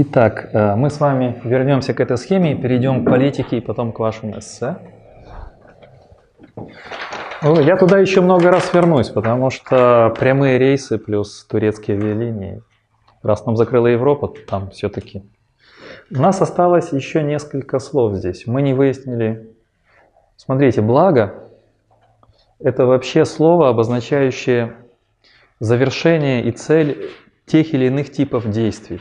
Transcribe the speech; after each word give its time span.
Итак, 0.00 0.50
э, 0.52 0.76
мы 0.76 0.90
с 0.90 1.00
вами 1.00 1.40
вернемся 1.42 1.92
к 1.92 1.98
этой 1.98 2.16
схеме, 2.18 2.54
перейдем 2.54 3.04
к 3.04 3.10
политике 3.10 3.58
и 3.58 3.60
потом 3.60 3.90
к 3.90 3.98
вашему 3.98 4.38
эссе. 4.38 4.76
Я 7.42 7.76
туда 7.76 7.98
еще 7.98 8.20
много 8.20 8.48
раз 8.52 8.72
вернусь, 8.72 9.08
потому 9.08 9.50
что 9.50 10.14
прямые 10.16 10.56
рейсы 10.56 10.98
плюс 10.98 11.44
турецкие 11.50 11.96
авиалинии. 11.96 12.62
Раз 13.24 13.44
нам 13.44 13.56
закрыла 13.56 13.88
Европа, 13.88 14.32
там 14.46 14.70
все-таки. 14.70 15.24
У 16.12 16.20
нас 16.20 16.40
осталось 16.40 16.92
еще 16.92 17.24
несколько 17.24 17.80
слов 17.80 18.14
здесь. 18.14 18.46
Мы 18.46 18.62
не 18.62 18.74
выяснили. 18.74 19.50
Смотрите, 20.36 20.80
благо– 20.80 21.34
это 22.60 22.86
вообще 22.86 23.24
слово, 23.24 23.68
обозначающее 23.68 24.74
завершение 25.58 26.44
и 26.44 26.52
цель 26.52 27.10
тех 27.46 27.74
или 27.74 27.86
иных 27.86 28.12
типов 28.12 28.48
действий. 28.48 29.00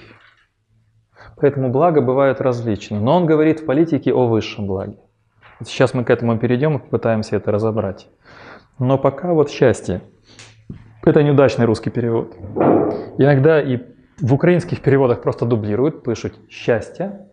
Поэтому 1.40 1.70
благо 1.70 2.02
бывают 2.02 2.42
различны. 2.42 3.00
Но 3.00 3.16
он 3.16 3.26
говорит 3.26 3.60
в 3.60 3.66
политике 3.66 4.14
о 4.14 4.28
высшем 4.28 4.68
благе. 4.68 4.98
Сейчас 5.64 5.94
мы 5.94 6.04
к 6.04 6.10
этому 6.10 6.38
перейдем 6.38 6.78
и 6.78 6.80
попытаемся 6.80 7.36
это 7.36 7.52
разобрать. 7.52 8.08
Но 8.80 8.98
пока 8.98 9.34
вот 9.34 9.50
счастье. 9.50 10.02
Это 11.04 11.24
неудачный 11.24 11.66
русский 11.66 11.90
перевод. 11.90 12.36
Иногда 13.18 13.62
и 13.62 13.80
в 14.20 14.34
украинских 14.34 14.82
переводах 14.82 15.22
просто 15.22 15.46
дублируют, 15.46 16.04
пишут 16.04 16.34
«счастье». 16.50 17.28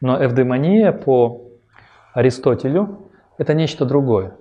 Но 0.00 0.22
эвдемония 0.22 0.92
по 0.92 1.42
Аристотелю– 2.14 3.10
это 3.38 3.54
нечто 3.54 3.84
другое. 3.84 4.34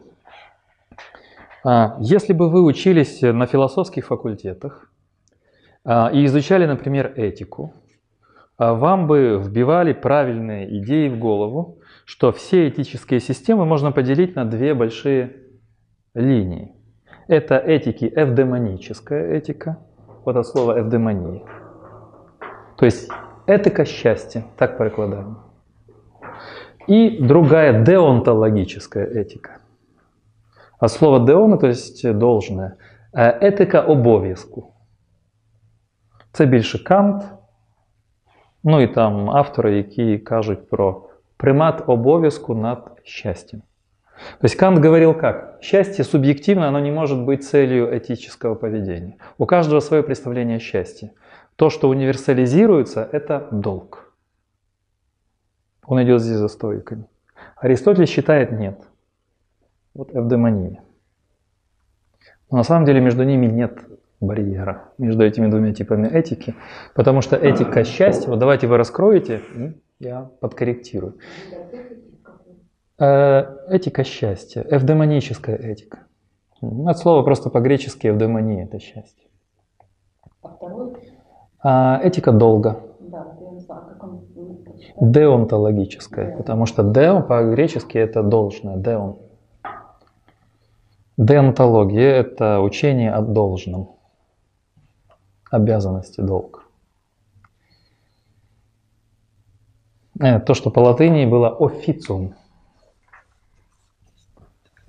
А, 1.63 1.97
если 1.99 2.33
бы 2.33 2.49
вы 2.49 2.63
учились 2.63 3.21
на 3.21 3.45
философских 3.45 4.07
факультетах 4.07 4.91
а, 5.83 6.09
и 6.13 6.25
изучали, 6.25 6.65
например, 6.65 7.13
этику, 7.15 7.73
вам 8.59 9.07
бы 9.07 9.39
вбивали 9.39 9.93
правильные 9.93 10.79
идеи 10.79 11.07
в 11.07 11.17
голову, 11.17 11.79
что 12.05 12.31
все 12.31 12.67
этические 12.67 13.21
системы 13.21 13.65
можно 13.65 13.91
поделить 13.91 14.35
на 14.35 14.45
две 14.45 14.73
большие 14.73 15.37
линии. 16.13 16.75
Это 17.27 17.57
этики 17.57 18.11
эвдемоническая 18.13 19.33
этика, 19.33 19.77
вот 20.25 20.35
от 20.35 20.45
слова 20.45 20.79
эвдемония. 20.79 21.41
То 22.77 22.85
есть 22.85 23.09
этика 23.45 23.85
счастья, 23.85 24.43
так 24.57 24.77
перекладаем. 24.77 25.37
И 26.87 27.23
другая 27.23 27.83
деонтологическая 27.83 29.05
этика. 29.05 29.59
От 30.79 30.91
слова 30.91 31.25
деона, 31.25 31.57
то 31.57 31.67
есть 31.67 32.11
должное. 32.17 32.77
Етика 33.13 33.81
обов'язку. 33.81 34.73
Це 36.31 36.45
більше 36.45 36.83
Кант, 36.83 37.38
ну 38.63 38.81
і 38.81 38.87
там 38.87 39.29
автори, 39.29 39.77
які 39.77 40.17
кажуть 40.17 40.69
про 40.69 41.01
примат 41.37 41.89
обов'язку 41.89 42.55
над 42.55 43.01
счастьем. 43.03 43.61
То 44.39 44.45
есть 44.45 44.55
Кант 44.55 44.79
говорил 44.79 45.13
как? 45.13 45.59
Счастье 45.61 46.03
субъективно, 46.03 46.67
оно 46.67 46.79
не 46.79 46.91
может 46.91 47.19
быть 47.19 47.47
целью 47.47 47.97
этического 47.97 48.55
поведения. 48.55 49.15
У 49.37 49.45
каждого 49.45 49.79
свое 49.79 50.03
представление 50.03 50.57
о 50.57 50.59
счастье. 50.59 51.11
То, 51.55 51.69
что 51.69 51.89
универсализируется, 51.89 53.07
это 53.11 53.47
долг. 53.51 54.13
Он 55.85 56.03
идет 56.03 56.21
здесь 56.21 56.37
за 56.37 56.47
стоиками. 56.49 57.05
Аристотель 57.55 58.07
считает 58.07 58.51
нет. 58.51 58.77
Вот 59.93 60.13
эвдемония. 60.13 60.81
Но 62.51 62.57
на 62.57 62.63
самом 62.63 62.85
деле 62.85 62.99
между 62.99 63.23
ними 63.23 63.45
нет 63.45 63.88
барьера, 64.21 64.91
между 64.97 65.23
этими 65.23 65.47
двумя 65.47 65.73
типами 65.73 66.07
этики, 66.07 66.55
потому 66.93 67.21
что 67.21 67.35
этика 67.35 67.83
счастья, 67.83 68.29
вот 68.29 68.39
давайте 68.39 68.67
вы 68.67 68.77
раскроете, 68.77 69.41
я 69.99 70.29
подкорректирую. 70.39 71.17
Э, 72.99 73.45
этика 73.69 74.03
счастья, 74.03 74.65
эвдемоническая 74.69 75.55
этика. 75.55 75.99
От 76.61 76.97
слова 76.97 77.23
просто 77.23 77.49
по-гречески 77.49 78.07
эвдемония– 78.07 78.63
это 78.65 78.79
счастье. 78.79 79.29
А 80.41 80.49
второй? 80.49 80.93
А, 81.61 81.99
этика 82.03 82.33
долга. 82.33 82.81
Да, 82.99 83.27
я 83.39 83.51
не 83.51 83.59
знаю, 83.59 83.83
как 83.87 84.03
он... 84.03 84.25
Деонтологическая, 84.99 86.35
потому 86.37 86.65
что 86.65 86.83
деон 86.83 87.23
по-гречески 87.23 87.97
это 87.97 88.23
должное, 88.23 88.75
деон. 88.75 89.19
Деонтология– 91.17 92.09
это 92.15 92.59
учение 92.59 93.11
о 93.11 93.21
должном, 93.21 93.97
обязанности, 95.51 96.21
долг. 96.21 96.65
Э, 100.19 100.39
то, 100.39 100.53
что 100.53 100.69
по 100.69 100.79
латыни 100.79 101.25
было 101.25 101.55
официум. 101.57 102.35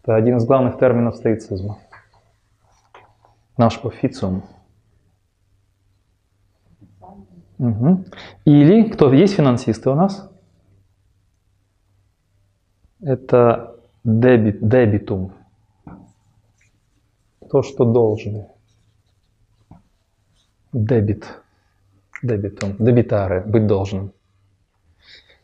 Это 0.02 0.16
один 0.16 0.38
из 0.38 0.44
главных 0.44 0.78
терминов 0.78 1.16
стоицизма. 1.16 1.78
Наш 3.56 3.84
официум. 3.84 4.42
Угу. 7.58 8.04
Или, 8.46 8.90
кто 8.90 9.12
есть 9.12 9.34
финансисты 9.34 9.90
у 9.90 9.94
нас? 9.94 10.30
Это 13.02 13.76
дебит, 14.02 14.66
дебитум. 14.66 15.32
То, 17.50 17.62
что 17.62 17.84
должны. 17.84 18.48
Дебит. 20.72 21.24
Дебитум. 22.22 22.76
Дебитары. 22.78 23.42
Быть 23.46 23.66
должным. 23.66 24.12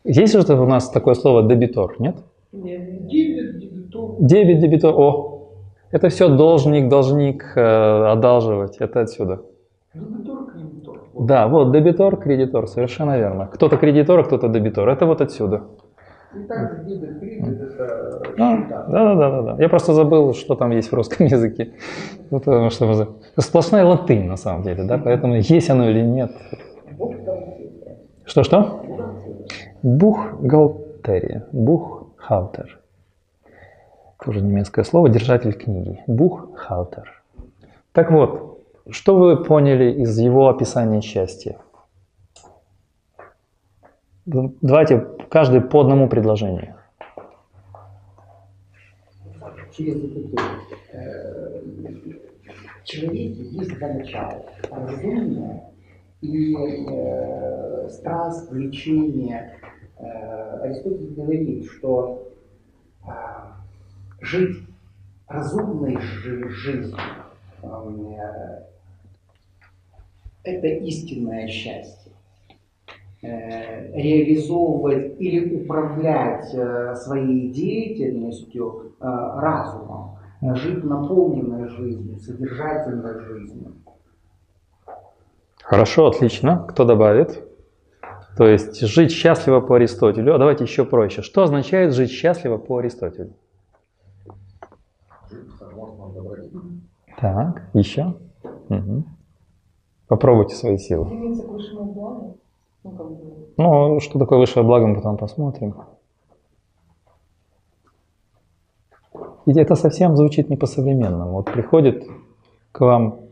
Есть 0.04 0.32
же 0.32 0.54
у 0.54 0.66
нас 0.66 0.88
такое 0.90 1.14
слово 1.14 1.48
дебитор, 1.48 1.96
нет? 1.98 2.16
Нет. 2.52 3.06
Дебит, 3.08 3.58
дебитор. 3.58 4.16
Дебит, 4.20 4.60
дебитор. 4.60 4.94
О, 4.94 5.48
это 5.90 6.08
все 6.10 6.28
должник, 6.28 6.88
должник, 6.88 7.56
э, 7.56 8.12
одалживать. 8.12 8.76
Это 8.78 9.00
отсюда. 9.00 9.42
Дебитор, 9.94 10.52
кредитор. 10.52 11.00
Да, 11.18 11.48
вот 11.48 11.72
дебитор, 11.72 12.16
кредитор, 12.18 12.68
совершенно 12.68 13.18
верно. 13.18 13.48
Кто-то 13.52 13.76
кредитор, 13.78 14.20
а 14.20 14.22
кто-то 14.22 14.48
дебитор. 14.48 14.88
Это 14.88 15.06
вот 15.06 15.20
отсюда. 15.20 15.64
И 16.36 16.44
также 16.44 16.84
дебет, 16.84 17.18
кредит, 17.18 17.60
это 17.62 18.15
а, 18.38 18.56
да, 18.56 18.86
да, 18.88 19.14
да, 19.14 19.30
да, 19.30 19.42
да. 19.42 19.62
Я 19.62 19.68
просто 19.68 19.92
забыл, 19.94 20.34
что 20.34 20.54
там 20.54 20.70
есть 20.70 20.90
в 20.90 20.94
русском 20.94 21.26
языке. 21.26 21.72
Потому 22.30 22.70
что 22.70 23.16
сплошная 23.38 23.84
латынь 23.84 24.24
на 24.24 24.36
самом 24.36 24.62
деле, 24.62 24.84
да, 24.84 24.98
поэтому 24.98 25.36
есть 25.36 25.70
оно 25.70 25.88
или 25.88 26.02
нет. 26.02 26.32
Что-что? 28.24 28.82
Бухгалтерия. 29.82 31.46
Буххалтер. 31.52 32.80
Тоже 34.24 34.40
немецкое 34.40 34.84
слово, 34.84 35.08
держатель 35.08 35.52
книги. 35.52 36.02
Буххалтер. 36.06 37.22
Так 37.92 38.10
вот, 38.10 38.60
что 38.90 39.16
вы 39.16 39.42
поняли 39.42 39.92
из 39.92 40.18
его 40.18 40.48
описания 40.48 41.00
счастья? 41.00 41.56
Давайте 44.26 45.06
каждый 45.28 45.60
по 45.60 45.80
одному 45.80 46.08
предложению. 46.08 46.75
Через 49.76 50.02
э, 50.92 51.62
человеке 52.84 53.42
есть 53.42 53.78
два 53.78 53.88
начала. 53.88 54.46
Разумное 54.70 55.72
и 56.22 56.54
э, 56.56 57.88
страсть, 57.90 58.50
влечение, 58.50 59.52
Э, 59.98 60.60
Аристотель 60.60 61.14
говорит, 61.14 61.70
что 61.70 62.30
э, 63.06 63.10
жить 64.20 64.58
разумной 65.26 65.98
жизнью 66.00 66.98
э, 67.62 68.62
это 70.44 70.66
истинное 70.66 71.48
счастье. 71.48 72.05
Реализовывать 73.92 75.20
или 75.20 75.62
управлять 75.62 76.46
своей 76.98 77.50
деятельностью 77.50 78.92
разумом, 79.00 80.18
жить 80.54 80.84
наполненной 80.84 81.68
жизнью, 81.68 82.18
содержательной 82.18 83.20
жизнью. 83.20 83.72
Хорошо, 85.62 86.06
отлично. 86.06 86.64
Кто 86.68 86.84
добавит? 86.84 87.42
То 88.36 88.46
есть 88.46 88.80
жить 88.80 89.10
счастливо 89.10 89.60
по 89.60 89.76
Аристотелю. 89.76 90.34
А 90.34 90.38
давайте 90.38 90.64
еще 90.64 90.84
проще. 90.84 91.22
Что 91.22 91.42
означает 91.42 91.94
жить 91.94 92.10
счастливо 92.10 92.58
по 92.58 92.78
Аристотелю? 92.78 93.32
Так, 97.18 97.62
еще? 97.72 98.14
Угу. 98.68 99.04
Попробуйте 100.06 100.54
свои 100.54 100.76
силы. 100.76 101.06
Ну, 103.56 104.00
что 104.00 104.18
такое 104.18 104.38
высшее 104.38 104.64
благо, 104.64 104.86
мы 104.86 104.96
потом 104.96 105.16
посмотрим. 105.16 105.74
И 109.46 109.52
это 109.52 109.76
совсем 109.76 110.16
звучит 110.16 110.50
не 110.50 110.56
по-современному. 110.56 111.32
Вот 111.32 111.46
приходит 111.46 112.04
к 112.72 112.80
вам 112.80 113.26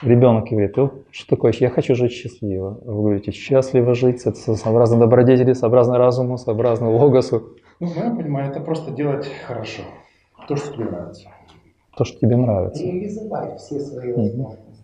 Ребенок 0.00 0.48
говорит, 0.48 0.74
что 1.10 1.28
такое, 1.28 1.52
я 1.60 1.70
хочу 1.70 1.94
жить 1.94 2.12
счастливо. 2.12 2.80
Вы 2.84 3.02
говорите, 3.02 3.30
счастливо 3.30 3.94
жить, 3.94 4.22
это 4.24 4.56
сообразно 4.56 4.98
добродетели, 4.98 5.52
сообразно 5.52 5.96
разуму, 5.96 6.38
сообразно 6.38 6.90
логосу. 6.90 7.56
Ну, 7.78 7.88
моем 7.94 8.16
понимании, 8.16 8.50
это 8.50 8.60
просто 8.60 8.90
делать 8.90 9.28
хорошо. 9.46 9.82
То, 10.48 10.56
что 10.56 10.72
тебе 10.72 10.86
нравится. 10.86 11.28
То, 11.96 12.04
что 12.04 12.18
тебе 12.18 12.36
нравится. 12.36 12.82
Реализовать 12.82 13.60
все 13.60 13.78
свои 13.78 14.12
возможности. 14.12 14.82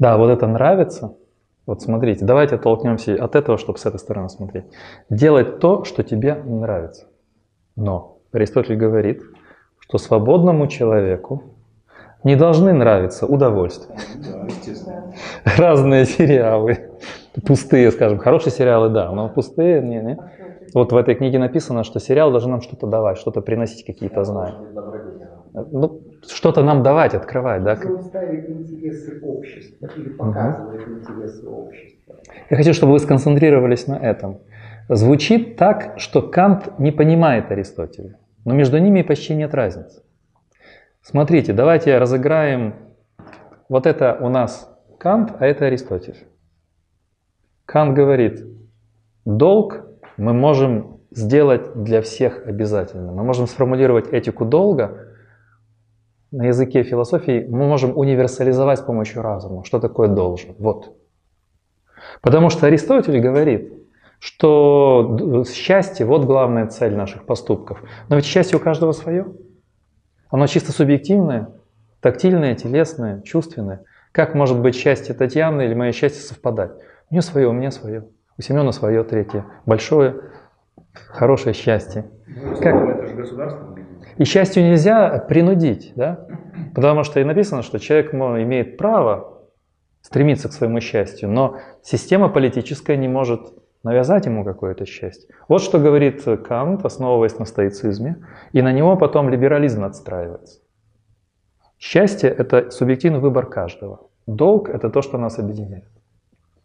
Да, 0.00 0.16
вот 0.16 0.30
это 0.30 0.46
нравится. 0.48 1.14
Вот 1.68 1.82
смотрите, 1.82 2.24
давайте 2.24 2.54
оттолкнемся 2.54 3.22
от 3.22 3.36
этого, 3.36 3.58
чтобы 3.58 3.78
с 3.78 3.84
этой 3.84 3.98
стороны 3.98 4.30
смотреть. 4.30 4.64
Делать 5.10 5.58
то, 5.58 5.84
что 5.84 6.02
тебе 6.02 6.34
нравится. 6.34 7.08
Но 7.76 8.20
Аристотель 8.32 8.74
говорит, 8.74 9.20
что 9.78 9.98
свободному 9.98 10.66
человеку 10.68 11.42
не 12.24 12.36
должны 12.36 12.72
нравиться 12.72 13.26
удовольствия. 13.26 13.98
Да. 14.16 15.12
Разные 15.58 16.06
сериалы. 16.06 16.88
Пустые, 17.46 17.90
скажем. 17.92 18.16
Хорошие 18.16 18.50
сериалы, 18.50 18.88
да, 18.88 19.12
но 19.12 19.28
пустые, 19.28 19.82
не, 19.82 20.00
не. 20.00 20.18
Вот 20.72 20.92
в 20.92 20.96
этой 20.96 21.16
книге 21.16 21.38
написано, 21.38 21.84
что 21.84 22.00
сериал 22.00 22.30
должен 22.30 22.50
нам 22.50 22.62
что-то 22.62 22.86
давать, 22.86 23.18
что-то 23.18 23.42
приносить, 23.42 23.84
какие-то 23.84 24.24
знания. 24.24 24.56
Ну, 25.52 26.00
что-то 26.26 26.62
нам 26.62 26.82
давать, 26.82 27.14
открывать, 27.14 27.62
да? 27.62 27.78
Он 27.84 28.02
ставит 28.02 28.48
интересы 28.48 29.20
общества 29.22 29.88
или 29.96 30.10
показывает 30.10 30.86
угу. 30.86 30.98
интересы 30.98 31.46
общества. 31.46 32.16
Я 32.50 32.56
хочу, 32.56 32.72
чтобы 32.72 32.92
вы 32.92 32.98
сконцентрировались 32.98 33.86
на 33.86 33.96
этом. 33.96 34.40
Звучит 34.88 35.56
так, 35.56 35.94
что 35.98 36.22
Кант 36.22 36.78
не 36.78 36.92
понимает 36.92 37.50
Аристотеля, 37.50 38.18
но 38.44 38.54
между 38.54 38.78
ними 38.78 39.02
почти 39.02 39.34
нет 39.34 39.54
разницы. 39.54 40.02
Смотрите, 41.02 41.52
давайте 41.52 41.98
разыграем. 41.98 42.74
Вот 43.68 43.86
это 43.86 44.16
у 44.20 44.28
нас 44.28 44.70
Кант, 44.98 45.32
а 45.38 45.46
это 45.46 45.66
Аристотель. 45.66 46.26
Кант 47.66 47.94
говорит, 47.94 48.44
долг 49.24 49.86
мы 50.16 50.32
можем 50.32 51.00
сделать 51.10 51.74
для 51.74 52.02
всех 52.02 52.46
обязательно. 52.46 53.12
Мы 53.12 53.24
можем 53.24 53.46
сформулировать 53.46 54.08
этику 54.08 54.44
долга 54.44 55.07
на 56.30 56.46
языке 56.46 56.82
философии, 56.82 57.46
мы 57.48 57.66
можем 57.66 57.96
универсализовать 57.96 58.80
с 58.80 58.82
помощью 58.82 59.22
разума. 59.22 59.64
Что 59.64 59.78
такое 59.78 60.08
должен? 60.08 60.54
Вот. 60.58 60.96
Потому 62.20 62.50
что 62.50 62.66
Аристотель 62.66 63.20
говорит, 63.20 63.72
что 64.18 65.44
счастье– 65.48 66.04
вот 66.06 66.24
главная 66.24 66.66
цель 66.66 66.94
наших 66.94 67.24
поступков. 67.24 67.82
Но 68.08 68.16
ведь 68.16 68.24
счастье 68.24 68.58
у 68.58 68.60
каждого 68.60 68.92
свое. 68.92 69.26
Оно 70.30 70.46
чисто 70.46 70.72
субъективное, 70.72 71.48
тактильное, 72.00 72.54
телесное, 72.54 73.22
чувственное. 73.22 73.84
Как 74.12 74.34
может 74.34 74.60
быть 74.60 74.74
счастье 74.74 75.14
Татьяны 75.14 75.62
или 75.62 75.74
мое 75.74 75.92
счастье 75.92 76.22
совпадать? 76.22 76.72
У 77.10 77.14
нее 77.14 77.22
свое, 77.22 77.48
у 77.48 77.52
меня 77.52 77.70
свое. 77.70 78.06
У 78.36 78.42
Семена 78.42 78.72
свое 78.72 79.04
третье. 79.04 79.46
Большое, 79.64 80.16
хорошее 80.92 81.54
счастье. 81.54 82.10
Ну, 82.26 82.56
как? 82.56 82.74
Это 82.74 83.06
же 83.06 83.14
государство. 83.14 83.77
И 84.18 84.24
счастью 84.24 84.64
нельзя 84.64 85.18
принудить, 85.20 85.92
да? 85.94 86.26
Потому 86.74 87.04
что 87.04 87.20
и 87.20 87.24
написано, 87.24 87.62
что 87.62 87.78
человек 87.78 88.12
имеет 88.12 88.76
право 88.76 89.44
стремиться 90.02 90.48
к 90.48 90.52
своему 90.52 90.80
счастью, 90.80 91.30
но 91.30 91.58
система 91.82 92.28
политическая 92.28 92.96
не 92.96 93.08
может 93.08 93.52
навязать 93.84 94.26
ему 94.26 94.44
какое-то 94.44 94.86
счастье. 94.86 95.32
Вот 95.46 95.62
что 95.62 95.78
говорит 95.78 96.24
Кант, 96.46 96.84
основываясь 96.84 97.38
на 97.38 97.44
стоицизме, 97.44 98.26
и 98.52 98.60
на 98.60 98.72
него 98.72 98.96
потом 98.96 99.28
либерализм 99.28 99.84
отстраивается. 99.84 100.60
Счастье– 101.78 102.28
это 102.38 102.70
субъективный 102.70 103.20
выбор 103.20 103.46
каждого. 103.46 104.08
Долг– 104.26 104.68
это 104.70 104.90
то, 104.90 105.00
что 105.00 105.16
нас 105.16 105.38
объединяет. 105.38 105.88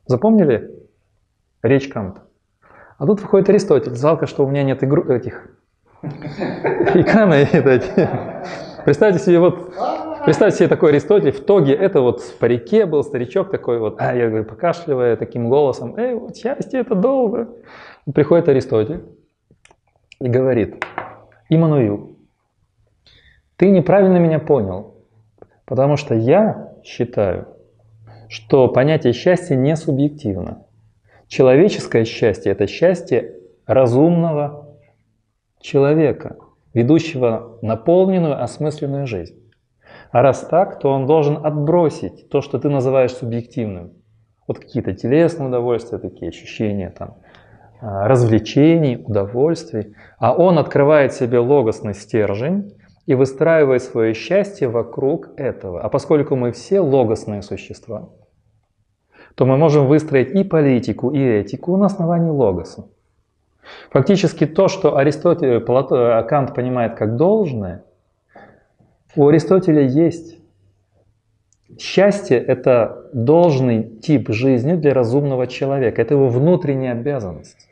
Запомнили 0.07 0.71
речь 1.61 1.87
Канта? 1.87 2.23
А 2.97 3.05
тут 3.05 3.21
выходит 3.21 3.49
Аристотель. 3.49 3.95
Жалко, 3.95 4.25
что 4.25 4.43
у 4.43 4.49
меня 4.49 4.63
нет 4.63 4.83
игру 4.83 5.03
этих 5.03 5.55
и 6.03 7.03
эти. 7.67 8.09
Представьте 8.85 9.19
себе 9.19 9.39
вот 9.39 9.73
Представьте 10.25 10.59
себе 10.59 10.67
такой 10.69 10.91
Аристотель 10.91 11.33
в 11.33 11.43
тоге, 11.43 11.73
это 11.73 11.99
вот 11.99 12.21
в 12.21 12.37
парике 12.37 12.85
был 12.85 13.03
старичок 13.03 13.51
такой 13.51 13.77
вот, 13.77 13.97
а 13.99 14.15
я 14.15 14.29
говорю, 14.29 14.45
покашливая 14.45 15.17
таким 15.17 15.49
голосом, 15.49 15.97
эй, 15.97 16.13
вот 16.13 16.37
счастье 16.37 16.79
это 16.79 16.95
долго. 16.95 17.49
Приходит 18.15 18.47
Аристотель 18.47 19.03
и 20.21 20.29
говорит, 20.29 20.81
Иммануил, 21.49 22.17
ты 23.57 23.69
неправильно 23.69 24.15
меня 24.15 24.39
понял, 24.39 24.95
потому 25.65 25.97
что 25.97 26.15
я 26.15 26.73
считаю, 26.85 27.49
что 28.29 28.69
понятие 28.69 29.11
счастья 29.11 29.55
не 29.55 29.75
субъективно. 29.75 30.65
Человеческое 31.27 32.05
счастье– 32.05 32.51
это 32.53 32.65
счастье 32.65 33.35
разумного 33.65 34.62
человека, 35.63 36.37
ведущего 36.73 37.57
наполненную, 37.61 38.41
осмысленную 38.43 39.07
жизнь. 39.07 39.39
А 40.11 40.21
раз 40.21 40.41
так, 40.41 40.79
то 40.79 40.91
он 40.91 41.07
должен 41.07 41.43
отбросить 41.43 42.29
то, 42.29 42.41
что 42.41 42.59
ты 42.59 42.69
называешь 42.69 43.13
субъективным. 43.13 43.93
Вот 44.47 44.59
какие-то 44.59 44.93
телесные 44.93 45.47
удовольствия, 45.47 45.97
такие 45.97 46.29
ощущения 46.29 46.89
там, 46.91 47.15
а, 47.81 48.07
развлечений, 48.07 49.01
удовольствий. 49.03 49.95
А 50.19 50.33
он 50.33 50.59
открывает 50.59 51.13
себе 51.13 51.39
логосный 51.39 51.93
стержень 51.93 52.73
и 53.05 53.15
выстраивает 53.15 53.81
свое 53.81 54.13
счастье 54.13 54.67
вокруг 54.67 55.29
этого. 55.37 55.81
А 55.81 55.89
поскольку 55.89 56.35
мы 56.35 56.51
все 56.51 56.79
логосные 56.79 57.41
существа, 57.41 58.09
то 59.35 59.45
мы 59.45 59.57
можем 59.57 59.87
выстроить 59.87 60.31
и 60.31 60.43
политику, 60.43 61.11
и 61.11 61.19
этику 61.19 61.75
на 61.77 61.87
основании 61.87 62.29
логоса. 62.29 62.87
Фактически 63.91 64.45
то, 64.45 64.67
что 64.67 64.97
Аристотель, 64.97 65.59
Плато, 65.59 66.23
Кант 66.27 66.53
понимает 66.53 66.95
как 66.95 67.15
должное– 67.15 67.83
у 69.15 69.27
Аристотеля 69.27 69.83
есть. 69.83 70.39
Счастье– 71.79 72.37
это 72.47 73.09
должный 73.13 73.83
тип 73.83 74.29
жизни 74.29 74.73
для 74.73 74.93
разумного 74.93 75.47
человека. 75.47 76.01
Это 76.01 76.15
его 76.15 76.29
внутренняя 76.29 76.93
обязанность. 76.93 77.69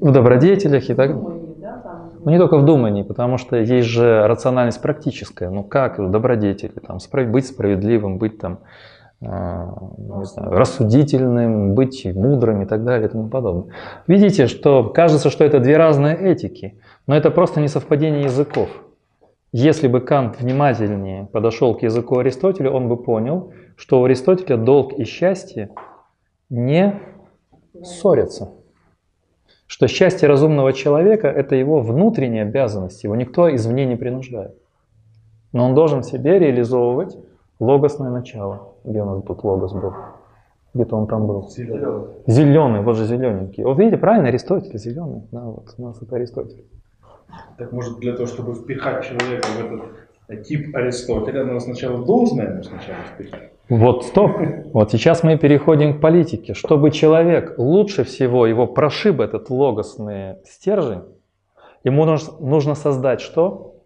В 0.00 0.12
добродетелях 0.12 0.90
и 0.90 0.94
так 0.94 1.10
ну, 1.12 2.30
не 2.30 2.38
только 2.38 2.56
в 2.58 2.64
думании, 2.64 3.02
потому 3.02 3.36
что 3.38 3.56
есть 3.56 3.88
же 3.88 4.26
рациональность 4.26 4.80
практическая. 4.80 5.50
Ну 5.50 5.62
как 5.62 6.10
добродетели, 6.10 6.72
там, 6.72 6.98
быть 7.30 7.46
справедливым, 7.46 8.18
быть 8.18 8.38
там, 8.38 8.60
не 9.24 10.24
знаю, 10.24 10.50
рассудительным, 10.50 11.74
быть 11.74 12.04
мудрым 12.14 12.62
и 12.62 12.66
так 12.66 12.84
далее 12.84 13.08
и 13.08 13.10
тому 13.10 13.28
подобное. 13.28 13.74
Видите, 14.06 14.46
что 14.46 14.84
кажется, 14.84 15.30
что 15.30 15.44
это 15.44 15.60
две 15.60 15.76
разные 15.76 16.16
этики, 16.16 16.78
но 17.06 17.16
это 17.16 17.30
просто 17.30 17.60
несовпадение 17.60 18.24
языков. 18.24 18.68
Если 19.52 19.86
бы 19.86 20.00
Кант 20.00 20.40
внимательнее 20.40 21.26
подошел 21.26 21.76
к 21.76 21.82
языку 21.82 22.18
Аристотеля, 22.18 22.70
он 22.70 22.88
бы 22.88 22.96
понял, 22.96 23.52
что 23.76 24.00
у 24.00 24.04
Аристотеля 24.04 24.56
долг 24.56 24.92
и 24.94 25.04
счастье 25.04 25.70
не 26.50 27.00
ссорятся. 27.82 28.50
Что 29.66 29.86
счастье 29.88 30.28
разумного 30.28 30.72
человека– 30.72 31.28
это 31.28 31.54
его 31.54 31.80
внутренняя 31.80 32.42
обязанность, 32.44 33.04
его 33.04 33.16
никто 33.16 33.52
извне 33.54 33.86
не 33.86 33.96
принуждает. 33.96 34.54
Но 35.52 35.64
он 35.64 35.74
должен 35.74 36.00
в 36.00 36.06
себе 36.06 36.38
реализовывать 36.38 37.16
логосное 37.60 38.10
начало. 38.10 38.73
Где 38.84 39.02
у 39.02 39.06
нас 39.06 39.22
тут 39.24 39.42
логос 39.42 39.72
был? 39.72 39.92
Где-то 40.74 40.96
он 40.96 41.06
там 41.06 41.26
был. 41.26 41.48
Зеленый. 41.48 42.06
Зеленый, 42.26 42.82
вот 42.82 42.96
же 42.96 43.06
зелененький. 43.06 43.64
Вот 43.64 43.78
видите, 43.78 43.96
правильно, 43.96 44.28
Аристотель, 44.28 44.76
зеленый. 44.78 45.22
Да, 45.32 45.40
вот 45.44 45.74
у 45.78 45.82
нас 45.82 46.02
это 46.02 46.16
Аристотель. 46.16 46.64
Так 47.58 47.72
может 47.72 47.98
для 47.98 48.12
того, 48.12 48.26
чтобы 48.26 48.54
впихать 48.54 49.04
человека 49.04 49.46
в 49.46 50.28
этот 50.28 50.46
тип 50.46 50.74
Аристотеля, 50.76 51.44
надо 51.44 51.60
сначала 51.60 52.04
должное 52.04 52.62
сначала 52.62 52.98
впихать? 53.14 53.52
Вот 53.68 54.04
стоп. 54.04 54.32
Вот 54.72 54.90
сейчас 54.90 55.22
мы 55.22 55.38
переходим 55.38 55.98
к 55.98 56.00
политике. 56.00 56.52
Чтобы 56.52 56.90
человек 56.90 57.54
лучше 57.56 58.04
всего 58.04 58.46
его 58.46 58.66
прошиб 58.66 59.20
этот 59.20 59.48
логосный 59.48 60.36
стержень, 60.44 61.04
ему 61.84 62.04
нужно 62.04 62.74
создать 62.74 63.20
что? 63.20 63.76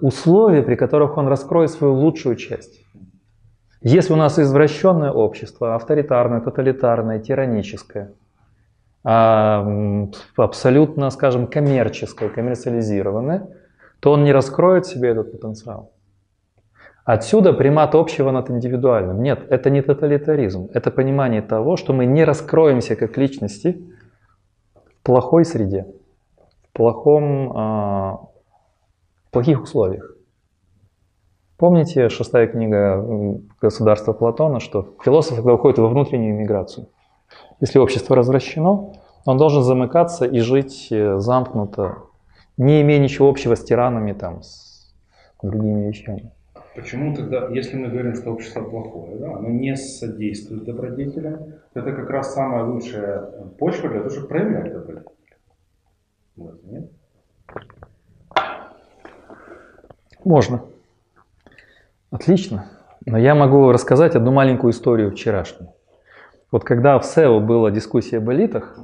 Условия, 0.00 0.62
при 0.62 0.76
которых 0.76 1.16
он 1.16 1.26
раскроет 1.26 1.70
свою 1.70 1.94
лучшую 1.94 2.36
часть. 2.36 2.81
Если 3.84 4.12
у 4.12 4.16
нас 4.16 4.38
извращенное 4.38 5.10
общество, 5.10 5.74
авторитарное, 5.74 6.40
тоталитарное, 6.40 7.18
тираническое, 7.18 8.12
а, 9.02 9.66
абсолютно, 10.36 11.10
скажем, 11.10 11.48
коммерческое, 11.48 12.28
коммерциализированное, 12.28 13.48
то 13.98 14.12
он 14.12 14.22
не 14.22 14.32
раскроет 14.32 14.86
себе 14.86 15.10
этот 15.10 15.32
потенциал. 15.32 15.90
Отсюда 17.04 17.52
примат 17.52 17.96
общего 17.96 18.30
над 18.30 18.48
индивидуальным. 18.50 19.20
Нет, 19.20 19.44
это 19.50 19.70
не 19.70 19.82
тоталитаризм. 19.82 20.70
Это 20.72 20.92
понимание 20.92 21.42
того, 21.42 21.76
что 21.76 21.92
мы 21.92 22.06
не 22.06 22.24
раскроемся 22.24 22.94
как 22.94 23.16
личности 23.16 23.84
в 24.74 25.02
плохой 25.02 25.44
среде, 25.44 25.86
в 26.68 26.72
плохом, 26.72 27.52
а, 27.56 28.20
плохих 29.32 29.62
условиях. 29.62 30.11
Помните 31.62 32.08
шестая 32.08 32.48
книга 32.48 33.06
«Государство 33.60 34.12
Платона», 34.12 34.58
что 34.58 34.96
философ, 35.04 35.36
когда 35.36 35.54
уходит 35.54 35.78
во 35.78 35.86
внутреннюю 35.86 36.34
миграцию, 36.34 36.88
если 37.60 37.78
общество 37.78 38.16
развращено, 38.16 38.94
он 39.26 39.38
должен 39.38 39.62
замыкаться 39.62 40.24
и 40.24 40.40
жить 40.40 40.88
э, 40.90 41.18
замкнуто, 41.20 41.98
не 42.56 42.82
имея 42.82 42.98
ничего 42.98 43.28
общего 43.28 43.54
с 43.54 43.62
тиранами, 43.62 44.12
там, 44.12 44.42
с 44.42 44.92
другими 45.40 45.86
вещами. 45.86 46.32
Почему 46.74 47.14
тогда, 47.14 47.46
если 47.50 47.76
мы 47.76 47.90
говорим, 47.90 48.16
что 48.16 48.32
общество 48.32 48.62
плохое, 48.62 49.18
да, 49.18 49.36
оно 49.36 49.48
не 49.48 49.76
содействует 49.76 50.64
добродетелям, 50.64 51.38
то 51.74 51.78
это 51.78 51.92
как 51.92 52.10
раз 52.10 52.34
самая 52.34 52.64
лучшая 52.64 53.20
почва 53.60 53.88
для 53.88 53.98
того, 53.98 54.10
чтобы 54.10 54.26
проявлять 54.26 54.72
добродетель. 54.72 55.12
Вот, 56.34 56.60
нет? 56.64 56.90
Можно. 60.24 60.71
Отлично. 62.12 62.66
Но 63.06 63.16
я 63.16 63.34
могу 63.34 63.72
рассказать 63.72 64.14
одну 64.14 64.32
маленькую 64.32 64.72
историю 64.72 65.10
вчерашнюю. 65.10 65.72
Вот 66.52 66.62
когда 66.62 66.98
в 66.98 67.06
СЭО 67.06 67.40
была 67.40 67.70
дискуссия 67.70 68.18
об 68.18 68.30
элитах, 68.30 68.78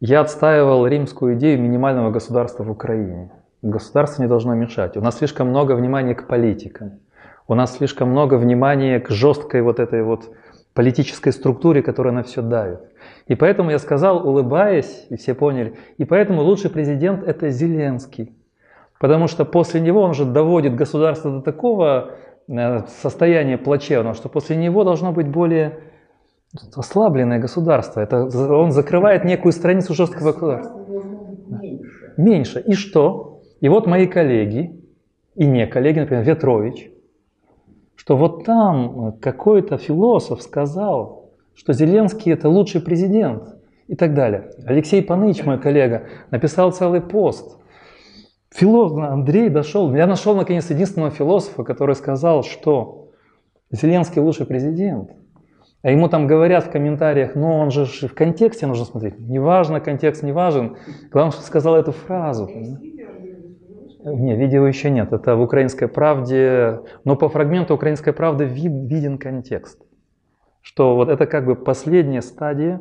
я 0.00 0.22
отстаивал 0.22 0.86
римскую 0.86 1.34
идею 1.34 1.60
минимального 1.60 2.10
государства 2.10 2.64
в 2.64 2.70
Украине. 2.70 3.30
Государство 3.60 4.22
не 4.22 4.28
должно 4.28 4.54
мешать. 4.54 4.96
У 4.96 5.02
нас 5.02 5.18
слишком 5.18 5.48
много 5.48 5.72
внимания 5.72 6.14
к 6.14 6.26
политикам. 6.26 7.00
У 7.46 7.54
нас 7.54 7.76
слишком 7.76 8.08
много 8.08 8.36
внимания 8.36 8.98
к 8.98 9.10
жесткой 9.10 9.60
вот 9.60 9.78
этой 9.78 10.02
вот 10.02 10.34
политической 10.72 11.32
структуре, 11.32 11.82
которая 11.82 12.14
на 12.14 12.22
все 12.22 12.40
давит. 12.40 12.80
И 13.26 13.34
поэтому 13.34 13.70
я 13.70 13.78
сказал, 13.78 14.26
улыбаясь, 14.26 15.06
и 15.10 15.16
все 15.16 15.34
поняли, 15.34 15.76
и 15.98 16.06
поэтому 16.06 16.40
лучший 16.40 16.70
президент 16.70 17.28
это 17.28 17.50
Зеленский. 17.50 18.32
Потому 18.98 19.28
что 19.28 19.44
после 19.44 19.80
него 19.80 20.00
он 20.00 20.14
же 20.14 20.24
доводит 20.24 20.74
государство 20.76 21.30
до 21.30 21.40
такого 21.40 22.12
э, 22.48 22.86
состояния 23.02 23.58
плачевного, 23.58 24.14
что 24.14 24.28
после 24.28 24.56
него 24.56 24.84
должно 24.84 25.12
быть 25.12 25.28
более 25.28 25.78
ослабленное 26.74 27.38
государство. 27.38 28.00
Это, 28.00 28.24
он 28.24 28.72
закрывает 28.72 29.24
некую 29.24 29.52
страницу 29.52 29.94
жесткого 29.94 30.32
государства. 30.32 30.80
Меньше. 31.48 32.14
Меньше. 32.16 32.60
И 32.60 32.74
что? 32.74 33.42
И 33.60 33.68
вот 33.68 33.86
мои 33.86 34.06
коллеги, 34.06 34.80
и 35.34 35.46
не 35.46 35.66
коллеги, 35.66 36.00
например, 36.00 36.24
Ветрович, 36.24 36.90
что 37.94 38.16
вот 38.16 38.44
там 38.44 39.18
какой-то 39.20 39.76
философ 39.76 40.42
сказал, 40.42 41.30
что 41.54 41.72
Зеленский 41.72 42.32
это 42.32 42.48
лучший 42.48 42.80
президент 42.80 43.56
и 43.88 43.96
так 43.96 44.14
далее. 44.14 44.50
Алексей 44.64 45.02
Паныч, 45.02 45.44
мой 45.44 45.58
коллега, 45.58 46.04
написал 46.30 46.72
целый 46.72 47.00
пост. 47.00 47.57
Философ 48.50 48.98
Андрей 48.98 49.50
дошел, 49.50 49.94
я 49.94 50.06
нашел 50.06 50.34
наконец 50.34 50.70
единственного 50.70 51.10
философа, 51.10 51.64
который 51.64 51.94
сказал, 51.94 52.42
что 52.42 53.10
Зеленский 53.70 54.22
лучший 54.22 54.46
президент. 54.46 55.10
А 55.82 55.90
ему 55.90 56.08
там 56.08 56.26
говорят 56.26 56.64
в 56.64 56.70
комментариях, 56.70 57.34
ну 57.34 57.52
он 57.52 57.70
же 57.70 57.84
в 57.84 58.14
контексте 58.14 58.66
нужно 58.66 58.84
смотреть. 58.84 59.18
Неважно, 59.18 59.80
контекст 59.80 60.22
не 60.22 60.32
важен. 60.32 60.76
Главное, 61.12 61.32
что 61.32 61.42
сказал 61.42 61.76
эту 61.76 61.92
фразу. 61.92 62.48
Не, 64.04 64.36
видео 64.36 64.66
еще 64.66 64.90
нет. 64.90 65.12
Это 65.12 65.36
в 65.36 65.40
«Украинской 65.42 65.86
правде». 65.86 66.80
Но 67.04 67.14
по 67.16 67.28
фрагменту 67.28 67.74
«Украинской 67.74 68.12
правды» 68.12 68.44
виден 68.44 69.18
контекст. 69.18 69.80
Что 70.62 70.96
вот 70.96 71.08
это 71.08 71.26
как 71.26 71.44
бы 71.44 71.54
последняя 71.54 72.22
стадия 72.22 72.80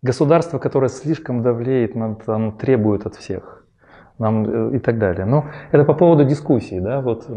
государства, 0.00 0.58
которое 0.58 0.88
слишком 0.88 1.42
давлеет, 1.42 1.96
оно 1.96 2.52
требует 2.52 3.04
от 3.04 3.16
всех. 3.16 3.63
Нам, 4.18 4.44
э, 4.44 4.76
и 4.76 4.78
так 4.78 4.98
далее. 4.98 5.26
Ну, 5.26 5.44
это 5.72 5.84
по 5.84 5.94
поводу 5.94 6.24
дискуссии. 6.24 6.78
Да? 6.78 7.00
Вот 7.00 7.28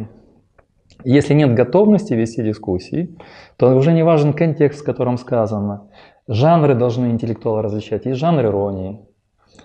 если 1.04 1.34
нет 1.34 1.54
готовности 1.54 2.14
вести 2.14 2.44
дискуссии, 2.44 3.18
то 3.58 3.76
уже 3.76 3.94
не 3.94 4.04
важен 4.04 4.34
контекст, 4.34 4.82
в 4.82 4.86
котором 4.86 5.18
сказано. 5.18 5.90
Жанры 6.28 6.76
должны 6.76 7.08
интеллектуалы 7.08 7.62
различать. 7.62 8.06
Есть 8.06 8.20
жанр 8.20 8.46
иронии, 8.46 9.08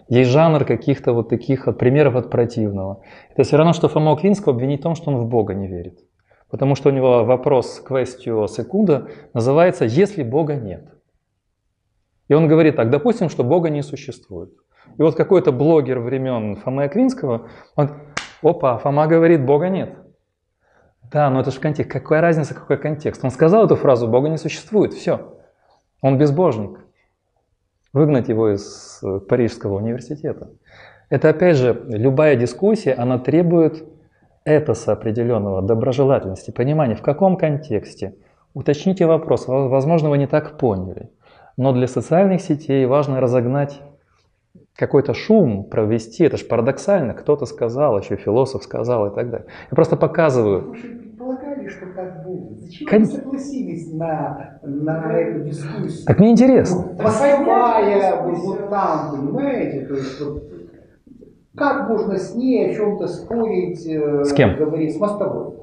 есть 0.09 0.31
жанр 0.31 0.65
каких-то 0.65 1.13
вот 1.13 1.29
таких 1.29 1.67
вот 1.67 1.79
примеров 1.79 2.17
от 2.17 2.31
противного. 2.31 3.03
Это 3.31 3.45
все 3.45 3.57
равно, 3.57 3.73
что 3.73 3.89
Фома 3.89 4.17
Клинского 4.17 4.55
обвинить 4.55 4.81
в 4.81 4.83
том, 4.83 4.95
что 4.95 5.11
он 5.11 5.17
в 5.17 5.27
Бога 5.27 5.55
не 5.55 5.67
верит. 5.67 5.99
Потому 6.51 6.75
что 6.75 6.91
у 6.91 6.93
него 6.93 7.25
вопрос 7.25 7.83
question 7.89 8.47
секунда 8.47 9.09
называется 9.33 9.87
«если 9.87 10.23
Бога 10.23 10.57
нет». 10.57 10.85
И 12.29 12.35
он 12.35 12.47
говорит 12.47 12.77
так, 12.77 12.91
допустим, 12.91 13.31
что 13.31 13.43
Бога 13.43 13.71
не 13.71 13.83
существует. 13.83 14.53
И 14.99 15.03
вот 15.03 15.17
какой-то 15.17 15.53
блогер 15.53 15.99
времен 15.99 16.57
Фомы 16.57 16.85
Аквинского, 16.85 17.49
он, 17.77 17.91
опа, 18.43 18.79
Фома 18.79 19.07
говорит, 19.07 19.45
Бога 19.45 19.69
нет. 19.69 19.97
Да, 21.11 21.29
но 21.31 21.41
это 21.41 21.51
же 21.51 21.61
контекст. 21.61 21.93
Какая 21.93 22.21
разница, 22.21 22.55
какой 22.55 22.79
контекст? 22.79 23.23
Он 23.25 23.31
сказал 23.31 23.67
эту 23.67 23.77
фразу, 23.77 24.09
Бога 24.09 24.29
не 24.29 24.39
существует, 24.39 24.95
все. 24.95 25.37
Он 26.01 26.19
безбожник. 26.19 26.81
Выгнать 27.93 28.29
его 28.29 28.55
из 28.55 29.01
э, 29.03 29.21
Парижского 29.21 29.77
университета. 29.77 30.51
Это 31.11 31.29
опять 31.29 31.57
же, 31.57 31.85
любая 31.89 32.37
дискуссия, 32.37 32.95
она 32.95 33.19
требует 33.19 33.85
этоса 34.47 34.93
определенного, 34.93 35.61
доброжелательности, 35.61 36.51
понимания, 36.51 36.95
в 36.95 37.03
каком 37.03 37.37
контексте. 37.37 38.15
Уточните 38.55 39.05
вопрос, 39.05 39.47
возможно, 39.47 40.09
вы 40.09 40.17
не 40.17 40.27
так 40.27 40.57
поняли. 40.57 41.11
Но 41.59 41.73
для 41.73 41.87
социальных 41.87 42.41
сетей 42.41 42.87
важно 42.87 43.21
разогнать 43.21 43.83
какой-то 44.77 45.15
шум 45.15 45.65
провести, 45.65 46.25
это 46.25 46.37
же 46.37 46.45
парадоксально, 46.45 47.15
кто-то 47.15 47.47
сказал, 47.47 47.99
еще 47.99 48.17
философ 48.17 48.63
сказал 48.63 49.07
и 49.07 49.15
так 49.15 49.31
далее. 49.31 49.47
Я 49.71 49.75
просто 49.75 49.97
показываю. 49.97 50.73
Предполагали, 50.73 51.69
что 51.69 51.87
так 51.95 52.25
будет. 52.25 52.61
Зачем 52.61 52.89
Кон... 52.89 53.01
вы 53.01 53.07
согласились 53.07 53.93
на, 53.93 54.59
на 54.63 55.13
эту 55.13 55.45
дискуссию? 55.45 56.07
Так 56.07 56.19
мне 56.19 56.33
интересно. 56.33 56.97
Мостовая 56.99 58.23
вот, 58.23 58.39
вот 58.39 58.71
там, 58.71 59.11
понимаете, 59.11 59.87
то 59.87 59.95
есть 59.95 60.21
вот, 60.21 60.43
как 61.55 61.89
можно 61.89 62.17
с 62.17 62.35
ней 62.35 62.71
о 62.71 62.75
чем-то 62.75 63.07
спорить, 63.09 63.87
э, 63.87 64.25
с 64.25 64.33
кем? 64.33 64.57
говорить, 64.57 64.97
с 64.97 64.99
мостовой? 64.99 65.63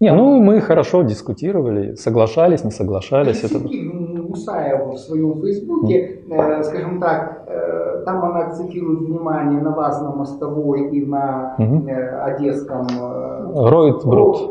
Не, 0.00 0.12
ну 0.12 0.40
мы 0.40 0.60
хорошо 0.60 1.02
дискутировали, 1.02 1.94
соглашались, 1.94 2.64
не 2.64 2.70
соглашались. 2.70 3.44
Это... 3.44 3.58
Мусаева 3.58 4.92
в 4.92 4.98
своем 4.98 5.40
фейсбуке, 5.40 6.22
э, 6.28 6.62
скажем 6.62 7.00
так, 7.00 7.44
э, 7.46 7.93
там 8.04 8.24
она 8.24 8.40
акцентирует 8.40 9.00
внимание 9.00 9.60
на 9.60 9.70
вас, 9.70 10.00
на 10.02 10.10
Мостовой 10.14 10.88
и 10.90 11.04
на 11.06 11.54
э, 11.58 12.20
одесском... 12.22 12.86
э, 12.88 13.68
Роид 13.68 14.04
Брут. 14.04 14.50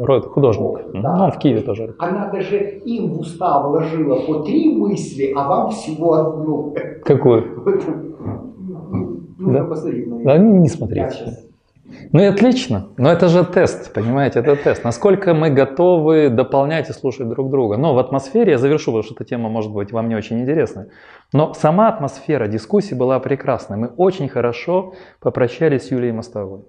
Роид 0.00 0.24
художник. 0.26 0.80
Да. 1.02 1.16
Ну, 1.16 1.24
он 1.24 1.30
в 1.30 1.38
Киеве 1.38 1.60
тоже. 1.62 1.94
Она 1.98 2.28
даже 2.30 2.58
им 2.58 3.12
в 3.12 3.20
уста 3.20 3.66
вложила 3.66 4.16
по 4.26 4.40
три 4.44 4.76
мысли, 4.76 5.32
а 5.36 5.48
вам 5.48 5.70
всего 5.70 6.12
одну. 6.14 6.74
Какую? 7.04 7.42
Нужно 9.38 9.60
Да. 9.60 9.64
посмотреть 9.64 10.06
на 10.08 10.24
Да 10.24 10.38
не, 10.38 10.58
не 10.58 10.68
смотрите. 10.68 11.47
Ну 12.12 12.20
и 12.20 12.24
отлично. 12.24 12.90
Но 12.96 13.10
это 13.10 13.28
же 13.28 13.44
тест, 13.44 13.92
понимаете, 13.92 14.40
это 14.40 14.56
тест. 14.56 14.84
Насколько 14.84 15.34
мы 15.34 15.50
готовы 15.50 16.28
дополнять 16.28 16.90
и 16.90 16.92
слушать 16.92 17.28
друг 17.28 17.50
друга. 17.50 17.76
Но 17.76 17.94
в 17.94 17.98
атмосфере, 17.98 18.52
я 18.52 18.58
завершу, 18.58 18.92
потому 18.92 19.02
что 19.02 19.14
эта 19.14 19.24
тема 19.24 19.48
может 19.48 19.72
быть 19.72 19.92
вам 19.92 20.08
не 20.08 20.14
очень 20.14 20.40
интересной. 20.40 20.86
Но 21.32 21.54
сама 21.54 21.88
атмосфера 21.88 22.46
дискуссии 22.46 22.94
была 22.94 23.18
прекрасной. 23.20 23.78
Мы 23.78 23.88
очень 23.88 24.28
хорошо 24.28 24.94
попрощались 25.20 25.86
с 25.86 25.90
Юлией 25.90 26.12
Мостовой. 26.12 26.64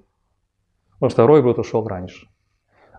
Потому 0.94 1.10
что 1.10 1.28
Ройбрут 1.28 1.60
ушел 1.60 1.88
раньше. 1.88 2.28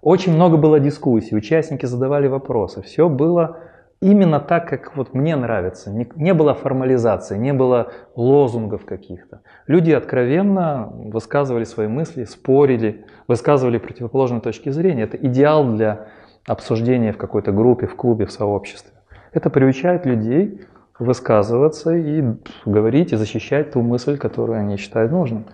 Очень 0.03 0.35
много 0.35 0.57
было 0.57 0.81
дискуссий, 0.81 1.37
участники 1.37 1.85
задавали 1.85 2.27
вопросы. 2.27 2.81
Все 2.83 3.09
было 3.09 3.59
именно 4.01 4.41
так, 4.41 4.69
как 4.69 4.97
вот 4.97 5.15
мне 5.15 5.37
нравится. 5.37 5.91
Не, 5.91 6.09
не 6.17 6.35
было 6.35 6.55
формализации, 6.55 7.37
не 7.37 7.53
было 7.53 7.93
лозунгов 8.17 8.85
каких-то. 8.85 9.43
Люди 9.67 9.93
откровенно 9.93 10.91
высказывали 10.93 11.65
свои 11.65 11.87
мысли, 11.87 12.25
спорили, 12.25 13.05
высказывали 13.29 13.79
противоположные 13.79 14.41
точки 14.41 14.71
зрения. 14.71 15.03
Это 15.03 15.17
идеал 15.19 15.65
для 15.65 16.07
обсуждения 16.47 17.13
в 17.13 17.19
какой-то 17.19 17.53
группе, 17.53 17.87
в 17.87 17.95
клубе, 17.95 18.27
в 18.27 18.33
сообществе. 18.33 18.93
Это 19.33 19.51
приучает 19.51 20.07
людей 20.07 20.63
высказываться 20.99 21.95
и 21.95 22.25
говорить, 22.65 23.13
и 23.13 23.17
защищать 23.17 23.73
ту 23.73 23.83
мысль, 23.83 24.19
которую 24.19 24.59
они 24.59 24.77
считают 24.77 25.13
нужной. 25.13 25.45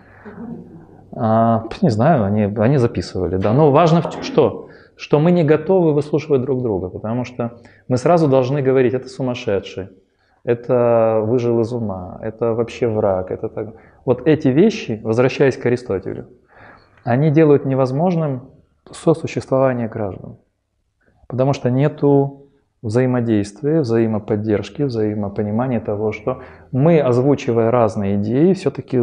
А, 1.12 1.64
не 1.82 1.90
знаю, 1.90 2.24
они, 2.24 2.44
они 2.44 2.76
записывали, 2.78 3.36
да. 3.36 3.52
Но 3.52 3.70
важно 3.70 4.02
что? 4.22 4.65
Что 4.96 5.20
мы 5.20 5.30
не 5.30 5.44
готовы 5.44 5.92
выслушивать 5.92 6.42
друг 6.42 6.62
друга, 6.62 6.88
потому 6.88 7.24
что 7.24 7.58
мы 7.86 7.98
сразу 7.98 8.28
должны 8.28 8.62
говорить, 8.62 8.94
это 8.94 9.08
сумасшедший, 9.08 9.90
это 10.42 11.22
выжил 11.22 11.60
из 11.60 11.72
ума, 11.72 12.18
это 12.22 12.54
вообще 12.54 12.88
враг, 12.88 13.30
это 13.30 13.48
так. 13.48 13.74
Вот 14.04 14.26
эти 14.26 14.48
вещи, 14.48 15.00
возвращаясь 15.04 15.56
к 15.56 15.66
Аристотелю, 15.66 16.28
они 17.04 17.30
делают 17.30 17.66
невозможным 17.66 18.50
сосуществование 18.90 19.88
граждан. 19.88 20.38
Потому 21.28 21.52
что 21.52 21.70
нету 21.70 22.46
взаимодействия, 22.82 23.80
взаимоподдержки, 23.80 24.82
взаимопонимания 24.82 25.80
того, 25.80 26.12
что 26.12 26.42
мы, 26.72 27.00
озвучивая 27.00 27.70
разные 27.70 28.16
идеи, 28.16 28.52
все-таки 28.54 29.00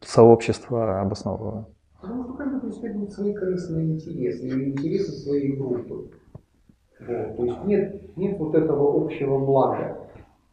сообщество 0.00 1.00
обосновываем. 1.00 1.66
Потому 2.00 2.24
что 2.24 2.32
как 2.34 2.54
бы 2.54 2.60
преследуют 2.60 3.12
свои 3.12 3.34
корыстные 3.34 3.86
интересы 3.86 4.46
или 4.46 4.70
интересы 4.70 5.12
своей 5.12 5.52
группы. 5.56 6.10
Вот. 7.00 7.36
То 7.36 7.44
есть 7.44 7.64
нет, 7.64 8.16
нет 8.16 8.38
вот 8.38 8.54
этого 8.54 9.04
общего 9.04 9.38
блага. 9.38 9.98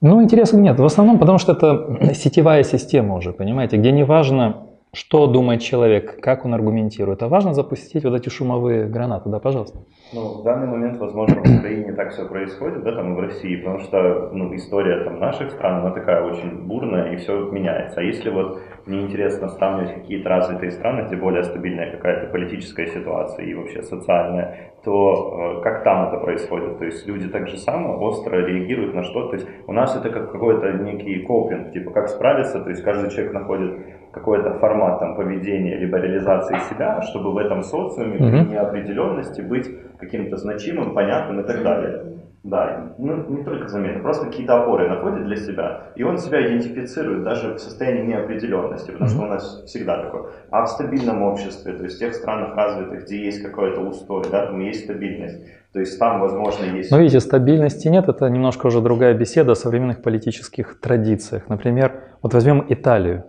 Ну, 0.01 0.21
интереса 0.21 0.57
нет. 0.57 0.79
В 0.79 0.85
основном, 0.85 1.19
потому 1.19 1.37
что 1.37 1.53
это 1.53 2.13
сетевая 2.13 2.63
система 2.63 3.15
уже, 3.15 3.33
понимаете, 3.33 3.77
где 3.77 3.91
не 3.91 4.03
важно, 4.03 4.66
что 4.93 5.27
думает 5.27 5.61
человек, 5.61 6.19
как 6.21 6.45
он 6.45 6.53
аргументирует, 6.53 7.21
а 7.23 7.27
важно 7.27 7.53
запустить 7.53 8.03
вот 8.03 8.15
эти 8.15 8.29
шумовые 8.29 8.87
гранаты. 8.87 9.29
Да, 9.29 9.39
пожалуйста. 9.39 9.79
Ну, 10.13 10.39
в 10.39 10.43
данный 10.43 10.67
момент, 10.67 10.97
возможно, 10.97 11.35
в 11.43 11.59
Украине 11.59 11.93
так 11.93 12.11
все 12.13 12.25
происходит, 12.25 12.83
да, 12.83 12.93
там 12.93 13.15
в 13.15 13.19
России, 13.19 13.57
потому 13.57 13.79
что, 13.79 14.29
ну, 14.31 14.55
история 14.55 15.03
там 15.03 15.19
наших 15.19 15.51
стран, 15.51 15.81
она 15.81 15.91
такая 15.91 16.23
очень 16.23 16.65
бурная, 16.65 17.13
и 17.13 17.17
все 17.17 17.51
меняется. 17.51 17.99
А 17.99 18.03
если 18.03 18.29
вот 18.29 18.61
мне 18.85 19.01
интересно 19.01 19.49
сравнивать 19.49 19.93
какие-то 19.95 20.29
развитые 20.29 20.71
страны, 20.71 21.07
где 21.07 21.17
более 21.17 21.43
стабильная 21.43 21.91
какая-то 21.91 22.31
политическая 22.31 22.87
ситуация 22.87 23.45
и 23.45 23.53
вообще 23.53 23.83
социальная, 23.83 24.71
то 24.85 25.57
э, 25.59 25.63
как 25.63 25.83
там 25.83 26.07
это 26.07 26.17
происходит? 26.17 26.79
То 26.79 26.85
есть 26.85 27.05
люди 27.05 27.27
так 27.27 27.49
же 27.49 27.57
само 27.57 28.01
остро 28.01 28.37
реагируют 28.37 28.95
на 28.95 29.03
что-то. 29.03 29.29
То 29.31 29.35
есть 29.35 29.47
у 29.67 29.73
нас 29.73 29.95
это 29.97 30.09
как 30.09 30.31
какой-то 30.31 30.71
некий 30.71 31.19
копинг, 31.19 31.73
типа 31.73 31.91
как 31.91 32.07
справиться, 32.07 32.61
то 32.61 32.69
есть 32.69 32.83
каждый 32.83 33.09
человек 33.09 33.33
находит 33.33 33.77
какой-то 34.17 34.53
формат 34.59 34.99
там, 34.99 35.15
поведения 35.15 35.77
либо 35.77 35.97
реализации 35.97 36.57
себя, 36.69 37.01
чтобы 37.01 37.31
в 37.31 37.37
этом 37.37 37.61
социуме 37.63 38.17
mm-hmm. 38.17 38.49
неопределенности 38.49 39.41
быть 39.41 39.67
каким-то 39.99 40.37
значимым, 40.37 40.93
понятным 40.93 41.41
и 41.41 41.43
так 41.43 41.63
далее. 41.63 42.03
Да, 42.43 42.93
ну 42.97 43.25
не 43.29 43.43
только 43.43 43.67
заметно, 43.67 44.03
просто 44.03 44.27
какие-то 44.27 44.61
опоры 44.61 44.87
находит 44.87 45.25
для 45.25 45.35
себя, 45.35 45.81
и 45.95 46.03
он 46.03 46.17
себя 46.17 46.47
идентифицирует 46.47 47.23
даже 47.23 47.55
в 47.55 47.59
состоянии 47.59 48.05
неопределенности, 48.05 48.91
потому 48.91 49.09
mm-hmm. 49.09 49.13
что 49.13 49.23
у 49.23 49.27
нас 49.27 49.63
всегда 49.65 50.03
такое. 50.03 50.27
А 50.49 50.63
в 50.63 50.69
стабильном 50.69 51.23
обществе, 51.23 51.73
то 51.73 51.83
есть 51.83 51.97
в 51.97 51.99
тех 51.99 52.13
странах 52.13 52.55
развитых, 52.55 53.03
где 53.03 53.25
есть 53.25 53.43
какой-то 53.43 53.81
устой, 53.81 54.23
да, 54.31 54.45
там 54.45 54.59
есть 54.61 54.85
стабильность, 54.85 55.43
то 55.73 55.79
есть 55.79 55.99
там, 55.99 56.21
возможно, 56.21 56.63
есть... 56.63 56.89
Но 56.89 56.99
видите, 56.99 57.19
стабильности 57.19 57.89
нет, 57.89 58.07
это 58.07 58.29
немножко 58.29 58.67
уже 58.67 58.81
другая 58.81 59.13
беседа 59.13 59.51
о 59.51 59.55
современных 59.55 60.01
политических 60.01 60.79
традициях. 60.79 61.49
Например, 61.49 61.91
вот 62.21 62.33
возьмем 62.33 62.65
Италию. 62.69 63.25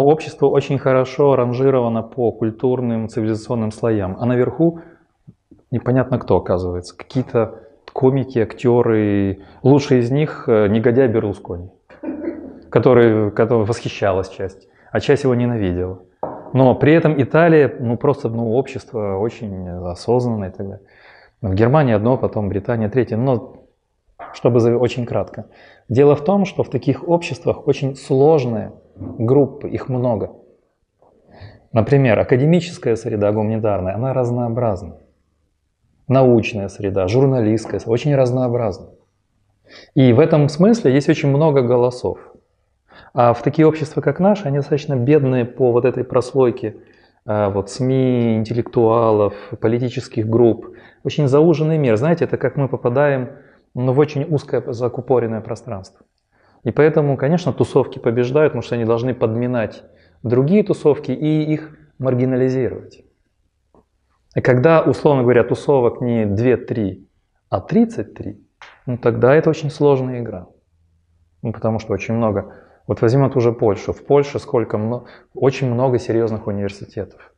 Общество 0.00 0.48
очень 0.48 0.78
хорошо 0.78 1.36
ранжировано 1.36 2.02
по 2.02 2.32
культурным, 2.32 3.08
цивилизационным 3.08 3.70
слоям, 3.70 4.16
а 4.18 4.26
наверху 4.26 4.80
непонятно 5.70 6.18
кто 6.18 6.36
оказывается. 6.36 6.96
Какие-то 6.96 7.60
комики, 7.92 8.40
актеры. 8.40 9.42
Лучший 9.62 10.00
из 10.00 10.10
них 10.10 10.48
э, 10.48 10.66
негодяй 10.66 11.06
Берлускони, 11.06 11.70
который, 12.70 13.30
который 13.30 13.64
восхищалась 13.66 14.28
часть, 14.30 14.68
а 14.90 14.98
часть 14.98 15.22
его 15.22 15.34
ненавидела. 15.36 16.00
Но 16.52 16.74
при 16.74 16.92
этом 16.92 17.20
Италия, 17.22 17.72
ну 17.78 17.96
просто 17.96 18.28
ну, 18.28 18.52
общество 18.52 19.18
очень 19.18 19.68
осознанное 19.68 20.50
далее. 20.50 20.80
В 21.40 21.54
Германии 21.54 21.94
одно, 21.94 22.16
потом 22.16 22.48
Британия 22.48 22.88
третье. 22.88 23.16
Но 23.16 23.64
чтобы 24.32 24.60
очень 24.76 25.06
кратко. 25.06 25.46
Дело 25.88 26.16
в 26.16 26.24
том, 26.24 26.46
что 26.46 26.64
в 26.64 26.70
таких 26.70 27.08
обществах 27.08 27.68
очень 27.68 27.94
сложные 27.94 28.72
группы, 28.96 29.68
их 29.68 29.88
много. 29.88 30.32
Например, 31.72 32.18
академическая 32.18 32.96
среда 32.96 33.32
гуманитарная, 33.32 33.94
она 33.94 34.12
разнообразна 34.12 34.96
научная 36.08 36.68
среда, 36.68 37.08
журналистская, 37.08 37.80
очень 37.86 38.14
разнообразна. 38.14 38.88
И 39.94 40.12
в 40.12 40.20
этом 40.20 40.48
смысле 40.48 40.92
есть 40.92 41.08
очень 41.08 41.30
много 41.30 41.62
голосов. 41.62 42.18
А 43.12 43.32
в 43.32 43.42
такие 43.42 43.66
общества, 43.66 44.00
как 44.00 44.20
наши, 44.20 44.44
они 44.44 44.58
достаточно 44.58 44.96
бедные 44.96 45.44
по 45.44 45.72
вот 45.72 45.84
этой 45.84 46.04
прослойке 46.04 46.76
а, 47.24 47.48
вот, 47.50 47.70
СМИ, 47.70 48.36
интеллектуалов, 48.36 49.34
политических 49.60 50.28
групп. 50.28 50.76
Очень 51.04 51.28
зауженный 51.28 51.78
мир. 51.78 51.96
Знаете, 51.96 52.24
это 52.24 52.36
как 52.36 52.56
мы 52.56 52.68
попадаем 52.68 53.30
ну, 53.74 53.92
в 53.92 53.98
очень 53.98 54.24
узкое 54.24 54.62
закупоренное 54.72 55.40
пространство. 55.40 56.04
И 56.64 56.70
поэтому, 56.70 57.16
конечно, 57.16 57.52
тусовки 57.52 57.98
побеждают, 57.98 58.52
потому 58.52 58.62
что 58.62 58.74
они 58.74 58.84
должны 58.84 59.14
подминать 59.14 59.84
другие 60.22 60.64
тусовки 60.64 61.12
и 61.12 61.42
их 61.52 61.78
маргинализировать. 61.98 63.04
И 64.34 64.40
когда, 64.40 64.82
условно 64.82 65.22
говоря, 65.22 65.44
тусовок 65.44 66.00
не 66.00 66.24
2-3, 66.24 67.06
а 67.50 67.60
33, 67.60 68.42
ну 68.86 68.98
тогда 68.98 69.34
это 69.34 69.50
очень 69.50 69.70
сложная 69.70 70.20
игра. 70.20 70.48
Ну, 71.42 71.52
потому 71.52 71.78
что 71.78 71.92
очень 71.92 72.14
много. 72.14 72.54
Вот 72.86 73.02
возьмем 73.02 73.30
ту 73.30 73.40
же 73.40 73.52
Польшу. 73.52 73.92
В 73.92 74.04
Польше 74.04 74.38
сколько 74.38 74.78
много, 74.78 75.06
очень 75.34 75.70
много 75.70 75.98
серьезных 75.98 76.46
университетов. 76.46 77.34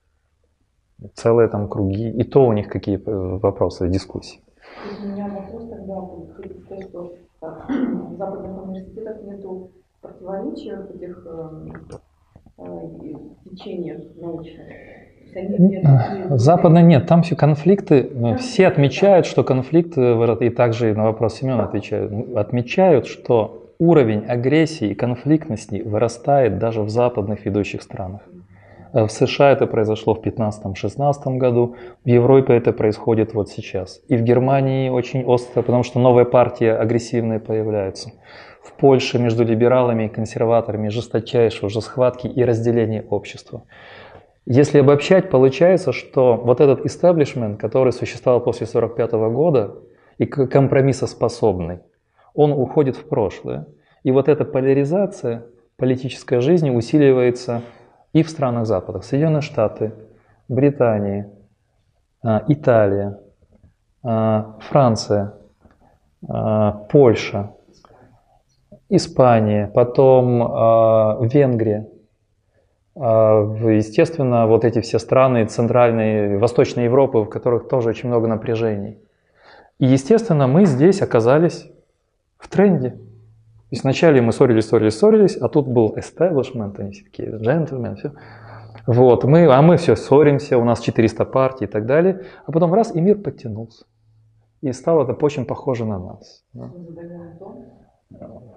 Целые 1.14 1.48
там 1.48 1.68
круги. 1.68 2.10
И 2.10 2.22
то 2.22 2.46
у 2.46 2.52
них 2.52 2.68
какие 2.68 2.96
э, 2.96 3.38
вопросы, 3.38 3.88
дискуссии. 3.88 4.40
У 5.02 5.06
меня 5.06 5.26
вопрос 5.28 5.68
тогда 5.68 6.00
будет, 6.00 6.88
что 6.88 7.12
в 7.68 8.16
западных 8.16 8.64
университетах 8.64 9.22
нету 9.22 9.70
противоречия 10.00 10.76
в 10.76 10.94
этих 10.94 11.26
э, 11.26 11.68
э, 12.58 13.50
течениях 13.50 14.00
научных. 14.16 14.66
Западно 16.30 16.82
нет, 16.82 17.06
там 17.06 17.22
все 17.22 17.36
конфликты, 17.36 18.10
все 18.38 18.68
отмечают, 18.68 19.26
что 19.26 19.44
конфликты, 19.44 20.16
и 20.40 20.50
также 20.50 20.94
на 20.94 21.04
вопрос 21.04 21.34
Семена 21.34 21.64
отвечают, 21.64 22.12
отмечают, 22.34 23.06
что 23.06 23.74
уровень 23.78 24.24
агрессии 24.24 24.88
и 24.88 24.94
конфликтности 24.94 25.82
вырастает 25.84 26.58
даже 26.58 26.80
в 26.82 26.88
западных 26.88 27.44
ведущих 27.44 27.82
странах. 27.82 28.22
Э, 28.96 29.04
в 29.04 29.12
США 29.12 29.52
это 29.52 29.66
произошло 29.66 30.14
в 30.14 30.20
15-16 30.26 31.36
году, 31.36 31.76
в 32.04 32.08
Европе 32.08 32.54
это 32.54 32.72
происходит 32.72 33.34
вот 33.34 33.50
сейчас. 33.50 34.00
И 34.08 34.16
в 34.16 34.22
Германии 34.22 34.88
очень 34.88 35.22
остро, 35.24 35.60
потому 35.60 35.82
что 35.82 36.00
новые 36.00 36.24
партии 36.24 36.66
агрессивные 36.66 37.38
появляются. 37.38 38.12
В 38.62 38.72
Польше 38.72 39.18
между 39.18 39.44
либералами 39.44 40.04
и 40.04 40.08
консерваторами 40.08 40.88
жесточайшие 40.88 41.66
уже 41.66 41.82
схватки 41.82 42.26
и 42.26 42.42
разделение 42.42 43.04
общества. 43.10 43.64
Если 44.46 44.78
обобщать, 44.78 45.28
получается, 45.28 45.92
что 45.92 46.36
вот 46.36 46.60
этот 46.60 46.86
истеблишмент, 46.86 47.60
который 47.60 47.92
существовал 47.92 48.40
после 48.40 48.66
1945 48.66 49.12
года 49.34 49.74
и 50.18 50.24
компромиссоспособный, 50.24 51.80
он 52.34 52.52
уходит 52.52 52.96
в 52.96 53.08
прошлое. 53.08 53.66
И 54.04 54.10
вот 54.10 54.28
эта 54.28 54.44
поляризация 54.44 55.46
политической 55.76 56.40
жизни 56.40 56.70
усиливается 56.70 57.62
и 58.16 58.22
в 58.22 58.30
странах 58.30 58.64
Запада. 58.64 59.02
Соединенные 59.02 59.42
Штаты, 59.42 59.92
Британия, 60.48 61.28
а, 62.22 62.44
Италия, 62.48 63.18
а, 64.02 64.56
Франция, 64.70 65.34
а, 66.26 66.86
Польша, 66.90 67.52
Испания, 68.88 69.66
потом 69.74 70.38
Венгрия. 71.28 71.88
Естественно, 72.94 74.46
вот 74.46 74.64
эти 74.64 74.80
все 74.80 75.00
страны 75.00 75.44
Центральной, 75.44 76.38
Восточной 76.38 76.84
Европы, 76.84 77.18
в 77.18 77.26
которых 77.26 77.68
тоже 77.68 77.88
очень 77.90 78.08
много 78.08 78.28
напряжений. 78.28 78.98
И, 79.80 79.86
естественно, 79.86 80.46
мы 80.46 80.66
здесь 80.66 81.02
оказались 81.02 81.68
в 82.38 82.48
тренде. 82.48 82.96
То 83.68 83.72
есть 83.72 83.82
вначале 83.82 84.20
мы 84.22 84.32
ссорились, 84.32 84.68
ссорились, 84.68 84.96
ссорились, 84.96 85.36
а 85.36 85.48
тут 85.48 85.66
был 85.66 85.96
establishment, 85.96 86.78
они 86.78 86.92
все 86.92 87.02
такие 87.02 87.30
джентльмены, 87.30 87.96
все. 87.96 88.12
Вот, 88.86 89.24
мы, 89.24 89.52
а 89.52 89.60
мы 89.60 89.76
все 89.76 89.96
ссоримся, 89.96 90.56
у 90.56 90.64
нас 90.64 90.78
400 90.80 91.24
партий 91.24 91.64
и 91.64 91.68
так 91.68 91.86
далее. 91.86 92.22
А 92.46 92.52
потом 92.52 92.72
раз, 92.72 92.94
и 92.94 93.00
мир 93.00 93.18
подтянулся. 93.18 93.84
И 94.60 94.70
стало 94.72 95.02
это 95.02 95.24
очень 95.24 95.44
похоже 95.44 95.84
на 95.84 95.98
нас. 95.98 96.44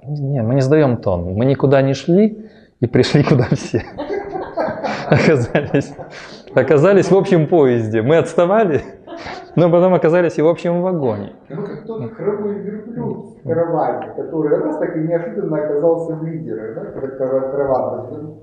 Не, 0.03 0.43
мы 0.43 0.53
не 0.53 0.61
сдаем 0.61 0.97
тон. 0.97 1.33
Мы 1.33 1.45
никуда 1.45 1.81
не 1.81 1.93
шли 1.93 2.49
и 2.79 2.85
пришли 2.85 3.23
куда 3.23 3.45
все 3.45 3.83
оказались, 5.09 5.91
оказались 6.55 7.12
в 7.12 7.17
общем 7.17 7.47
поезде. 7.47 8.01
Мы 8.01 8.17
отставали, 8.17 8.81
но 9.55 9.69
потом 9.69 9.93
оказались 9.93 10.38
и 10.38 10.41
в 10.41 10.47
общем 10.47 10.81
вагоне. 10.81 11.33
Ну, 11.49 11.65
как 11.65 11.85
тот 11.85 12.13
хромой 12.13 12.59
верблюд 12.59 13.38
в 13.39 13.47
караване, 13.47 14.13
который 14.15 14.57
раз 14.57 14.77
так 14.77 14.95
и 14.95 14.99
неожиданно 14.99 15.57
оказался 15.57 16.15
в 16.15 16.23
лидере, 16.23 16.73
да, 16.75 16.85
когда 16.85 17.09
караван. 17.17 18.39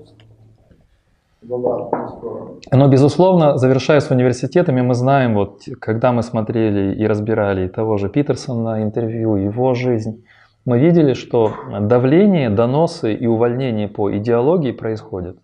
Но, 2.71 2.87
безусловно, 2.89 3.57
завершая 3.57 3.99
с 3.99 4.11
университетами, 4.11 4.81
мы 4.81 4.95
знаем, 4.95 5.35
вот, 5.35 5.61
когда 5.79 6.11
мы 6.11 6.23
смотрели 6.23 6.95
и 6.95 7.07
разбирали 7.07 7.67
того 7.67 7.97
же 7.97 8.09
Питерсона 8.09 8.83
интервью, 8.83 9.35
его 9.35 9.73
жизнь, 9.73 10.25
мы 10.65 10.79
видели, 10.79 11.13
что 11.13 11.53
давление, 11.79 12.49
доносы 12.49 13.13
и 13.13 13.27
увольнение 13.27 13.87
по 13.87 14.11
идеологии 14.17 14.73
происходят. 14.73 15.37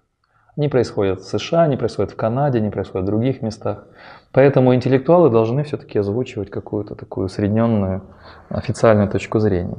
Не 0.56 0.68
происходят 0.70 1.22
в 1.22 1.26
США, 1.26 1.68
не 1.68 1.78
происходят 1.78 2.12
в 2.12 2.16
Канаде, 2.16 2.62
не 2.62 2.70
происходят 2.70 3.08
в 3.08 3.12
других 3.12 3.42
местах. 3.42 3.86
Поэтому 4.32 4.76
интеллектуалы 4.76 5.30
должны 5.30 5.63
все-таки 5.63 5.98
озвучивать 5.98 6.52
какую-то 6.52 6.96
такую 6.96 7.26
усредненную 7.26 8.04
официальную 8.50 9.10
точку 9.10 9.39
зрения. 9.39 9.78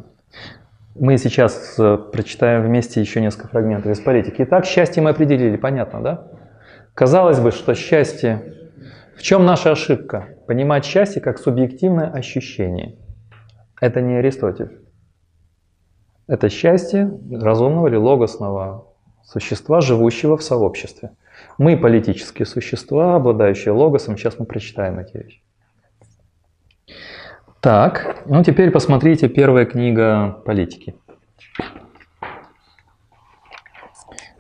Мы 0.96 1.18
сейчас 1.18 1.76
э, 1.78 1.96
прочитаем 1.96 2.62
вместе 2.62 3.00
еще 3.00 3.20
несколько 3.20 3.48
фрагментов 3.48 3.90
из 3.90 4.00
политики. 4.00 4.36
Итак, 4.38 4.64
счастье 4.64 5.02
мы 5.02 5.10
определили, 5.10 5.56
понятно, 5.56 6.00
да? 6.00 6.26
Казалось 6.94 7.40
бы, 7.40 7.50
что 7.50 7.74
счастье... 7.74 8.54
В 9.16 9.22
чем 9.22 9.44
наша 9.44 9.70
ошибка? 9.70 10.26
Понимать 10.48 10.84
счастье 10.84 11.22
как 11.22 11.38
субъективное 11.38 12.10
ощущение. 12.10 12.96
Это 13.80 14.00
не 14.00 14.14
Аристотель. 14.16 14.80
Это 16.26 16.48
счастье 16.48 17.12
разумного 17.30 17.88
или 17.88 17.96
логосного 17.96 18.88
существа, 19.24 19.80
живущего 19.80 20.36
в 20.36 20.42
сообществе. 20.42 21.10
Мы 21.58 21.76
политические 21.76 22.46
существа, 22.46 23.16
обладающие 23.16 23.72
логосом. 23.72 24.16
Сейчас 24.16 24.38
мы 24.38 24.46
прочитаем 24.46 24.98
эти 24.98 25.16
вещи. 25.16 25.42
Так, 27.60 28.22
ну 28.26 28.42
теперь 28.44 28.70
посмотрите 28.70 29.28
первая 29.28 29.64
книга 29.64 30.42
политики. 30.44 30.94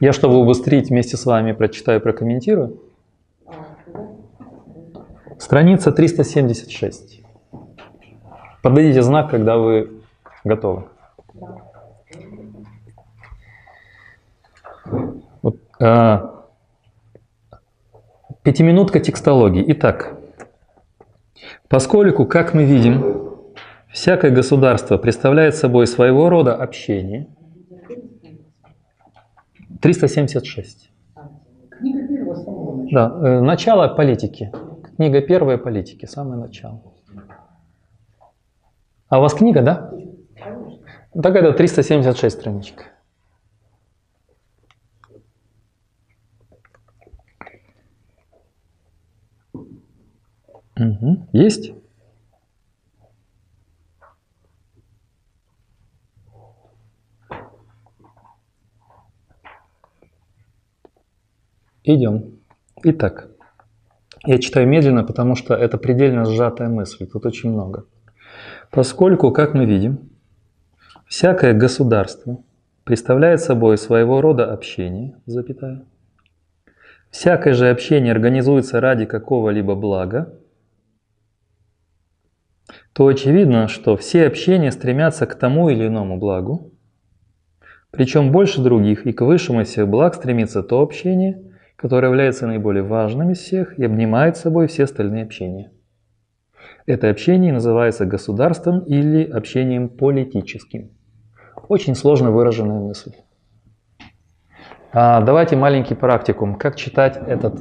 Я, 0.00 0.12
чтобы 0.12 0.36
убыстрить, 0.36 0.90
вместе 0.90 1.16
с 1.16 1.24
вами 1.24 1.52
прочитаю, 1.52 2.00
прокомментирую. 2.00 2.82
Страница 5.38 5.92
376. 5.92 7.22
Подадите 8.62 9.02
знак, 9.02 9.30
когда 9.30 9.56
вы 9.56 10.02
готовы. 10.42 10.84
Вот, 11.32 11.73
пятиминутка 18.42 19.00
текстологии. 19.00 19.64
Итак, 19.68 20.18
поскольку, 21.68 22.26
как 22.26 22.54
мы 22.54 22.64
видим, 22.64 23.44
всякое 23.88 24.30
государство 24.30 24.98
представляет 24.98 25.54
собой 25.54 25.86
своего 25.86 26.28
рода 26.28 26.54
общение, 26.54 27.28
376. 29.80 30.90
Книга 31.70 32.08
первого 32.08 32.34
с 32.34 32.44
самого 32.44 32.82
начала. 32.82 33.20
Да, 33.20 33.28
э, 33.28 33.40
начало 33.40 33.88
политики. 33.88 34.52
Книга 34.96 35.20
первая 35.20 35.58
политики, 35.58 36.06
самое 36.06 36.40
начало. 36.40 36.80
А 39.08 39.18
у 39.18 39.22
вас 39.22 39.34
книга, 39.34 39.60
да? 39.60 39.90
Так 41.12 41.36
это 41.36 41.52
376 41.52 42.40
страничек. 42.40 42.93
Мгм. 50.76 51.28
Есть? 51.32 51.72
Идем. 61.84 62.40
Итак, 62.82 63.28
я 64.24 64.38
читаю 64.38 64.66
медленно, 64.66 65.04
потому 65.04 65.36
что 65.36 65.54
это 65.54 65.76
предельно 65.76 66.24
сжатая 66.24 66.68
мысль, 66.68 67.06
тут 67.06 67.26
очень 67.26 67.50
много. 67.50 67.84
Поскольку, 68.70 69.30
как 69.30 69.54
мы 69.54 69.66
видим, 69.66 70.08
всякое 71.06 71.52
государство 71.52 72.38
представляет 72.84 73.40
собой 73.40 73.76
своего 73.76 74.20
рода 74.22 74.50
общение, 74.50 75.14
запятая, 75.26 75.84
всякое 77.10 77.52
же 77.52 77.68
общение 77.68 78.12
организуется 78.12 78.80
ради 78.80 79.04
какого-либо 79.04 79.74
блага, 79.74 80.32
то 82.94 83.08
очевидно, 83.08 83.66
что 83.66 83.96
все 83.96 84.26
общения 84.26 84.70
стремятся 84.70 85.26
к 85.26 85.34
тому 85.34 85.68
или 85.68 85.88
иному 85.88 86.16
благу, 86.16 86.72
причем 87.90 88.30
больше 88.32 88.62
других 88.62 89.06
и 89.06 89.12
к 89.12 89.20
высшему 89.22 89.62
из 89.62 89.68
всех 89.68 89.88
благ 89.88 90.14
стремится 90.14 90.62
то 90.62 90.80
общение, 90.80 91.42
которое 91.76 92.08
является 92.08 92.46
наиболее 92.46 92.84
важным 92.84 93.30
из 93.30 93.38
всех 93.38 93.78
и 93.78 93.84
обнимает 93.84 94.36
собой 94.36 94.68
все 94.68 94.84
остальные 94.84 95.24
общения. 95.24 95.72
Это 96.86 97.10
общение 97.10 97.52
называется 97.52 98.06
государством 98.06 98.80
или 98.80 99.24
общением 99.24 99.88
политическим. 99.88 100.90
Очень 101.68 101.94
сложно 101.94 102.30
выраженная 102.30 102.80
мысль. 102.80 103.12
А, 104.92 105.20
давайте 105.20 105.56
маленький 105.56 105.94
практикум. 105.94 106.54
Как 106.56 106.76
читать 106.76 107.18
этот 107.26 107.58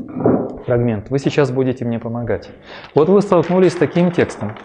фрагмент? 0.65 1.09
Вы 1.09 1.17
сейчас 1.17 1.51
будете 1.51 1.85
мне 1.85 1.99
помогать. 1.99 2.49
Вот 2.93 3.09
вы 3.09 3.21
столкнулись 3.21 3.73
с 3.73 3.77
таким 3.77 4.11
текстом. 4.11 4.55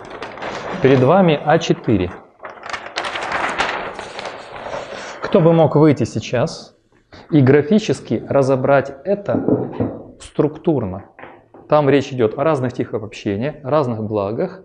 Перед 0.81 1.01
вами 1.01 1.41
А4. 1.45 2.09
Кто 5.23 5.41
бы 5.41 5.53
мог 5.53 5.75
выйти 5.75 6.05
сейчас 6.05 6.77
и 7.33 7.41
графически 7.41 8.25
разобрать 8.29 8.95
это 9.05 10.17
структурно? 10.21 11.07
Там 11.69 11.91
речь 11.91 12.13
идет 12.13 12.39
о 12.39 12.45
разных 12.45 12.75
типах 12.75 13.03
общения, 13.03 13.61
разных 13.65 14.05
благах, 14.05 14.63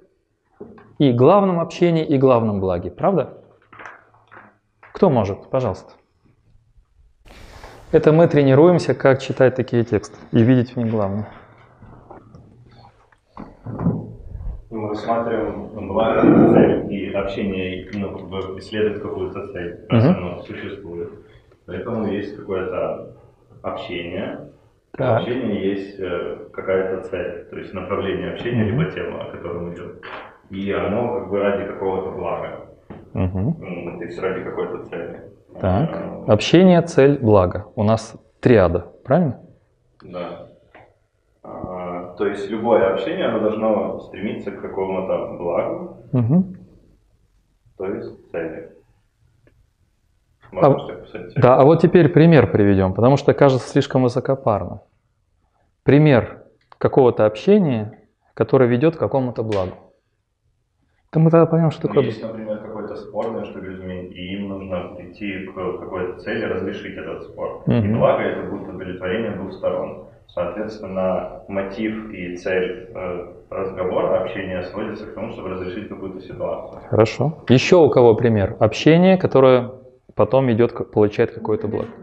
и 0.99 1.11
главном 1.11 1.59
общении, 1.59 2.05
и 2.05 2.19
главном 2.19 2.59
благе. 2.59 2.91
Правда? 2.91 3.41
Кто 4.93 5.09
может? 5.09 5.49
Пожалуйста. 5.49 5.93
Это 7.91 8.11
мы 8.11 8.27
тренируемся, 8.27 8.93
как 8.93 9.19
читать 9.19 9.55
такие 9.55 9.83
тексты 9.83 10.17
и 10.31 10.43
видеть 10.43 10.75
в 10.75 10.77
них 10.77 10.91
главное. 10.91 11.27
Мы 14.73 14.89
рассматриваем 14.89 15.87
благо, 15.87 16.21
цель 16.53 16.91
и 16.91 17.13
общение 17.13 17.87
ну, 17.93 18.17
как 18.17 18.27
бы 18.27 18.39
исследует 18.57 19.03
какую-то 19.03 19.47
цель, 19.53 19.85
раз 19.87 20.03
Мгм. 20.05 20.15
оно 20.17 20.39
существует. 20.39 21.09
Поэтому 21.67 22.07
есть 22.07 22.35
какое-то 22.35 23.13
общение. 23.61 24.49
Так. 24.97 25.21
общения 25.21 25.63
есть 25.73 25.99
э, 25.99 26.37
какая-то 26.51 27.07
цель, 27.07 27.45
то 27.51 27.57
есть 27.57 27.73
направление 27.73 28.31
общения, 28.33 28.63
либо 28.63 28.85
тема, 28.91 29.23
о 29.25 29.31
котором 29.31 29.73
идет. 29.73 30.01
И 30.49 30.71
оно 30.71 31.19
как 31.19 31.29
бы 31.29 31.39
ради 31.39 31.65
какого-то 31.71 32.11
блага. 32.11 32.65
М, 33.13 33.53
то 33.99 34.05
есть 34.05 34.19
ради 34.19 34.43
какой-то 34.43 34.85
цели. 34.85 35.21
Так. 35.61 35.91
Э, 36.27 36.31
Общение, 36.31 36.81
цель, 36.81 37.19
благо. 37.19 37.65
У 37.75 37.83
нас 37.83 38.15
триада, 38.39 38.87
правильно? 39.03 39.39
Да. 40.03 40.47
То 42.17 42.27
есть 42.27 42.49
любое 42.49 42.93
общение, 42.93 43.25
оно 43.27 43.39
должно 43.39 43.99
стремиться 43.99 44.51
к 44.51 44.61
какому-то 44.61 45.35
благу, 45.37 45.97
Мгм. 46.11 46.55
то 47.77 47.85
есть 47.85 48.31
цели. 48.31 48.71
Можно 50.51 50.75
А- 50.75 50.95
писать. 51.01 51.33
Да, 51.35 51.55
а 51.57 51.63
вот 51.63 51.81
теперь 51.81 52.09
пример 52.09 52.51
приведем, 52.51 52.93
потому 52.93 53.17
что 53.17 53.33
кажется 53.33 53.67
слишком 53.67 54.03
высокопарно. 54.03 54.81
Пример 55.83 56.43
какого-то 56.77 57.25
общения, 57.25 57.99
которое 58.35 58.67
ведет 58.69 58.95
к 58.95 58.99
какому-то 58.99 59.41
благу. 59.43 59.71
То 61.09 61.19
мы 61.19 61.29
тогда 61.31 61.45
поймем, 61.45 61.71
что 61.71 61.87
такое. 61.87 62.03
есть, 62.05 62.21
например, 62.23 62.57
какой-то 62.59 62.95
спор 62.95 63.31
между 63.31 63.61
людьми, 63.61 64.05
и 64.07 64.35
им 64.35 64.49
нужно 64.49 64.95
прийти 64.95 65.45
к 65.45 65.53
какой-то 65.53 66.19
цели, 66.19 66.43
разрешить 66.45 66.97
этот 66.97 67.23
спор. 67.23 67.63
И 67.67 67.71
Мгм. 67.71 67.97
благо 67.99 68.21
это 68.23 68.49
будет 68.49 68.67
удовлетворение 68.69 69.31
двух 69.31 69.53
сторон. 69.53 70.07
Соответственно, 70.33 71.43
мотив 71.47 72.09
и 72.11 72.35
цель 72.35 72.89
э, 72.93 73.33
разговора, 73.49 74.21
общения 74.21 74.63
сводится 74.63 75.07
к 75.07 75.13
тому, 75.13 75.29
чтобы 75.29 75.49
разрешить 75.49 75.87
какую-то 75.89 76.19
ситуацию. 76.19 76.85
Хорошо. 76.89 77.43
Еще 77.49 77.75
у 77.77 77.89
кого 77.89 78.15
пример? 78.15 78.55
Общение, 78.59 79.17
которое 79.17 79.71
потом 80.15 80.51
идет, 80.51 80.91
получает 80.91 81.31
какое-то 81.33 81.67
благо. 81.67 81.97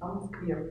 там 0.00 0.20
сквер. 0.20 0.66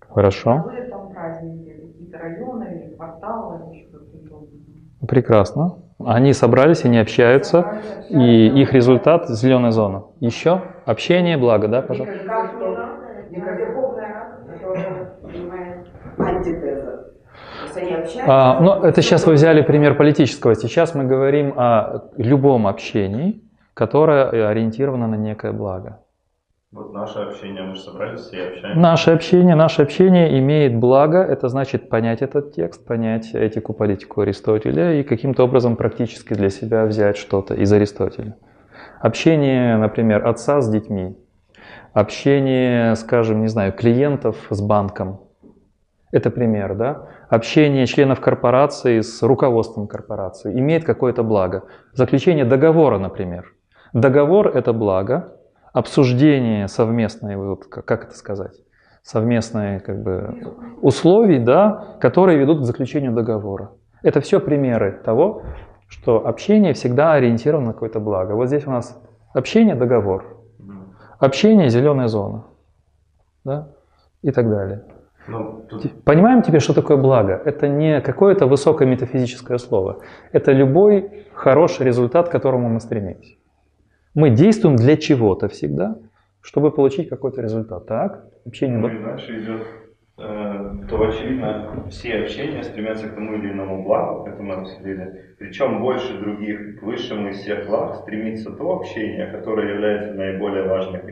Хорошо. 0.00 0.64
Были 0.64 0.88
там 0.88 1.08
праздники, 1.08 1.70
какие-то 1.76 2.18
районы 2.18 2.64
или 2.76 2.94
кварталы, 2.94 3.70
еще 3.70 3.86
какие-то. 3.88 5.06
Прекрасно. 5.06 5.83
Они 6.06 6.32
собрались, 6.32 6.84
они 6.84 6.98
общаются, 6.98 7.80
и 8.08 8.48
их 8.48 8.72
результат– 8.72 9.28
зеленая 9.28 9.70
зона. 9.70 10.04
Еще? 10.20 10.60
Общение, 10.84 11.36
благо, 11.36 11.68
да, 11.68 11.82
пожалуйста? 11.82 12.18
Антитеза. 16.18 17.04
Ну, 18.60 18.82
это 18.84 19.02
сейчас 19.02 19.26
вы 19.26 19.34
взяли 19.34 19.62
пример 19.62 19.96
политического. 19.96 20.54
Сейчас 20.54 20.94
мы 20.94 21.04
говорим 21.04 21.54
о 21.56 22.04
любом 22.16 22.66
общении, 22.66 23.42
которое 23.74 24.48
ориентировано 24.48 25.08
на 25.08 25.16
некое 25.16 25.52
благо. 25.52 26.03
Вот 26.74 26.92
наше 26.92 27.20
общение, 27.20 27.62
мы 27.62 27.76
же 27.76 27.82
собрались 27.82 28.32
и 28.32 28.40
общаемся. 28.40 28.80
Наше 28.80 29.12
общение, 29.12 29.54
наше 29.54 29.82
общение 29.82 30.36
имеет 30.40 30.74
благо, 30.76 31.18
это 31.18 31.46
значит 31.46 31.88
понять 31.88 32.20
этот 32.20 32.52
текст, 32.52 32.84
понять 32.84 33.32
этику, 33.32 33.72
политику 33.74 34.22
Аристотеля 34.22 34.94
и 34.94 35.04
каким-то 35.04 35.44
образом 35.44 35.76
практически 35.76 36.34
для 36.34 36.50
себя 36.50 36.84
взять 36.84 37.16
что-то 37.16 37.54
из 37.54 37.72
Аристотеля. 37.72 38.36
Общение, 38.98 39.76
например, 39.76 40.26
отца 40.26 40.60
с 40.60 40.68
детьми, 40.68 41.16
общение, 41.92 42.96
скажем, 42.96 43.42
не 43.42 43.48
знаю, 43.48 43.72
клиентов 43.72 44.36
с 44.50 44.60
банком. 44.60 45.20
Это 46.10 46.28
пример, 46.30 46.74
да? 46.74 47.06
Общение 47.28 47.86
членов 47.86 48.20
корпорации 48.20 49.00
с 49.00 49.22
руководством 49.22 49.86
корпорации 49.86 50.58
имеет 50.58 50.82
какое-то 50.82 51.22
благо. 51.22 51.66
Заключение 51.92 52.44
договора, 52.44 52.98
например. 52.98 53.54
Договор– 53.92 54.48
это 54.56 54.72
благо, 54.72 55.34
обсуждение 55.74 56.68
совместное, 56.68 57.36
вот 57.36 57.66
как, 57.66 58.04
это 58.04 58.16
сказать, 58.16 58.54
совместные 59.02 59.80
как 59.80 60.02
бы, 60.02 60.54
условий, 60.80 61.40
да, 61.40 61.96
которые 62.00 62.38
ведут 62.38 62.60
к 62.60 62.64
заключению 62.64 63.12
договора. 63.12 63.72
Это 64.02 64.20
все 64.20 64.40
примеры 64.40 65.02
того, 65.04 65.42
что 65.88 66.26
общение 66.26 66.72
всегда 66.72 67.12
ориентировано 67.12 67.68
на 67.68 67.72
какое-то 67.72 68.00
благо. 68.00 68.34
Вот 68.34 68.46
здесь 68.46 68.66
у 68.66 68.70
нас 68.70 68.98
общение– 69.34 69.74
договор, 69.76 70.38
общение– 71.18 71.68
зеленая 71.70 72.06
зона, 72.06 72.44
да, 73.44 73.68
и 74.22 74.30
так 74.30 74.48
далее. 74.48 74.84
Ну, 75.26 75.64
тут 75.68 76.04
Понимаем 76.04 76.42
теперь, 76.42 76.60
что 76.60 76.74
такое 76.74 76.98
благо? 76.98 77.40
Это 77.44 77.66
не 77.66 78.00
какое-то 78.00 78.46
высокое 78.46 78.86
метафизическое 78.86 79.58
слово. 79.58 80.00
Это 80.32 80.52
любой 80.52 81.26
хороший 81.34 81.86
результат, 81.86 82.28
к 82.28 82.32
которому 82.32 82.68
мы 82.68 82.78
стремимся. 82.78 83.34
Мы 84.14 84.30
действуем 84.30 84.76
для 84.76 84.96
чего-то 84.96 85.48
всегда, 85.48 85.96
чтобы 86.40 86.70
получить 86.70 87.08
какой-то 87.08 87.42
результат. 87.42 87.86
Так? 87.86 88.24
Общение 88.46 88.78
Ну 88.78 88.88
и 88.88 89.02
дальше 89.02 89.40
идет, 89.40 89.62
э, 90.18 90.70
то 90.88 91.08
очевидно, 91.08 91.84
все 91.90 92.20
общения 92.20 92.62
стремятся 92.62 93.08
к 93.08 93.14
тому 93.14 93.34
или 93.34 93.50
иному 93.50 93.82
благу, 93.82 94.28
это 94.28 94.40
мы 94.40 94.54
обсудили. 94.54 95.34
Причем 95.38 95.80
больше 95.80 96.18
других, 96.20 96.78
к 96.78 96.82
высшему 96.84 97.30
из 97.30 97.38
всех 97.38 97.66
благ 97.66 97.96
стремится 97.96 98.52
то 98.52 98.76
общение, 98.76 99.26
которое 99.26 99.74
является 99.74 100.12
наиболее 100.12 100.68
важным, 100.68 101.02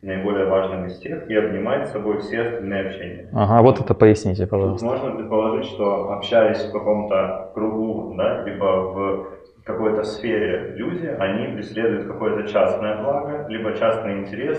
наиболее 0.00 0.46
важным 0.46 0.86
из 0.86 0.98
тех 0.98 1.28
и 1.28 1.34
обнимает 1.34 1.88
с 1.88 1.92
собой 1.92 2.20
все 2.20 2.40
остальные 2.40 2.86
общения. 2.86 3.28
Ага, 3.34 3.60
вот 3.62 3.80
это 3.80 3.92
поясните, 3.92 4.42
Тут 4.42 4.50
пожалуйста. 4.50 4.86
можно 4.86 5.10
предположить, 5.10 5.66
что 5.66 6.12
общаясь 6.12 6.64
в 6.64 6.72
каком-то 6.72 7.50
кругу, 7.54 8.14
да, 8.16 8.44
либо 8.44 8.64
в 8.64 9.26
какой-то 9.66 10.04
сфере 10.04 10.74
люди, 10.76 11.06
они 11.06 11.56
преследуют 11.56 12.06
какое-то 12.06 12.48
частное 12.48 13.02
благо, 13.02 13.46
либо 13.48 13.72
частный 13.76 14.20
интерес 14.20 14.58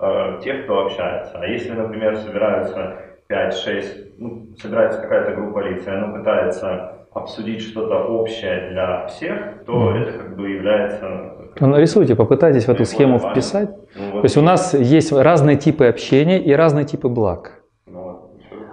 э, 0.00 0.40
тех, 0.42 0.64
кто 0.64 0.80
общается. 0.80 1.38
А 1.38 1.46
если, 1.46 1.72
например, 1.72 2.16
собираются 2.16 2.96
5-6, 3.30 4.14
ну, 4.18 4.46
собирается 4.60 5.00
какая-то 5.00 5.36
группа 5.36 5.60
лиц, 5.60 5.86
и 5.86 5.90
она 5.90 6.08
пытается 6.08 7.06
обсудить 7.12 7.62
что-то 7.62 8.04
общее 8.08 8.70
для 8.70 9.06
всех, 9.06 9.64
то 9.64 9.94
это 9.94 10.18
как 10.18 10.36
бы 10.36 10.50
является... 10.50 11.34
Ну, 11.60 11.66
нарисуйте, 11.68 12.16
попытайтесь 12.16 12.66
в 12.66 12.68
эту 12.68 12.84
схему 12.84 13.14
важным. 13.14 13.32
вписать. 13.32 13.70
Ну, 13.96 14.10
вот, 14.12 14.20
То 14.20 14.24
есть 14.24 14.36
у 14.36 14.42
нас 14.42 14.74
есть 14.74 15.12
разные 15.12 15.56
типы 15.56 15.86
общения 15.86 16.40
и 16.40 16.52
разные 16.52 16.84
типы 16.84 17.08
благ. 17.08 17.62
ну, 17.86 18.02
вот, 18.02 18.30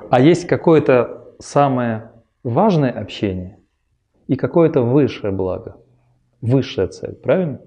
А 0.10 0.20
есть 0.20 0.48
какое-то 0.48 1.26
самое 1.40 2.12
важное 2.44 2.92
общение 2.92 3.60
и 4.28 4.36
какое-то 4.36 4.82
высшее 4.82 5.34
благо. 5.34 5.76
Высшая 6.42 6.88
цель, 6.88 7.16
правильно? 7.16 7.60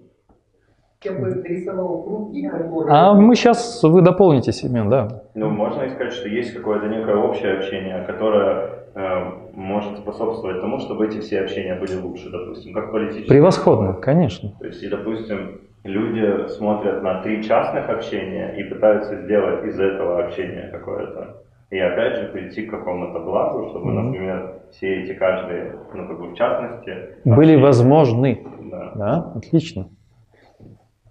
Я 1.05 1.13
бы 1.13 1.29
нарисовал 1.29 2.03
круги, 2.03 2.49
которые... 2.49 2.93
А 2.93 3.15
мы 3.15 3.37
сейчас, 3.37 3.83
вы 3.85 4.03
дополните, 4.03 4.53
Семен, 4.53 4.91
да. 4.91 5.23
Ну, 5.35 5.49
можно 5.49 5.83
и 5.83 5.91
сказать, 5.91 6.13
что 6.13 6.29
есть 6.29 6.53
какое-то 6.53 6.89
некое 6.89 7.15
общее 7.15 7.59
общение, 7.59 8.03
которое 8.05 8.71
э, 8.95 9.31
может 9.55 9.99
способствовать 9.99 10.61
тому, 10.61 10.81
чтобы 10.81 11.07
эти 11.07 11.21
все 11.21 11.41
общения 11.41 11.77
были 11.77 11.95
лучше, 11.95 12.31
допустим, 12.31 12.75
как 12.75 12.91
политические. 12.91 13.29
Превосходно, 13.29 13.93
конечно. 13.93 14.53
То 14.59 14.67
есть, 14.67 14.83
и, 14.83 14.89
допустим, 14.89 15.61
люди 15.85 16.49
смотрят 16.49 17.01
на 17.03 17.23
три 17.23 17.45
частных 17.45 17.89
общения 17.89 18.57
и 18.59 18.65
пытаются 18.65 19.23
сделать 19.23 19.65
из 19.67 19.79
этого 19.79 20.25
общения 20.25 20.69
какое-то. 20.73 21.43
И 21.71 21.79
опять 21.79 22.17
же 22.17 22.29
прийти 22.29 22.67
к 22.67 22.71
какому-то 22.71 23.21
благу, 23.21 23.69
чтобы, 23.69 23.93
Мгм. 23.93 24.07
например, 24.07 24.55
все 24.71 25.03
эти 25.03 25.13
каждые, 25.15 25.75
ну, 25.93 26.07
как 26.09 26.19
бы 26.19 26.29
в 26.29 26.35
частности... 26.35 26.95
Были 27.25 27.57
возможны. 27.57 28.47
Да. 28.71 28.93
Да, 28.95 29.33
отлично. 29.37 29.89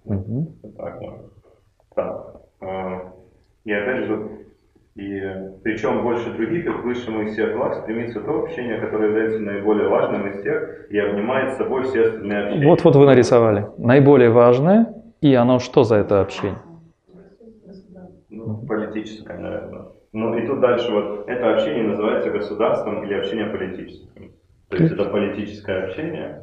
Мгм. 0.04 0.46
Так, 0.76 1.00
ну, 1.00 1.18
так. 1.94 2.36
э, 2.60 2.98
И 3.64 3.72
опять 3.72 4.04
же, 4.06 4.28
и 4.96 5.20
причем 5.62 6.02
больше 6.02 6.32
других, 6.32 6.66
и 6.66 6.70
к 6.70 6.82
высшему 6.82 7.22
из 7.22 7.32
всех 7.34 7.54
благ 7.56 7.74
стремится 7.74 8.20
то 8.20 8.42
общение, 8.42 8.78
которое 8.80 9.10
является 9.10 9.38
наиболее 9.38 9.88
важным 9.88 10.26
из 10.28 10.42
тех 10.42 10.90
и 10.90 10.98
обнимает 10.98 11.54
собой 11.54 11.84
все 11.84 12.02
остальные 12.06 12.44
общения. 12.46 12.66
Вот-вот 12.66 12.96
вы 12.96 13.06
нарисовали. 13.06 13.66
Наиболее 13.78 14.30
важное, 14.30 14.94
и 15.20 15.34
оно 15.34 15.58
что 15.60 15.84
за 15.84 15.96
это 15.96 16.20
общение? 16.20 16.58
Ну, 18.30 18.66
политическое, 18.66 19.38
наверное. 19.38 19.82
Ну 20.18 20.36
и 20.36 20.44
тут 20.44 20.58
дальше 20.58 20.90
вот 20.90 21.28
это 21.28 21.54
общение 21.54 21.84
называется 21.84 22.30
государством 22.30 23.04
или 23.04 23.14
общение 23.14 23.46
политическим. 23.46 24.32
То 24.68 24.76
есть 24.76 24.92
это 24.92 25.04
политическое 25.04 25.84
общение. 25.84 26.42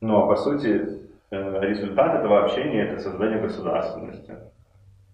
Ну 0.00 0.16
а 0.18 0.26
по 0.26 0.34
сути 0.34 0.84
э, 1.30 1.60
результат 1.60 2.16
этого 2.16 2.42
общения 2.44 2.88
это 2.88 3.00
создание 3.00 3.40
государственности. 3.40 4.36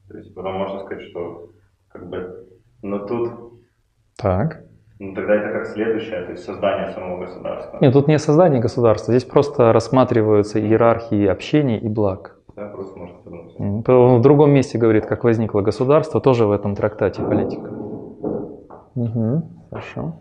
То 0.08 0.16
есть 0.16 0.34
потом 0.34 0.54
можно 0.54 0.80
сказать, 0.80 1.02
что 1.10 1.50
как 1.88 2.08
бы, 2.08 2.46
но 2.80 3.00
тут, 3.00 3.60
Так. 4.16 4.62
ну 4.98 5.14
тогда 5.14 5.34
это 5.34 5.52
как 5.52 5.66
следующее, 5.66 6.24
то 6.24 6.32
есть 6.32 6.42
создание 6.42 6.90
самого 6.94 7.20
государства. 7.20 7.78
Нет, 7.82 7.92
тут 7.92 8.08
не 8.08 8.18
создание 8.18 8.62
государства, 8.62 9.12
здесь 9.12 9.28
просто 9.28 9.74
рассматриваются 9.74 10.58
иерархии 10.58 11.26
общений 11.26 11.76
и 11.76 11.88
благ. 11.88 12.39
Да, 12.60 12.66
просто 12.66 12.98
можно 12.98 13.16
подумать. 13.24 13.54
М, 13.58 13.84
Он 13.88 14.18
в 14.18 14.20
другом 14.20 14.50
месте 14.50 14.76
говорит, 14.76 15.06
как 15.06 15.24
возникло 15.24 15.62
государство, 15.62 16.20
тоже 16.20 16.44
в 16.44 16.52
этом 16.52 16.74
трактате 16.76 17.22
политика. 17.22 17.70
Мгм, 18.94 19.42
хорошо. 19.70 20.12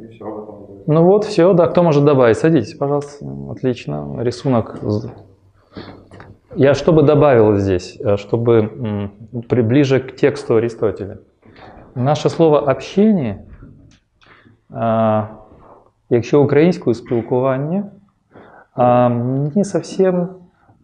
И 0.00 0.06
все 0.08 0.24
в 0.24 0.42
этом 0.42 0.64
будет. 0.66 0.88
Ну 0.88 1.04
вот, 1.04 1.24
все, 1.24 1.52
да, 1.52 1.68
кто 1.68 1.84
может 1.84 2.04
добавить? 2.04 2.36
Садитесь, 2.36 2.74
пожалуйста. 2.74 3.24
Отлично, 3.50 4.16
рисунок. 4.18 4.80
Я 6.56 6.74
что 6.74 6.92
бы 6.92 7.02
добавил 7.02 7.54
здесь, 7.56 8.00
э, 8.00 8.16
чтобы 8.16 9.10
приближе 9.48 10.00
к 10.00 10.16
тексту 10.16 10.56
Аристотеля. 10.56 11.18
Наше 11.94 12.28
слово 12.28 12.58
общение, 12.58 13.44
а, 14.70 15.28
якщо 16.10 16.42
українською 16.42 16.94
спілкування, 16.94 17.84
а, 18.74 19.08
не 19.54 19.64
совсем, 19.64 20.28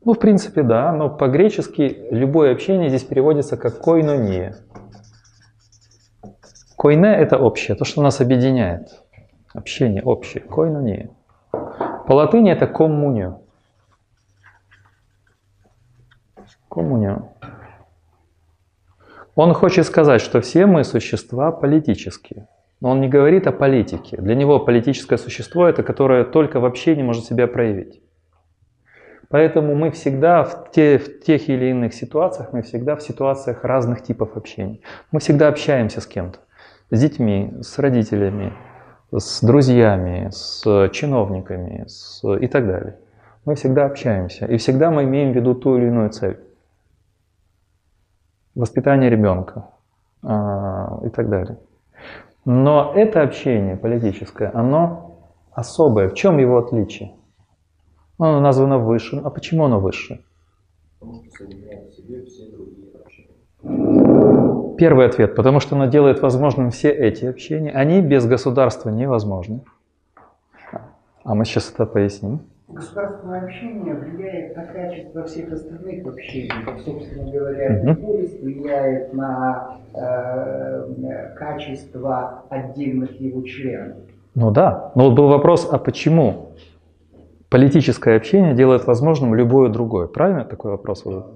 ну 0.04 0.14
в 0.14 0.18
принципе 0.18 0.62
да, 0.62 0.92
но 0.92 1.08
по-гречески 1.08 2.06
любое 2.10 2.52
общение 2.52 2.88
здесь 2.88 3.04
переводится 3.04 3.56
как 3.56 3.78
койнония. 3.78 4.56
Койне– 6.76 7.14
это 7.16 7.38
общее, 7.38 7.76
то, 7.76 7.84
что 7.84 8.02
нас 8.02 8.20
объединяет. 8.20 8.88
Общение 9.54 10.02
общее, 10.02 10.42
койнония. 10.42 11.10
По 11.50 12.12
латыни 12.14 12.50
это 12.50 12.66
коммунио. 12.66 13.38
Коммунио. 16.68 17.28
Он 19.36 19.54
хочет 19.54 19.86
сказать, 19.86 20.20
что 20.20 20.40
все 20.40 20.66
мы 20.66 20.82
существа 20.82 21.52
политические. 21.52 22.48
Но 22.80 22.90
он 22.90 23.00
не 23.00 23.08
говорит 23.08 23.46
о 23.46 23.52
политике. 23.52 24.16
Для 24.16 24.34
него 24.34 24.58
политическое 24.58 25.18
существо– 25.18 25.66
это 25.68 25.84
которое 25.84 26.24
только 26.24 26.58
в 26.58 26.64
общении 26.64 27.04
может 27.04 27.24
себя 27.24 27.46
проявить. 27.46 28.02
Поэтому 29.32 29.74
мы 29.74 29.90
всегда 29.90 30.44
в, 30.44 30.70
те, 30.72 30.98
в 30.98 31.22
тех 31.22 31.48
или 31.48 31.70
иных 31.70 31.94
ситуациях, 31.94 32.52
мы 32.52 32.60
всегда 32.60 32.96
в 32.96 33.02
ситуациях 33.02 33.64
разных 33.64 34.02
типов 34.02 34.36
общения. 34.36 34.80
Мы 35.10 35.20
всегда 35.20 35.48
общаемся 35.48 36.02
с 36.02 36.06
кем-то. 36.06 36.38
С 36.90 37.00
детьми, 37.00 37.50
с 37.62 37.78
родителями, 37.78 38.52
с 39.10 39.42
друзьями, 39.42 40.28
с 40.30 40.90
чиновниками 40.92 41.86
с, 41.86 42.22
и 42.40 42.46
так 42.46 42.66
далее. 42.66 42.98
Мы 43.46 43.54
всегда 43.54 43.86
общаемся. 43.86 44.44
И 44.44 44.58
всегда 44.58 44.90
мы 44.90 45.04
имеем 45.04 45.32
в 45.32 45.34
виду 45.34 45.54
ту 45.54 45.78
или 45.78 45.86
иную 45.86 46.10
цель. 46.10 46.38
Воспитание 48.54 49.08
ребенка 49.08 49.70
а, 50.22 51.00
и 51.06 51.08
так 51.08 51.30
далее. 51.30 51.56
Но 52.44 52.92
это 52.94 53.22
общение 53.22 53.78
политическое, 53.78 54.50
оно 54.52 55.22
особое. 55.52 56.10
В 56.10 56.14
чем 56.14 56.36
его 56.36 56.58
отличие? 56.58 57.14
Оно 58.18 58.40
названо 58.40 58.78
высшим. 58.78 59.26
А 59.26 59.30
почему 59.30 59.64
оно 59.64 59.80
высшее? 59.80 60.20
Первый 64.78 65.06
ответ, 65.06 65.34
потому 65.34 65.60
что 65.60 65.76
оно 65.76 65.86
делает 65.86 66.22
возможным 66.22 66.70
все 66.70 66.90
эти 66.90 67.24
общения. 67.24 67.70
Они 67.70 68.00
без 68.00 68.26
государства 68.26 68.90
невозможны. 68.90 69.60
А 71.24 71.34
мы 71.34 71.44
сейчас 71.44 71.72
это 71.72 71.86
поясним. 71.86 72.40
Государственное 72.68 73.42
общение 73.42 73.94
влияет 73.94 74.56
на 74.56 74.64
качество 74.64 75.24
всех 75.24 75.52
остальных 75.52 76.06
общений. 76.06 76.50
Собственно 76.84 77.30
говоря, 77.30 77.94
полис 77.94 78.40
влияет 78.40 79.12
на 79.12 79.76
э, 79.94 81.34
качество 81.36 82.44
отдельных 82.48 83.20
его 83.20 83.42
членов. 83.42 83.98
Ну 84.34 84.50
да, 84.50 84.90
но 84.94 85.10
вот 85.10 85.14
был 85.14 85.28
вопрос, 85.28 85.68
а 85.70 85.78
почему 85.78 86.52
политическое 87.52 88.16
общение 88.16 88.54
делает 88.54 88.86
возможным 88.86 89.34
любое 89.34 89.68
другое? 89.68 90.06
Правильно 90.06 90.44
такой 90.44 90.70
вопрос? 90.70 91.04
был? 91.04 91.26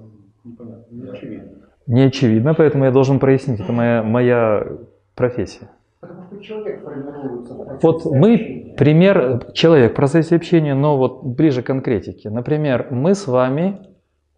Не 0.89 1.09
очевидно. 1.11 1.49
Не 1.85 2.01
очевидно, 2.01 2.53
поэтому 2.55 2.85
я 2.85 2.91
должен 2.91 3.19
прояснить. 3.19 3.59
Это 3.59 3.71
моя, 3.71 4.01
моя 4.01 4.67
профессия. 5.15 5.69
В 6.01 6.07
процессе 6.07 7.79
Вот 7.83 8.05
мы. 8.05 8.73
Пример, 8.77 9.51
человек, 9.53 9.95
процесс 9.95 10.31
общения, 10.31 10.75
но 10.75 10.97
вот 10.97 11.23
ближе 11.23 11.61
к 11.61 11.67
конкретике. 11.67 12.29
Например, 12.29 12.87
мы 12.91 13.15
с 13.15 13.27
вами, 13.27 13.79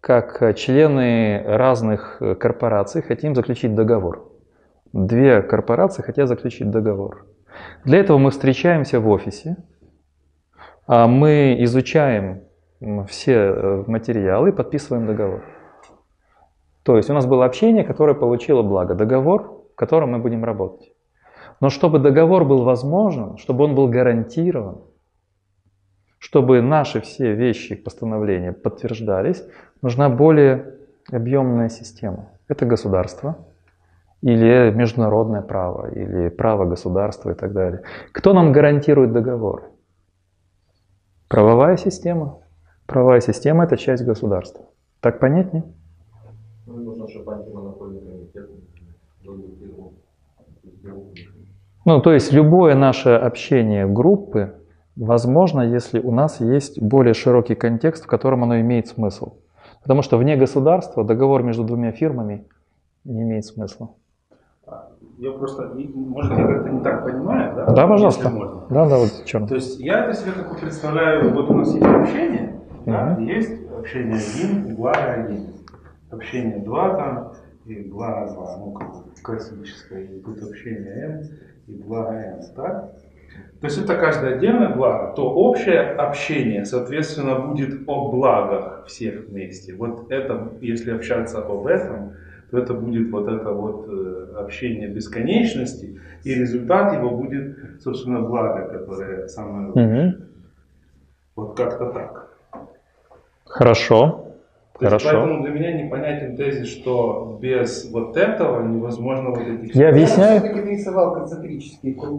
как 0.00 0.54
члены 0.56 1.42
разных 1.44 2.22
корпораций, 2.38 3.02
хотим 3.02 3.34
заключить 3.34 3.74
договор. 3.74 4.30
Две 4.92 5.42
корпорации 5.42 6.02
хотят 6.02 6.28
заключить 6.28 6.70
договор. 6.70 7.26
Для 7.84 7.98
этого 8.00 8.18
мы 8.18 8.30
встречаемся 8.30 9.00
в 9.00 9.08
офисе, 9.08 9.56
мы 11.06 11.56
изучаем 11.60 12.42
все 13.06 13.34
э, 13.34 13.84
материалы 13.86 14.48
и 14.48 14.52
подписываем 14.52 15.06
договор. 15.06 15.44
То 16.82 16.96
есть 16.96 17.10
у 17.10 17.14
нас 17.14 17.26
было 17.26 17.44
общение, 17.44 17.84
которое 17.84 18.14
получило 18.14 18.62
благо, 18.62 18.94
договор, 18.94 19.62
в 19.72 19.76
котором 19.76 20.12
мы 20.12 20.18
будем 20.18 20.44
работать. 20.44 20.92
Но 21.60 21.68
чтобы 21.68 21.98
договор 21.98 22.44
был 22.44 22.64
возможен, 22.64 23.36
чтобы 23.36 23.64
он 23.64 23.74
был 23.74 23.86
гарантирован, 23.88 24.78
чтобы 26.18 26.60
наши 26.62 27.00
все 27.00 27.34
вещи, 27.34 27.74
постановления 27.76 28.52
подтверждались, 28.52 29.44
нужна 29.82 30.08
более 30.08 30.74
объемная 31.12 31.68
система. 31.68 32.30
Это 32.48 32.66
государство, 32.66 33.36
или 34.22 34.70
международное 34.70 35.42
право, 35.42 35.90
или 35.90 36.28
право 36.30 36.64
государства 36.64 37.30
и 37.30 37.34
так 37.34 37.52
далее. 37.52 37.82
Кто 38.12 38.32
нам 38.32 38.52
гарантирует 38.52 39.12
договор? 39.12 39.69
Правовая 41.30 41.76
система. 41.76 42.40
Правовая 42.86 43.20
система– 43.20 43.62
это 43.64 43.76
часть 43.76 44.04
государства. 44.04 44.64
Так 45.00 45.20
понятнее? 45.20 45.62
Ну, 46.66 46.74
нужно, 46.82 47.08
чтобы 47.08 47.34
антимонопольный 47.34 48.00
комитет 48.00 48.50
ну, 51.84 52.00
то 52.00 52.12
есть 52.12 52.32
любое 52.32 52.74
наше 52.74 53.10
общение 53.10 53.86
группы 53.86 54.56
возможно, 54.96 55.60
если 55.60 56.00
у 56.00 56.10
нас 56.10 56.40
есть 56.40 56.80
более 56.80 57.14
широкий 57.14 57.54
контекст, 57.54 58.04
в 58.04 58.06
котором 58.08 58.42
оно 58.42 58.60
имеет 58.60 58.88
смысл. 58.88 59.34
Потому 59.82 60.02
что 60.02 60.18
вне 60.18 60.36
государства 60.36 61.04
договор 61.04 61.44
между 61.44 61.62
двумя 61.62 61.92
фирмами 61.92 62.44
не 63.04 63.22
имеет 63.22 63.44
смысла. 63.44 63.90
Я 65.20 65.32
просто, 65.32 65.70
может, 65.94 66.32
я 66.38 66.46
как-то 66.46 66.70
не 66.70 66.80
так 66.80 67.04
понимаю, 67.04 67.54
да? 67.54 67.66
Да, 67.66 67.86
пожалуйста. 67.86 68.32
Да, 68.70 68.88
да, 68.88 68.96
вот 68.96 69.24
чем. 69.26 69.46
То 69.46 69.56
есть 69.56 69.78
я 69.78 70.04
это 70.06 70.14
себе 70.14 70.32
как 70.32 70.58
представляю, 70.58 71.34
вот 71.34 71.50
у 71.50 71.54
нас 71.56 71.74
есть 71.74 71.84
общение, 71.84 72.62
mm-hmm. 72.86 72.86
да, 72.86 73.16
есть 73.20 73.70
общение 73.78 74.16
один, 74.16 74.72
угла 74.72 74.92
один. 74.92 75.48
Общение 76.10 76.60
два 76.60 76.94
там, 76.94 77.32
и 77.66 77.82
угла 77.82 78.28
два, 78.28 78.56
ну, 78.56 78.72
как 78.72 78.88
классическое, 79.22 80.04
и 80.04 80.20
тут 80.20 80.42
общение 80.42 81.04
М, 81.04 81.22
и 81.66 81.82
благо 81.82 82.12
М, 82.12 82.40
так? 82.56 82.92
То 83.60 83.66
есть 83.66 83.76
это 83.76 83.96
каждое 83.96 84.36
отдельное 84.36 84.74
благо, 84.74 85.12
то 85.14 85.30
общее 85.30 85.82
общение, 85.82 86.64
соответственно, 86.64 87.38
будет 87.40 87.86
о 87.86 88.10
благах 88.10 88.86
всех 88.86 89.26
вместе. 89.28 89.74
Вот 89.74 90.10
это, 90.10 90.52
если 90.62 90.92
общаться 90.92 91.42
об 91.42 91.66
этом, 91.66 92.14
то 92.50 92.58
это 92.58 92.74
будет 92.74 93.10
вот 93.10 93.28
это 93.28 93.50
вот 93.52 93.86
э, 93.88 94.34
общение 94.38 94.88
бесконечности, 94.88 96.00
и 96.24 96.34
результат 96.34 96.92
его 96.92 97.10
будет, 97.10 97.80
собственно, 97.80 98.20
благо, 98.20 98.66
которое 98.68 99.28
самое 99.28 99.68
лучшее. 99.68 100.08
Угу. 100.08 100.24
Вот 101.36 101.56
как-то 101.56 101.86
так. 101.86 102.30
Хорошо. 103.46 104.26
То 104.78 104.86
Хорошо. 104.86 105.08
Есть, 105.08 105.18
поэтому 105.18 105.42
для 105.42 105.52
меня 105.52 105.84
непонятен 105.84 106.36
тезис, 106.36 106.68
что 106.68 107.38
без 107.40 107.90
вот 107.92 108.16
этого 108.16 108.66
невозможно 108.66 109.30
вот 109.30 109.40
этих... 109.40 109.74
Я 109.74 109.90
объясняю. 109.90 110.42
Я 110.42 110.52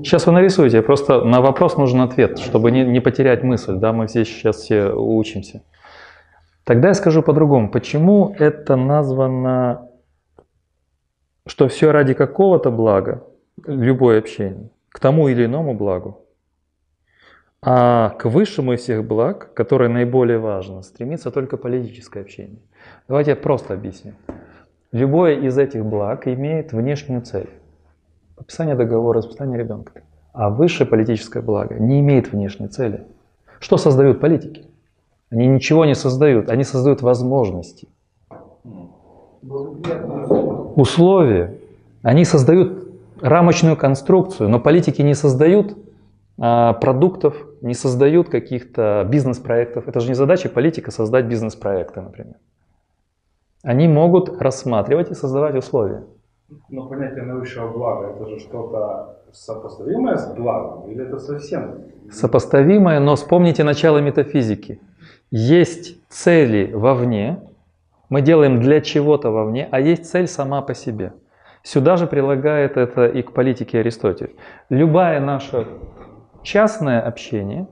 Сейчас 0.03 0.27
вы 0.27 0.33
нарисуете, 0.33 0.83
просто 0.83 1.23
на 1.23 1.41
вопрос 1.41 1.77
нужен 1.77 2.01
ответ, 2.01 2.37
чтобы 2.37 2.71
не, 2.71 2.85
не 2.85 2.99
потерять 2.99 3.43
мысль, 3.43 3.77
да, 3.77 3.93
мы 3.93 4.07
здесь 4.07 4.27
сейчас 4.27 4.57
все 4.57 4.91
учимся. 4.93 5.63
Тогда 6.63 6.89
я 6.89 6.93
скажу 6.93 7.23
по-другому. 7.23 7.71
Почему 7.71 8.35
это 8.37 8.75
названо 8.75 9.87
что 11.47 11.67
все 11.67 11.91
ради 11.91 12.13
какого-то 12.13 12.71
блага, 12.71 13.23
любое 13.65 14.19
общение, 14.19 14.69
к 14.89 14.99
тому 14.99 15.27
или 15.27 15.45
иному 15.45 15.73
благу, 15.73 16.25
а 17.63 18.09
к 18.09 18.25
высшему 18.25 18.73
из 18.73 18.81
всех 18.81 19.05
благ, 19.05 19.53
которое 19.53 19.89
наиболее 19.89 20.39
важно, 20.39 20.81
стремится 20.81 21.31
только 21.31 21.57
политическое 21.57 22.21
общение. 22.21 22.59
Давайте 23.07 23.31
я 23.31 23.35
просто 23.35 23.73
объясню. 23.75 24.13
Любое 24.91 25.35
из 25.35 25.57
этих 25.57 25.85
благ 25.85 26.27
имеет 26.27 26.73
внешнюю 26.73 27.21
цель. 27.21 27.49
Подписание 28.35 28.75
договора, 28.75 29.17
воспитание 29.17 29.59
ребенка. 29.59 30.01
А 30.33 30.49
высшее 30.49 30.89
политическое 30.89 31.41
благо 31.41 31.75
не 31.75 31.99
имеет 31.99 32.31
внешней 32.31 32.67
цели. 32.67 33.05
Что 33.59 33.77
создают 33.77 34.19
политики? 34.19 34.65
Они 35.29 35.45
ничего 35.45 35.85
не 35.85 35.93
создают, 35.93 36.49
они 36.49 36.63
создают 36.63 37.01
возможности 37.01 37.87
условия. 40.75 41.57
Они 42.01 42.25
создают 42.25 42.87
рамочную 43.21 43.77
конструкцию, 43.77 44.49
но 44.49 44.59
политики 44.59 45.01
не 45.01 45.13
создают 45.13 45.77
а, 46.39 46.73
продуктов, 46.73 47.35
не 47.61 47.73
создают 47.73 48.29
каких-то 48.29 49.07
бизнес-проектов. 49.09 49.87
Это 49.87 49.99
же 49.99 50.07
не 50.07 50.15
задача 50.15 50.49
политика 50.49 50.91
создать 50.91 51.25
бизнес-проекты, 51.25 52.01
например. 52.01 52.35
Они 53.63 53.87
могут 53.87 54.41
рассматривать 54.41 55.11
и 55.11 55.13
создавать 55.13 55.55
условия. 55.55 56.03
Но 56.69 56.87
понятие 56.87 57.23
наивысшего 57.23 57.71
блага 57.71 58.15
это 58.15 58.27
же 58.27 58.39
что-то 58.39 59.19
сопоставимое 59.31 60.17
с 60.17 60.33
благом 60.33 60.89
или 60.89 61.05
это 61.05 61.19
совсем? 61.19 61.75
Сопоставимое, 62.11 62.99
но 62.99 63.15
вспомните 63.15 63.63
начало 63.63 63.99
метафизики. 63.99 64.81
Есть 65.29 66.01
цели 66.09 66.73
вовне, 66.73 67.39
мы 68.11 68.21
делаем 68.21 68.59
для 68.59 68.81
чего-то 68.81 69.31
вовне, 69.31 69.69
а 69.71 69.79
есть 69.79 70.05
цель 70.05 70.27
сама 70.27 70.61
по 70.61 70.75
себе. 70.75 71.13
Сюда 71.63 71.95
же 71.95 72.07
прилагает 72.07 72.75
это 72.75 73.07
и 73.07 73.21
к 73.21 73.31
политике 73.31 73.79
Аристотель. 73.79 74.35
Любое 74.69 75.21
наше 75.21 75.65
частное 76.43 76.99
общение 76.99 77.69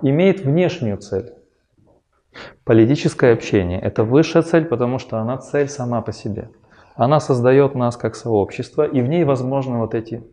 имеет 0.00 0.40
внешнюю 0.40 0.96
цель. 0.96 1.34
Политическое 2.64 3.34
общение– 3.34 3.78
это 3.82 4.02
высшая 4.02 4.42
цель, 4.42 4.64
потому 4.64 4.98
что 4.98 5.18
она 5.18 5.36
цель 5.36 5.68
сама 5.68 6.00
по 6.00 6.12
себе. 6.12 6.48
Она 6.94 7.20
создает 7.20 7.74
нас 7.74 7.98
как 7.98 8.16
сообщество, 8.16 8.86
и 8.86 9.02
в 9.02 9.08
ней 9.08 9.24
возможны 9.24 9.76
вот 9.76 9.94
эти 9.94 10.24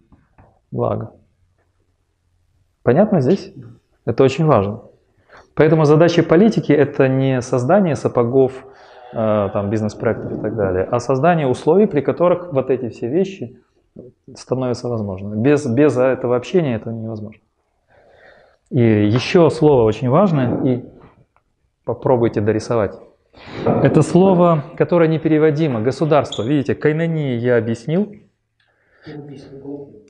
блага. 0.71 1.11
Понятно 2.81 3.19
здесь? 3.19 3.53
Это 4.05 4.23
очень 4.23 4.45
важно. 4.45 4.83
Поэтому 5.53 5.83
задача 5.83 6.23
политики– 6.23 6.71
это 6.73 7.09
не 7.09 7.41
создание 7.41 7.97
сапогов 7.97 8.53
там, 9.11 9.69
бизнес-проектов 9.69 10.31
и 10.31 10.41
так 10.41 10.55
далее, 10.55 10.83
а 10.83 10.99
создание 10.99 11.47
условий, 11.47 11.87
при 11.87 12.01
которых 12.01 12.51
вот 12.51 12.69
эти 12.69 12.89
все 12.89 13.07
вещи 13.07 13.59
становятся 14.35 14.89
возможными. 14.89 15.41
Без, 15.41 15.65
без 15.65 15.97
этого 15.97 16.35
общения 16.35 16.75
это 16.75 16.91
невозможно. 16.91 17.41
И 18.69 18.81
еще 18.81 19.49
слово 19.49 19.83
очень 19.83 20.09
важное, 20.09 20.63
и 20.63 20.85
попробуйте 21.85 22.41
дорисовать. 22.41 22.99
Это 23.65 24.01
слово, 24.01 24.63
которое 24.77 25.07
непереводимо, 25.07 25.81
государство. 25.81 26.43
Видите, 26.43 26.75
кайнонии 26.75 27.35
я 27.35 27.57
объяснил. 27.57 28.13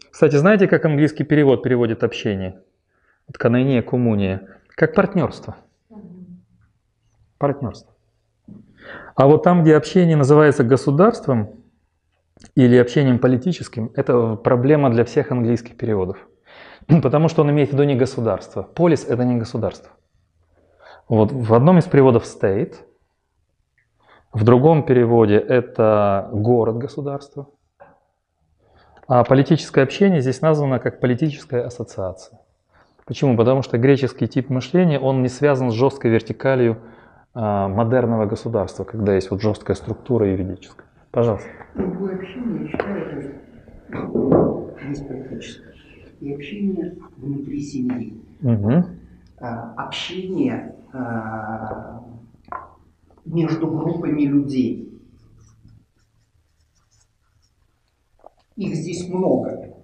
Кстати, 0.10 0.36
знаете, 0.38 0.67
как 0.67 0.86
английский 0.86 1.23
перевод 1.23 1.62
переводит 1.62 2.03
общение? 2.03 2.62
Вот 3.27 3.38
кайнония, 3.38 3.81
коммуния. 3.81 4.47
Как 4.69 4.95
партнерство. 4.95 5.55
Партнерство. 7.38 7.93
А 9.15 9.28
вот 9.28 9.43
там, 9.43 9.63
где 9.63 9.76
общение 9.76 10.15
называется 10.15 10.63
государством 10.63 11.56
или 12.56 12.77
общением 12.77 13.19
политическим, 13.19 13.92
это 13.96 14.35
проблема 14.35 14.90
для 14.90 15.04
всех 15.06 15.31
английских 15.31 15.77
переводов. 15.77 16.17
Потому 17.02 17.27
что 17.27 17.42
он 17.42 17.52
имеет 17.52 17.69
в 17.69 17.73
виду 17.73 17.83
не 17.83 17.96
государство. 17.96 18.63
Полис– 18.63 19.06
это 19.10 19.23
не 19.23 19.38
государство. 19.38 19.92
Вот 21.08 21.31
в 21.31 21.54
одном 21.54 21.79
из 21.79 21.85
переводов 21.85 22.23
state, 22.23 22.75
в 24.33 24.44
другом 24.44 24.83
переводе 24.83 25.38
это 25.38 26.29
город-государство, 26.33 27.48
а 29.08 29.23
политическое 29.23 29.83
общение 29.83 30.19
здесь 30.19 30.42
названо 30.42 30.79
как 30.79 31.00
политическая 31.00 31.62
ассоциация. 31.62 32.42
Почему? 33.06 33.38
Потому 33.38 33.62
что 33.62 33.77
греческий 33.77 34.27
тип 34.27 34.50
мышления, 34.50 35.00
он 35.00 35.21
не 35.21 35.29
связан 35.29 35.71
с 35.71 35.73
жесткой 35.73 36.12
вертикалью 36.12 36.81
модерного 37.38 38.25
государства, 38.25 38.83
когда 38.83 39.13
есть 39.13 39.29
вот 39.29 39.42
жесткая 39.42 39.75
структура 39.75 40.27
юридическая. 40.27 40.88
Пожалуйста. 41.12 41.48
Любое 41.75 42.15
общение, 42.15 42.63
я 42.63 42.67
считаю, 42.67 43.06
это. 43.06 43.48
И 46.19 46.33
общение 46.33 46.98
внутри 47.17 47.62
семьи. 47.62 48.19
Угу. 48.42 48.85
Общение 49.40 50.75
а, 50.94 52.04
между 53.25 53.67
группами 53.67 54.23
людей. 54.23 55.00
Их 58.56 58.73
здесь 58.73 59.08
много. 59.10 59.75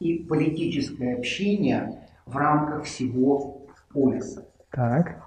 и 0.00 0.24
политическое 0.24 1.14
общение 1.14 2.08
в 2.26 2.36
рамках 2.36 2.84
всего 2.84 3.66
полиса. 3.92 4.44
Так. 4.72 5.21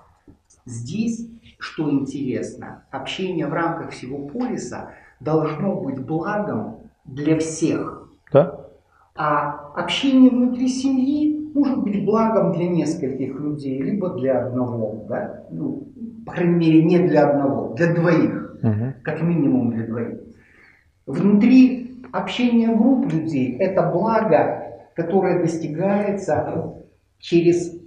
Здесь, 0.66 1.28
что 1.60 1.92
интересно, 1.92 2.86
общение 2.92 3.48
в 3.48 3.54
рамках 3.54 3.92
всего 3.92 4.28
полиса 4.28 4.92
должно 5.20 5.76
быть 5.76 6.00
благом 6.04 6.78
для 7.06 7.38
всех. 7.38 8.10
Да? 8.34 8.66
А 9.16 9.72
общение 9.76 10.30
внутри 10.32 10.68
семьи 10.68 11.52
может 11.54 11.84
быть 11.84 12.04
благом 12.04 12.52
для 12.52 12.68
нескольких 12.68 13.40
людей, 13.40 13.82
либо 13.82 14.10
для 14.16 14.48
одного, 14.48 15.06
да? 15.08 15.44
ну, 15.52 15.88
по 16.26 16.34
крайней 16.34 16.56
мере, 16.56 16.84
не 16.84 17.00
для 17.00 17.30
одного, 17.30 17.74
для 17.76 17.94
двоих, 17.94 18.58
Мгм. 18.64 18.96
как 19.04 19.22
минимум 19.22 19.72
для 19.72 19.86
двоих. 19.86 20.20
Внутри 21.06 22.02
общения 22.12 22.76
групп 22.76 23.12
людей 23.14 23.56
это 23.58 23.92
благо, 23.92 24.64
которое 24.96 25.42
достигается 25.42 26.74
через 27.20 27.80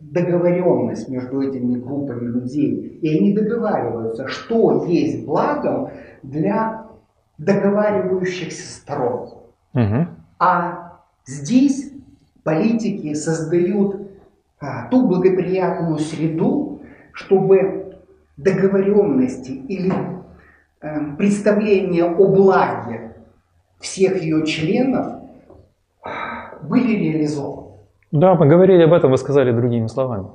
договоренность 0.00 1.08
между 1.08 1.40
этими 1.40 1.78
группами 1.78 2.26
людей. 2.26 2.98
И 3.00 3.18
они 3.18 3.34
договариваются, 3.34 4.28
что 4.28 4.84
есть 4.84 5.24
благом 5.24 5.90
для 6.22 6.86
договаривающихся 7.38 8.72
сторон. 8.72 9.30
Мгм. 9.72 10.08
А 10.38 11.00
здесь 11.26 11.92
политики 12.44 13.14
создают 13.14 14.06
а, 14.60 14.88
ту 14.88 15.06
благоприятную 15.06 15.98
среду, 15.98 16.82
чтобы 17.12 17.98
договоренности 18.36 19.50
или 19.50 19.92
э, 20.82 21.16
представления 21.16 22.04
о 22.04 22.28
благе 22.28 23.16
всех 23.80 24.22
ее 24.22 24.44
членов 24.46 25.22
а, 26.02 26.58
были 26.62 26.96
реализованы. 26.96 27.65
Да, 28.12 28.34
мы 28.34 28.46
говорили 28.46 28.82
об 28.82 28.92
этом, 28.92 29.10
вы 29.10 29.18
сказали 29.18 29.52
другими 29.52 29.86
словами. 29.88 30.26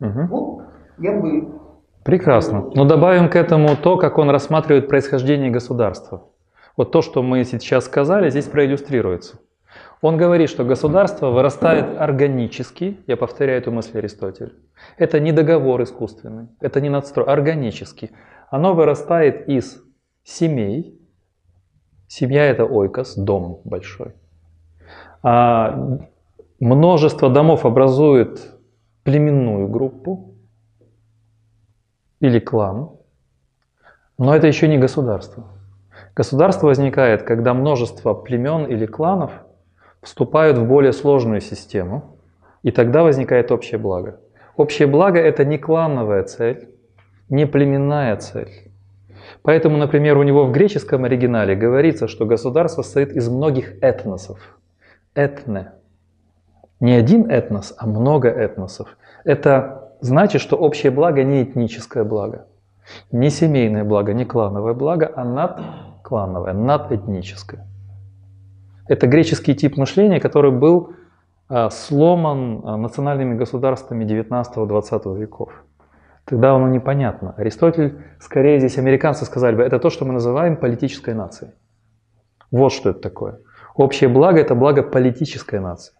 Мгм. 0.00 0.26
Вот 0.28 0.62
я 0.98 1.18
бы 1.18 1.60
Прекрасно. 2.04 2.70
Но 2.74 2.84
добавим 2.84 3.28
к 3.28 3.36
этому 3.36 3.76
то, 3.76 3.96
как 3.96 4.18
он 4.18 4.30
рассматривает 4.30 4.88
происхождение 4.88 5.50
государства. 5.50 6.24
Вот 6.76 6.92
то, 6.92 7.02
что 7.02 7.22
мы 7.22 7.44
сейчас 7.44 7.84
сказали, 7.84 8.30
здесь 8.30 8.46
проиллюстрируется. 8.46 9.38
Он 10.00 10.16
говорит, 10.16 10.48
что 10.48 10.64
государство 10.64 11.30
вырастает 11.30 11.98
органически, 11.98 12.98
я 13.06 13.18
повторяю 13.18 13.58
эту 13.58 13.70
мысль 13.70 13.98
Аристотеля. 13.98 14.52
Это 14.96 15.20
не 15.20 15.32
договор 15.32 15.82
искусственный, 15.82 16.48
это 16.60 16.80
не 16.80 16.88
надстрой, 16.88 17.26
органически. 17.26 18.10
Оно 18.48 18.74
вырастает 18.74 19.46
из 19.46 19.82
семей. 20.24 20.98
Семья 22.08 22.46
это 22.46 22.64
ойкос, 22.64 23.14
дом 23.14 23.60
большой. 23.64 24.14
А 25.22 25.98
множество 26.60 27.28
домов 27.28 27.66
образует 27.66 28.54
племенную 29.02 29.68
группу, 29.68 30.30
или 32.20 32.38
клан, 32.38 32.90
но 34.18 34.36
это 34.36 34.46
еще 34.46 34.68
не 34.68 34.78
государство. 34.78 35.44
Государство 36.14 36.66
возникает, 36.66 37.22
когда 37.22 37.54
множество 37.54 38.14
племен 38.14 38.64
или 38.66 38.86
кланов 38.86 39.32
вступают 40.02 40.58
в 40.58 40.66
более 40.66 40.92
сложную 40.92 41.40
систему, 41.40 42.16
и 42.62 42.70
тогда 42.70 43.02
возникает 43.02 43.50
общее 43.50 43.78
благо. 43.78 44.20
Общее 44.56 44.86
благо 44.86 45.18
это 45.18 45.44
не 45.44 45.56
клановая 45.56 46.24
цель, 46.24 46.68
не 47.30 47.46
племенная 47.46 48.16
цель. 48.16 48.70
Поэтому, 49.42 49.78
например, 49.78 50.18
у 50.18 50.22
него 50.22 50.44
в 50.44 50.52
греческом 50.52 51.04
оригинале 51.04 51.54
говорится, 51.54 52.08
что 52.08 52.26
государство 52.26 52.82
состоит 52.82 53.12
из 53.12 53.28
многих 53.28 53.82
этносов. 53.82 54.58
Этне. 55.14 55.72
Не 56.80 56.92
один 56.92 57.30
этнос, 57.30 57.74
а 57.76 57.86
много 57.86 58.28
этносов. 58.28 58.96
Это 59.24 59.92
значит, 60.00 60.40
что 60.40 60.56
общее 60.56 60.90
благо 60.90 61.22
не 61.22 61.42
этническое 61.42 62.04
благо, 62.04 62.46
не 63.12 63.28
семейное 63.30 63.84
благо, 63.84 64.14
не 64.14 64.24
клановое 64.24 64.72
благо, 64.72 65.12
а 65.14 65.24
надклановое, 65.24 66.54
надэтническое. 66.54 67.66
Это 68.88 69.06
греческий 69.06 69.54
тип 69.54 69.76
мышления, 69.76 70.20
который 70.20 70.50
был 70.50 70.94
а, 71.48 71.68
сломан 71.70 72.62
а, 72.64 72.76
национальными 72.76 73.36
государствами 73.36 74.04
19-20 74.04 75.18
веков. 75.18 75.64
Тогда 76.24 76.54
оно 76.54 76.68
непонятно. 76.68 77.34
Аристотель, 77.36 77.98
скорее 78.20 78.58
здесь 78.58 78.78
американцы 78.78 79.24
сказали 79.24 79.54
бы, 79.54 79.62
это 79.62 79.78
то, 79.78 79.90
что 79.90 80.04
мы 80.04 80.12
называем 80.12 80.56
политической 80.56 81.14
нацией. 81.14 81.52
Вот 82.50 82.72
что 82.72 82.90
это 82.90 83.00
такое. 83.00 83.40
Общее 83.74 84.08
благо– 84.08 84.40
это 84.40 84.54
благо 84.54 84.82
политической 84.82 85.60
нации. 85.60 85.94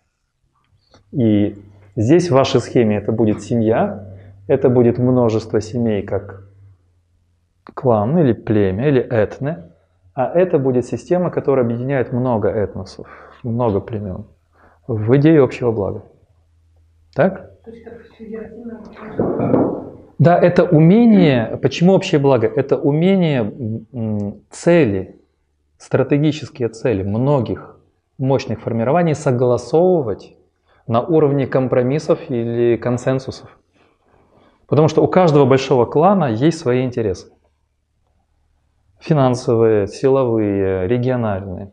И 1.13 1.57
Здесь 1.97 2.31
в 2.31 2.35
вашей 2.35 2.61
схеме 2.61 2.97
это 2.97 3.13
будет 3.13 3.43
семья, 3.43 4.07
это 4.47 4.69
будет 4.69 4.99
множество 4.99 5.61
семей, 5.61 6.03
как 6.03 6.49
клан 7.75 8.17
или 8.19 8.33
племя 8.33 8.89
или 8.89 9.01
этне, 9.01 9.71
а 10.15 10.33
это 10.33 10.59
будет 10.59 10.87
система, 10.87 11.31
которая 11.31 11.65
объединяет 11.65 12.13
много 12.13 12.49
этносов, 12.49 13.07
много 13.43 13.81
племен 13.81 14.25
в 14.87 15.17
идее 15.17 15.43
общего 15.43 15.73
блага. 15.73 16.05
Так? 17.15 17.51
Да, 20.19 20.39
это 20.39 20.65
умение, 20.65 21.59
почему 21.61 21.93
общее 21.93 22.21
благо? 22.21 22.47
Это 22.47 22.77
умение 22.77 24.33
цели, 24.51 25.21
стратегические 25.77 26.69
цели 26.69 27.03
многих 27.03 27.79
мощных 28.17 28.61
формирований 28.61 29.15
согласовывать 29.15 30.37
на 30.91 31.03
уровне 31.03 31.47
компромиссов 31.47 32.19
или 32.31 32.77
консенсусов. 32.77 33.49
Потому 34.67 34.89
что 34.89 35.05
у 35.05 35.07
каждого 35.07 35.47
большого 35.47 35.87
клана 35.87 36.25
есть 36.25 36.59
свои 36.59 36.85
интересы. 36.85 37.33
Финансовые, 38.99 39.87
силовые, 39.87 40.89
региональные. 40.89 41.73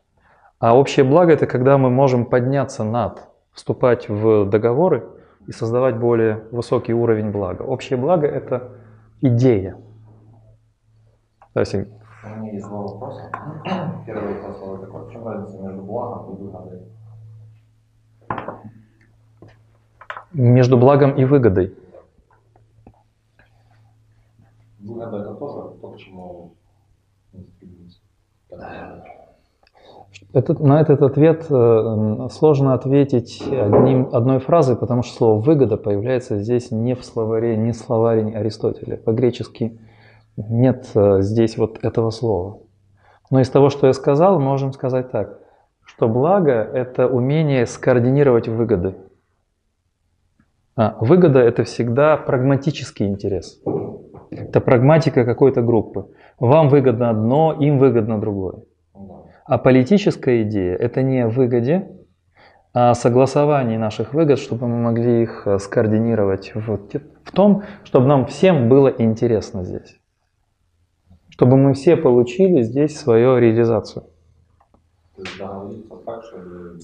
А 0.59 0.77
общее 0.77 1.03
благо 1.03 1.33
это 1.33 1.47
когда 1.47 1.79
мы 1.79 1.89
можем 1.89 2.27
подняться 2.27 2.83
над, 2.83 3.27
вступать 3.53 4.07
в 4.07 4.45
договоры 4.45 5.09
и 5.47 5.51
создавать 5.51 5.97
более 5.97 6.43
высокий 6.51 6.93
уровень 6.93 7.31
блага. 7.31 7.63
Общее 7.63 7.97
благо 7.97 8.27
это 8.27 8.73
идея. 9.21 9.77
У 12.23 12.39
меня 12.39 12.51
есть 12.51 12.67
два 12.67 12.81
вопроса. 12.81 13.31
Первый 14.05 14.39
вопрос 14.43 14.79
такой. 14.79 15.07
В 15.07 15.11
чем 15.11 15.27
разница 15.27 15.59
между 15.63 15.81
благом 15.81 16.35
и 16.35 16.39
выгодой? 16.39 16.96
Между 20.37 20.77
благом 20.77 21.11
и 21.17 21.25
выгодой. 21.25 21.75
Выгода 24.79 25.17
это 25.17 25.33
тоже 25.33 25.77
то, 25.81 25.91
к 25.91 25.97
чему 25.97 26.53
этот, 30.33 30.59
на 30.59 30.81
этот 30.81 31.01
ответ 31.01 31.45
э, 31.49 32.27
сложно 32.31 32.73
ответить 32.73 33.41
одним, 33.41 34.09
одной 34.13 34.39
фразой, 34.39 34.75
потому 34.75 35.03
что 35.03 35.15
слово 35.15 35.39
«выгода» 35.39 35.77
появляется 35.77 36.37
здесь 36.37 36.71
не 36.71 36.95
в 36.95 37.03
словаре, 37.03 37.57
не 37.57 37.71
в 37.71 37.75
словаре 37.75 38.35
Аристотеля. 38.35 38.97
По-гречески 38.97 39.79
нет 40.37 40.89
э, 40.95 41.21
здесь 41.21 41.57
вот 41.57 41.83
этого 41.83 42.11
слова. 42.11 42.59
Но 43.29 43.41
из 43.41 43.49
того, 43.49 43.69
что 43.69 43.87
я 43.87 43.93
сказал, 43.93 44.39
можем 44.39 44.73
сказать 44.73 45.11
так, 45.11 45.39
что 45.83 46.07
благо– 46.07 46.51
это 46.73 47.07
умение 47.07 47.65
скоординировать 47.65 48.47
выгоды. 48.47 48.95
А, 50.77 50.95
выгода– 51.01 51.39
это 51.49 51.63
всегда 51.63 52.17
прагматический 52.17 53.07
интерес. 53.07 53.59
Это 54.29 54.61
прагматика 54.61 55.25
какой-то 55.25 55.63
группы. 55.63 56.05
Вам 56.39 56.69
выгодно 56.69 57.09
одно, 57.09 57.53
им 57.59 57.79
выгодно 57.79 58.21
другое. 58.21 58.61
А 59.45 59.57
политическая 59.57 60.43
идея– 60.43 60.75
это 60.79 61.01
не 61.01 61.21
о 61.21 61.29
выгоде, 61.29 61.89
а 62.73 62.91
о 62.91 62.95
согласовании 62.95 63.77
наших 63.77 64.13
выгод, 64.13 64.37
чтобы 64.37 64.67
мы 64.67 64.77
могли 64.77 65.23
их 65.23 65.47
э, 65.47 65.57
скоординировать 65.57 66.51
в, 66.53 66.77
в 67.23 67.31
том, 67.31 67.63
чтобы 67.83 68.05
нам 68.05 68.27
всем 68.27 68.69
было 68.69 68.89
интересно 68.89 69.63
здесь. 69.63 69.99
Чтобы 71.29 71.57
мы 71.57 71.73
все 71.73 71.95
получили 71.95 72.61
здесь 72.61 72.99
свою 72.99 73.39
реализацию. 73.39 74.05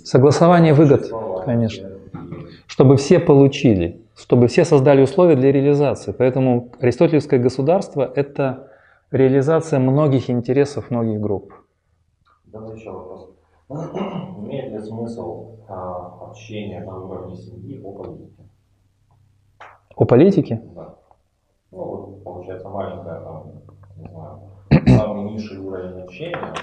Согласование 0.03 0.73
выгод, 0.73 1.11
конечно 1.45 1.92
чтобы 2.73 2.97
все 2.97 3.19
получили, 3.19 4.01
чтобы 4.15 4.47
все 4.47 4.65
создали 4.65 5.03
условия 5.03 5.35
для 5.35 5.51
реализации. 5.51 6.11
Поэтому 6.11 6.71
аристотельское 6.79 7.37
государство– 7.37 8.11
это 8.15 8.71
реализация 9.11 9.77
многих 9.77 10.31
интересов 10.31 10.89
многих 10.89 11.21
групп. 11.21 11.53
Давай 12.45 12.75
еще 12.75 12.89
вопрос. 12.89 13.29
Имеет 13.69 14.73
ли 14.73 14.79
смысл 14.79 15.57
а, 15.67 16.17
общение 16.21 16.83
на 16.83 16.97
уровне 16.97 17.35
семьи 17.35 17.79
о 17.83 17.91
политике? 17.91 18.43
О 19.95 20.05
политике? 20.05 20.61
Да. 20.73 20.95
Ну, 21.69 21.77
вот, 21.77 22.23
получается, 22.23 22.69
маленькая, 22.69 23.21
там, 23.21 23.51
не 23.97 24.07
знаю, 24.07 24.39
самый 24.97 25.31
низший 25.31 25.59
уровень 25.59 26.01
общения 26.01 26.55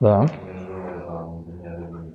да. 0.00 0.22
между 0.46 1.06
там, 1.06 1.44
двумя 1.44 1.76
людьми. 1.76 2.14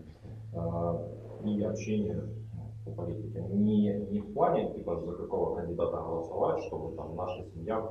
По 2.85 2.91
политике. 2.91 3.41
Не, 3.51 3.99
не 4.11 4.19
в 4.19 4.33
плане, 4.33 4.73
типа, 4.73 4.99
за 4.99 5.13
какого 5.13 5.55
кандидата 5.55 5.97
голосовать, 5.97 6.63
чтобы 6.65 6.95
там 6.95 7.15
наша 7.15 7.43
семья 7.53 7.81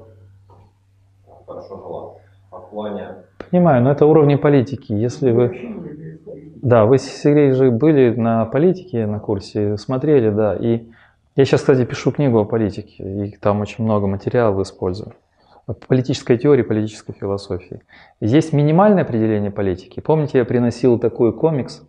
хорошо 1.46 1.76
жила, 1.76 2.14
а 2.50 2.58
в 2.58 2.70
плане... 2.70 3.08
Понимаю, 3.50 3.82
но 3.82 3.90
это 3.92 4.06
уровни 4.06 4.36
политики. 4.36 4.92
Если 4.92 5.30
вы... 5.30 6.18
Да, 6.62 6.84
вы, 6.84 6.98
Сергей, 6.98 7.52
же 7.52 7.70
были 7.70 8.14
на 8.14 8.44
политике 8.44 9.06
на 9.06 9.18
курсе, 9.18 9.76
смотрели, 9.76 10.30
да. 10.30 10.54
И 10.54 10.86
я 11.34 11.44
сейчас, 11.44 11.60
кстати, 11.60 11.84
пишу 11.84 12.12
книгу 12.12 12.38
о 12.38 12.44
политике, 12.44 13.02
и 13.02 13.36
там 13.38 13.60
очень 13.60 13.84
много 13.84 14.06
материалов 14.06 14.60
использую. 14.60 15.14
Политической 15.88 16.38
теории, 16.38 16.62
политической 16.62 17.12
философии. 17.12 17.80
Есть 18.20 18.52
минимальное 18.52 19.04
определение 19.04 19.50
политики. 19.50 20.00
Помните, 20.00 20.38
я 20.38 20.44
приносил 20.44 20.98
такой 20.98 21.32
комикс 21.32 21.82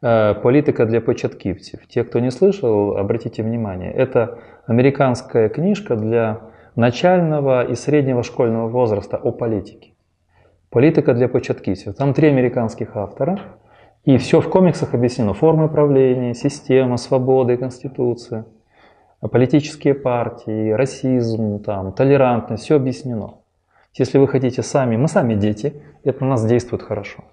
«Политика 0.00 0.86
для 0.86 1.00
початкивцев». 1.00 1.86
Те, 1.88 2.04
кто 2.04 2.20
не 2.20 2.30
слышал, 2.30 2.96
обратите 2.96 3.42
внимание. 3.42 3.92
Это 3.92 4.38
американская 4.66 5.48
книжка 5.48 5.96
для 5.96 6.40
начального 6.76 7.64
и 7.66 7.74
среднего 7.74 8.22
школьного 8.22 8.68
возраста 8.68 9.16
о 9.16 9.32
политике. 9.32 9.92
Политика 10.70 11.14
для 11.14 11.28
початкивцев. 11.28 11.96
Там 11.96 12.14
три 12.14 12.28
американских 12.28 12.96
автора. 12.96 13.40
И 14.04 14.16
все 14.18 14.40
в 14.40 14.48
комиксах 14.48 14.94
объяснено. 14.94 15.34
Формы 15.34 15.68
правления, 15.68 16.34
система, 16.34 16.96
свободы, 16.96 17.56
конституция, 17.56 18.44
политические 19.20 19.94
партии, 19.94 20.70
расизм, 20.70 21.58
там, 21.58 21.92
толерантность. 21.92 22.62
Все 22.62 22.76
объяснено. 22.76 23.34
Если 23.94 24.18
вы 24.18 24.28
хотите 24.28 24.62
сами, 24.62 24.96
мы 24.96 25.08
сами 25.08 25.34
дети, 25.34 25.82
это 26.04 26.22
на 26.22 26.30
нас 26.30 26.46
действует 26.46 26.82
хорошо. 26.82 27.24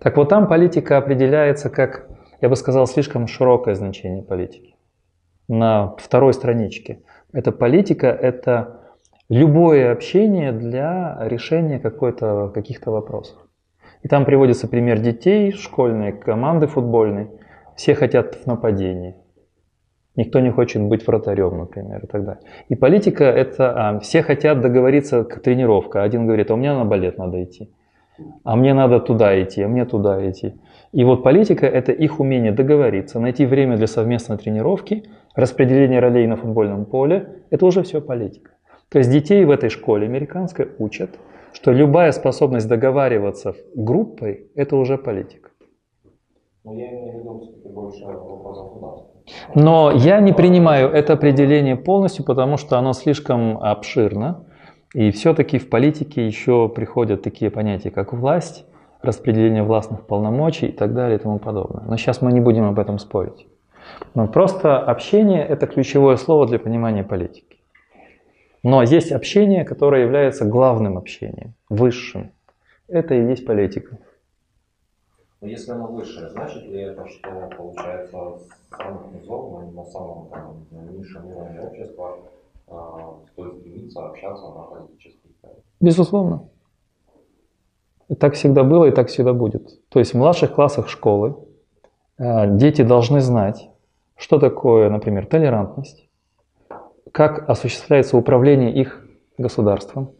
Так 0.00 0.16
вот 0.16 0.28
там 0.28 0.46
политика 0.46 0.98
определяется 0.98 1.70
как, 1.70 2.08
я 2.40 2.48
бы 2.48 2.56
сказал, 2.56 2.86
слишком 2.86 3.26
широкое 3.26 3.74
значение 3.74 4.22
политики. 4.22 4.74
На 5.48 5.94
второй 5.98 6.32
страничке. 6.34 7.02
Это 7.32 7.52
политика, 7.52 8.06
это 8.06 8.80
любое 9.28 9.92
общение 9.92 10.52
для 10.52 11.18
решения 11.20 11.78
каких-то 11.78 12.90
вопросов. 12.90 13.38
И 14.02 14.08
там 14.08 14.24
приводится 14.24 14.68
пример 14.68 15.00
детей, 15.00 15.52
школьной 15.52 16.12
команды 16.12 16.66
футбольной. 16.66 17.30
Все 17.74 17.94
хотят 17.94 18.34
в 18.36 18.46
нападении. 18.46 19.16
Никто 20.16 20.40
не 20.40 20.50
хочет 20.50 20.82
быть 20.82 21.06
вратарем, 21.06 21.58
например, 21.58 22.04
и 22.04 22.06
так 22.06 22.24
далее. 22.24 22.42
И 22.68 22.76
политика 22.76 23.24
это, 23.24 23.72
а, 23.72 23.98
все 23.98 24.22
хотят 24.22 24.60
договориться 24.60 25.24
к 25.24 25.40
тренировке. 25.40 25.98
Один 25.98 26.26
говорит, 26.26 26.50
а 26.50 26.54
у 26.54 26.56
меня 26.56 26.78
на 26.78 26.84
балет 26.84 27.18
надо 27.18 27.42
идти, 27.42 27.74
а 28.44 28.56
мне 28.56 28.74
надо 28.74 29.00
туда 29.00 29.40
идти, 29.42 29.62
а 29.62 29.68
мне 29.68 29.84
туда 29.84 30.30
идти. 30.30 30.54
И 30.92 31.04
вот 31.04 31.22
политика 31.22 31.66
это 31.66 31.92
их 31.92 32.20
умение 32.20 32.52
договориться, 32.52 33.20
найти 33.20 33.46
время 33.46 33.76
для 33.76 33.86
совместной 33.86 34.38
тренировки, 34.38 35.04
распределение 35.34 36.00
ролей 36.00 36.26
на 36.26 36.36
футбольном 36.36 36.84
поле. 36.84 37.42
Это 37.50 37.66
уже 37.66 37.82
все 37.82 38.00
политика. 38.00 38.52
То 38.90 38.98
есть 38.98 39.10
детей 39.10 39.44
в 39.44 39.50
этой 39.50 39.70
школе 39.70 40.06
американской 40.06 40.68
учат, 40.78 41.10
что 41.52 41.72
любая 41.72 42.12
способность 42.12 42.68
договариваться 42.68 43.54
группой– 43.74 44.50
это 44.54 44.76
уже 44.76 44.98
политика. 44.98 45.50
Но 46.64 46.74
я 46.74 46.88
имею 46.90 47.12
в 47.12 47.18
виду 47.18 47.70
больше 47.70 48.04
вопрос 48.04 48.58
государства. 48.58 49.14
Но 49.54 49.90
я 49.90 50.20
не 50.20 50.32
принимаю 50.32 50.90
это 50.90 51.14
определение 51.14 51.76
полностью, 51.76 52.24
потому 52.24 52.56
что 52.56 52.78
оно 52.78 52.92
слишком 52.92 53.58
обширно. 53.58 54.46
И 54.94 55.10
все-таки 55.10 55.58
в 55.58 55.68
политике 55.68 56.24
еще 56.24 56.68
приходят 56.68 57.20
такие 57.22 57.50
понятия, 57.50 57.90
как 57.90 58.12
власть, 58.12 58.64
распределение 59.02 59.64
властных 59.64 60.06
полномочий 60.06 60.68
и 60.68 60.72
так 60.72 60.94
далее 60.94 61.18
и 61.18 61.20
тому 61.20 61.40
подобное. 61.40 61.82
Но 61.84 61.96
сейчас 61.96 62.22
мы 62.22 62.32
не 62.32 62.40
будем 62.40 62.64
об 62.64 62.78
этом 62.78 63.00
спорить. 63.00 63.48
Но 64.14 64.28
просто 64.28 64.78
общение– 64.78 65.44
это 65.48 65.66
ключевое 65.66 66.16
слово 66.16 66.46
для 66.46 66.60
понимания 66.60 67.02
политики. 67.02 67.58
Но 68.62 68.82
есть 68.82 69.10
общение, 69.10 69.64
которое 69.64 70.02
является 70.02 70.44
главным 70.44 70.96
общением, 70.96 71.54
высшим. 71.68 72.30
Это 72.86 73.14
и 73.14 73.26
есть 73.26 73.44
политика. 73.44 73.98
Но 75.40 75.48
если 75.48 75.72
оно 75.72 75.88
высшее, 75.88 76.30
значит 76.30 76.62
ли 76.62 76.80
это, 76.80 77.04
что 77.08 77.50
получается 77.56 78.38
с 78.38 78.76
самых 78.76 79.12
низов, 79.12 79.74
на 79.74 79.84
самом 79.84 80.28
низшем 80.96 81.26
уровне 81.26 81.60
общества 81.60 82.16
стоит 83.32 83.60
стремиться 83.60 84.06
общаться 84.06 84.44
на 84.48 84.62
политических 84.62 85.30
Безусловно. 85.80 86.48
И 88.08 88.14
так 88.14 88.34
всегда 88.34 88.64
было 88.64 88.86
и 88.86 88.90
так 88.90 89.08
всегда 89.08 89.32
будет. 89.32 89.68
То 89.88 89.98
есть 89.98 90.14
в 90.14 90.18
младших 90.18 90.54
классах 90.54 90.88
школы 90.88 91.36
э, 92.18 92.56
дети 92.56 92.82
должны 92.82 93.20
знать, 93.20 93.70
что 94.16 94.38
такое, 94.38 94.90
например, 94.90 95.26
толерантность, 95.26 96.08
как 97.12 97.48
осуществляется 97.48 98.16
управление 98.16 98.72
их 98.72 99.06
государством, 99.38 100.12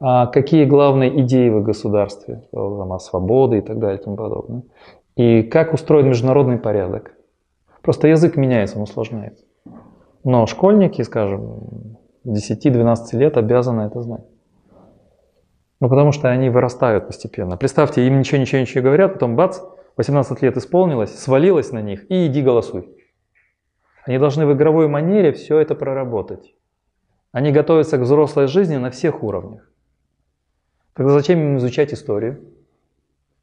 а 0.00 0.26
какие 0.26 0.64
главные 0.64 1.20
идеи 1.22 1.48
в 1.48 1.62
государстве, 1.62 2.42
там, 2.52 2.92
о 2.92 2.98
свободе 2.98 3.58
и 3.58 3.60
так 3.60 3.78
далее 3.78 3.98
и 3.98 4.02
тому 4.02 4.16
подобное, 4.16 4.62
и 5.16 5.42
как 5.42 5.72
устроен 5.72 6.08
международный 6.08 6.58
порядок. 6.58 7.14
Просто 7.82 8.08
язык 8.08 8.36
меняется, 8.36 8.76
он 8.76 8.82
усложняется. 8.82 9.44
Но 10.28 10.46
школьники, 10.46 11.00
скажем, 11.00 11.96
10-12 12.26 13.16
лет 13.16 13.38
обязаны 13.38 13.80
это 13.86 14.02
знать. 14.02 14.26
Ну, 15.80 15.88
потому 15.88 16.12
что 16.12 16.28
они 16.28 16.50
вырастают 16.50 17.06
постепенно. 17.06 17.56
Представьте, 17.56 18.06
им 18.06 18.18
ничего, 18.18 18.38
ничего, 18.38 18.60
ничего 18.60 18.84
говорят, 18.84 19.14
потом 19.14 19.36
бац, 19.36 19.58
18 19.96 20.42
лет 20.42 20.54
исполнилось, 20.58 21.18
свалилось 21.18 21.72
на 21.72 21.80
них, 21.80 22.10
и 22.10 22.26
иди 22.26 22.42
голосуй. 22.42 22.94
Они 24.04 24.18
должны 24.18 24.44
в 24.44 24.52
игровой 24.52 24.86
манере 24.86 25.32
все 25.32 25.60
это 25.60 25.74
проработать. 25.74 26.54
Они 27.32 27.50
готовятся 27.50 27.96
к 27.96 28.02
взрослой 28.02 28.48
жизни 28.48 28.76
на 28.76 28.90
всех 28.90 29.22
уровнях. 29.22 29.72
Тогда 30.92 31.14
зачем 31.14 31.38
им 31.38 31.56
изучать 31.56 31.94
историю? 31.94 32.44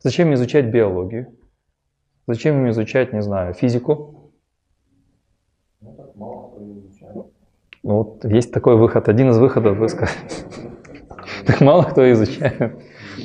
Зачем 0.01 0.27
им 0.27 0.35
изучать 0.35 0.65
биологию? 0.65 1.35
Зачем 2.27 2.57
им 2.59 2.69
изучать, 2.69 3.11
не 3.11 3.23
знаю, 3.23 3.55
физику? 3.55 4.14
Вот 7.85 8.25
есть 8.25 8.51
такой 8.51 8.75
выход, 8.77 9.07
один 9.09 9.29
из 9.29 9.37
выходов, 9.37 9.77
вы 9.77 9.89
сказали. 9.89 10.17
Мало 11.59 11.83
кто 11.83 12.11
изучает. 12.11 12.73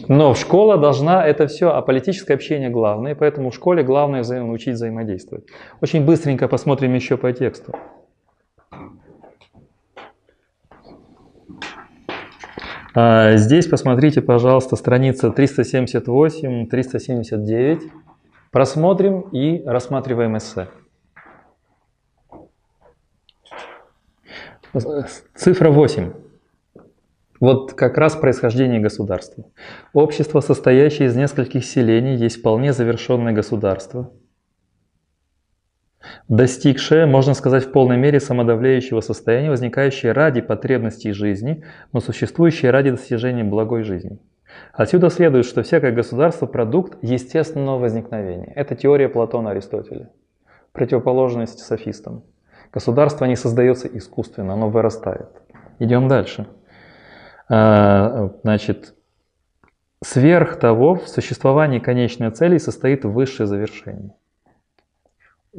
Но 0.06 0.34
школа 0.34 0.76
должна 0.76 1.26
это 1.26 1.46
все, 1.46 1.70
а 1.70 1.80
политическое 1.80 2.34
общение 2.34 2.68
главное, 2.68 3.14
поэтому 3.14 3.48
в 3.50 3.54
школе 3.54 3.82
главное 3.82 4.20
взаим, 4.20 4.48
научить 4.48 4.74
взаимодействовать. 4.74 5.46
Очень 5.80 6.04
быстренько 6.04 6.46
посмотрим 6.46 6.92
еще 6.92 7.16
по 7.16 7.32
тексту. 7.32 7.72
А, 12.94 13.36
здесь 13.36 13.66
посмотрите, 13.66 14.20
пожалуйста, 14.20 14.76
страница 14.76 15.28
378-379. 15.28 17.80
Просмотрим 18.50 19.20
и 19.32 19.62
рассматриваем 19.64 20.36
эссе. 20.36 20.68
Цифра 25.34 25.70
8. 25.70 26.12
Вот 27.40 27.72
как 27.72 27.98
раз 27.98 28.14
происхождение 28.14 28.80
государства. 28.80 29.44
Общество, 29.92 30.40
состоящее 30.40 31.08
из 31.08 31.16
нескольких 31.16 31.64
селений, 31.64 32.14
есть 32.14 32.38
вполне 32.38 32.72
завершенное 32.72 33.32
государство, 33.32 34.12
достигшее, 36.28 37.06
можно 37.06 37.34
сказать, 37.34 37.64
в 37.64 37.72
полной 37.72 37.96
мере 37.96 38.20
самодавляющего 38.20 39.00
состояния, 39.00 39.50
возникающее 39.50 40.12
ради 40.12 40.40
потребностей 40.40 41.12
жизни, 41.12 41.64
но 41.92 42.00
существующее 42.00 42.70
ради 42.70 42.90
достижения 42.90 43.42
благой 43.42 43.82
жизни. 43.82 44.20
Отсюда 44.72 45.10
следует, 45.10 45.46
что 45.46 45.62
всякое 45.64 45.90
государство– 45.90 46.46
продукт 46.46 46.96
естественного 47.02 47.78
возникновения. 47.78 48.52
Это 48.54 48.76
теория 48.76 49.08
Платона 49.08 49.50
Аристотеля. 49.50 50.10
Противоположность 50.72 51.58
софистам. 51.58 52.22
Государство 52.72 53.24
не 53.24 53.36
создается 53.36 53.88
искусственно, 53.88 54.54
оно 54.54 54.70
вырастает. 54.70 55.28
Идем 55.78 56.08
дальше. 56.08 56.46
А, 57.48 58.30
значит, 58.42 58.94
сверх 60.02 60.56
того, 60.58 60.94
в 60.94 61.08
существовании 61.08 61.80
конечной 61.80 62.30
цели 62.30 62.58
состоит 62.58 63.04
высшее 63.04 63.46
завершение. 63.46 64.14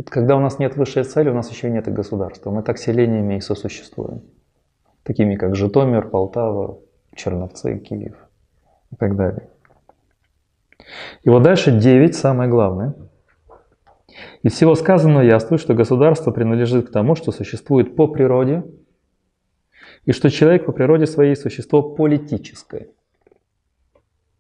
Когда 0.10 0.38
у 0.38 0.40
нас 0.40 0.58
нет 0.58 0.78
высшей 0.78 1.04
цели, 1.04 1.30
у 1.30 1.34
нас 1.34 1.52
еще 1.52 1.70
нет 1.70 1.88
и 1.90 1.92
государства. 1.92 2.50
Мы 2.50 2.64
так 2.64 2.78
селениями 2.78 3.36
и 3.36 3.42
сосуществуем. 3.42 4.22
Такими 5.04 5.36
как 5.36 5.56
Житомир, 5.56 6.08
Полтава, 6.08 6.80
Черновцы, 7.14 7.78
Киев 7.78 8.16
и 8.92 8.96
так 8.96 9.18
далее. 9.18 9.50
И 11.24 11.30
вот 11.30 11.44
дальше 11.44 11.78
9, 11.78 12.16
самое 12.16 12.50
главное. 12.50 12.94
Из 14.44 14.54
всего 14.54 14.76
сказанного 14.76 15.22
яствует, 15.22 15.62
что 15.62 15.74
государство 15.74 16.32
принадлежит 16.32 16.90
к 16.90 16.92
тому, 16.92 17.16
что 17.16 17.32
существует 17.32 17.96
по 17.96 18.08
природе– 18.08 18.64
и 20.06 20.12
что 20.12 20.30
человек 20.30 20.66
по 20.66 20.72
природе 20.72 21.06
своей 21.06 21.36
существо 21.36 21.82
политическое. 21.82 22.90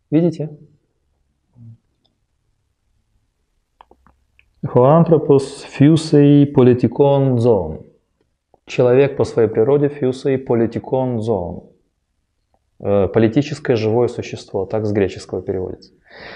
Видите? 0.09 0.49
Хуантропос 4.65 5.61
фюсей 5.61 6.45
политикон 6.45 7.39
зон. 7.39 7.85
Человек 8.65 9.17
по 9.17 9.23
своей 9.23 9.49
природе 9.49 9.89
фюсей 9.89 10.37
политикон 10.37 11.19
зон. 11.19 11.63
Э, 12.79 13.07
политическое 13.07 13.75
живое 13.75 14.07
существо, 14.07 14.65
так 14.65 14.85
с 14.85 14.91
греческого 14.91 15.41
переводится. 15.41 15.93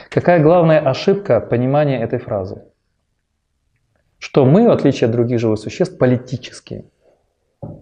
Какая 0.10 0.42
главная 0.42 0.80
ошибка 0.80 1.40
понимания 1.40 2.02
этой 2.02 2.20
фразы? 2.20 2.64
Что 4.26 4.44
мы, 4.44 4.68
в 4.68 4.72
отличие 4.72 5.06
от 5.06 5.12
других 5.12 5.40
живых 5.40 5.60
существ, 5.60 6.00
политические. 6.00 6.86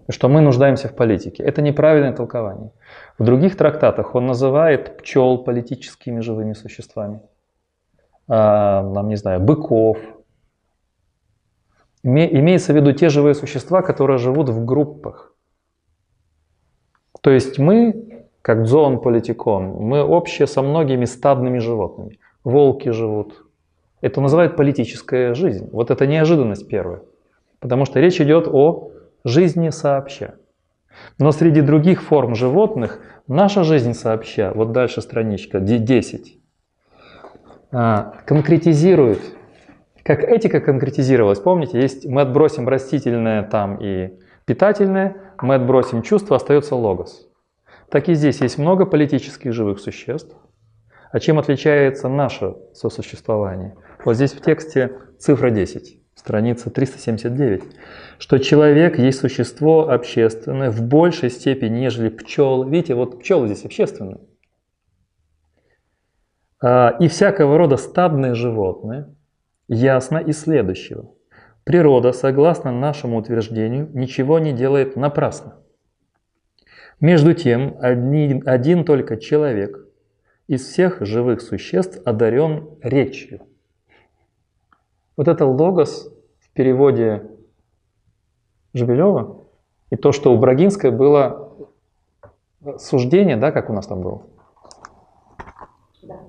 Что 0.09 0.27
мы 0.27 0.41
нуждаемся 0.41 0.89
в 0.89 0.93
политике. 0.93 1.41
Это 1.41 1.61
неправильное 1.61 2.11
толкование. 2.11 2.71
В 3.17 3.23
других 3.23 3.55
трактатах 3.55 4.13
он 4.13 4.25
называет 4.25 4.97
пчел 4.97 5.37
политическими 5.37 6.19
живыми 6.19 6.51
существами. 6.53 7.21
А, 8.27 8.83
нам, 8.83 9.07
не 9.07 9.15
знаю, 9.15 9.39
быков. 9.39 9.97
Имеется 12.03 12.73
в 12.73 12.75
виду 12.75 12.91
те 12.91 13.07
живые 13.07 13.35
существа, 13.35 13.81
которые 13.81 14.17
живут 14.17 14.49
в 14.49 14.65
группах. 14.65 15.33
То 17.21 17.29
есть 17.31 17.57
мы, 17.57 18.25
как 18.41 18.67
зоон 18.67 18.99
политикон, 18.99 19.63
мы 19.63 20.03
общие 20.03 20.47
со 20.47 20.61
многими 20.61 21.05
стадными 21.05 21.59
животными. 21.59 22.19
Волки 22.43 22.91
живут. 22.91 23.42
Это 24.03 24.19
называют 24.19 24.57
политическая 24.57 25.33
жизнь. 25.33 25.69
Вот 25.71 25.89
это 25.89 26.05
неожиданность 26.05 26.67
первая. 26.67 27.03
Потому 27.61 27.85
что 27.85 28.01
речь 28.01 28.19
идет 28.19 28.49
о 28.51 28.91
жизни 29.23 29.69
сообща. 29.69 30.35
Но 31.19 31.31
среди 31.31 31.61
других 31.61 32.03
форм 32.03 32.35
животных 32.35 32.99
наша 33.29 33.63
жизнь 33.63 33.93
сообща, 33.93 34.51
вот 34.53 34.73
дальше 34.73 35.01
страничка 35.01 35.61
10, 35.61 36.37
а, 37.71 38.15
конкретизирует, 38.25 39.21
как 40.03 40.25
этика 40.25 40.59
конкретизировалась, 40.59 41.39
помните, 41.39 41.79
есть 41.79 42.05
мы 42.05 42.23
отбросим 42.23 42.67
растительное 42.67 43.41
там 43.43 43.77
и 43.77 44.19
питательное, 44.43 45.15
мы 45.41 45.55
отбросим 45.55 46.01
чувство, 46.01 46.35
остается 46.35 46.75
логос. 46.75 47.29
Так 47.89 48.09
и 48.09 48.15
здесь 48.15 48.41
есть 48.41 48.57
много 48.57 48.85
политических 48.85 49.53
живых 49.53 49.79
существ. 49.79 50.35
А 51.13 51.19
чем 51.19 51.37
отличается 51.37 52.09
наше 52.09 52.55
сосуществование? 52.73 53.75
Вот 54.05 54.15
здесь 54.15 54.33
в 54.33 54.41
тексте 54.41 54.91
цифра 55.19 55.49
10 55.49 55.99
страница 56.15 56.69
379, 56.69 57.63
что 58.17 58.37
человек 58.37 58.97
есть 58.97 59.19
существо 59.19 59.89
общественное 59.89 60.71
в 60.71 60.81
большей 60.81 61.29
степени, 61.29 61.79
нежели 61.79 62.09
пчел. 62.09 62.63
Видите, 62.63 62.95
вот 62.95 63.19
пчелы 63.19 63.47
здесь 63.47 63.65
общественные. 63.65 64.19
А, 66.61 66.95
и 66.99 67.09
всякого 67.09 67.57
рода 67.57 67.75
стадные 67.75 68.35
животные, 68.35 69.13
ясно 69.67 70.17
из 70.17 70.39
следующего. 70.39 71.11
Природа, 71.65 72.13
согласно 72.13 72.71
нашему 72.71 73.17
утверждению, 73.17 73.89
ничего 73.93 74.39
не 74.39 74.53
делает 74.53 74.95
напрасно. 74.95 75.57
Между 77.01 77.33
тем, 77.33 77.75
один, 77.81 78.43
один 78.45 78.85
только 78.85 79.17
человек 79.17 79.87
из 80.47 80.65
всех 80.65 81.05
живых 81.05 81.41
существ 81.41 82.01
одарен 82.05 82.69
речью. 82.81 83.41
Вот 85.15 85.27
это 85.27 85.45
логос 85.45 86.11
в 86.39 86.51
переводе 86.53 87.29
Жебелева 88.73 89.45
и 89.89 89.95
то, 89.95 90.11
что 90.11 90.33
у 90.33 90.37
Брагинской 90.37 90.91
было 90.91 91.53
суждение, 92.77 93.37
да, 93.37 93.51
как 93.51 93.69
у 93.69 93.73
нас 93.73 93.87
там 93.87 94.01
было? 94.01 94.23
Да. 96.01 96.19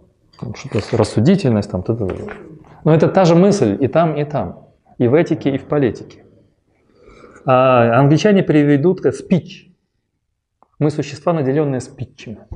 Что-то 0.55 0.97
рассудительность 0.97 1.71
там. 1.71 1.83
Т 1.83 1.93
-т 1.93 2.07
-т. 2.07 2.33
Но 2.85 2.95
это 2.95 3.09
та 3.09 3.25
же 3.25 3.35
мысль 3.35 3.77
и 3.81 3.89
там, 3.89 4.17
и 4.17 4.25
там. 4.25 4.69
И 4.99 5.09
в 5.09 5.15
этике, 5.15 5.55
и 5.55 5.59
в 5.59 5.65
политике. 5.65 6.25
А 7.47 7.99
англичане 7.99 8.43
переведут 8.43 9.01
как 9.01 9.15
speech. 9.15 9.73
Мы 10.79 10.91
существа, 10.91 11.33
наделенные 11.33 11.81
спичами. 11.81 12.47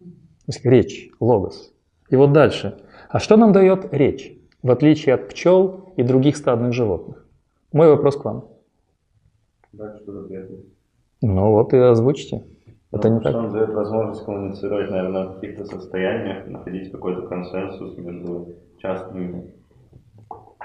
То 0.00 0.52
есть 0.52 0.64
речь, 0.64 1.10
логос. 1.20 1.72
И 2.08 2.16
вот 2.16 2.32
дальше. 2.32 2.80
А 3.08 3.18
что 3.18 3.36
нам 3.36 3.52
дает 3.52 3.92
речь? 3.92 4.39
В 4.62 4.70
отличие 4.70 5.14
от 5.14 5.28
пчел 5.28 5.92
и 5.96 6.02
других 6.02 6.36
стадных 6.36 6.72
животных? 6.72 7.26
Мой 7.72 7.88
вопрос 7.88 8.16
к 8.16 8.24
вам. 8.24 8.44
Да, 9.72 9.96
что 9.98 10.20
ответить? 10.20 10.66
Ну 11.22 11.52
вот 11.52 11.72
и 11.72 11.76
озвучите. 11.76 12.44
Это 12.92 13.08
ну, 13.08 13.16
не 13.16 13.20
так. 13.20 13.36
Он 13.36 13.50
дает 13.50 13.70
возможность 13.70 14.24
коммуницировать, 14.24 14.90
наверное, 14.90 15.26
в 15.28 15.34
каких-то 15.34 15.64
состояниях, 15.64 16.48
находить 16.48 16.90
какой-то 16.90 17.22
консенсус 17.22 17.96
между 17.98 18.48
частными 18.78 19.52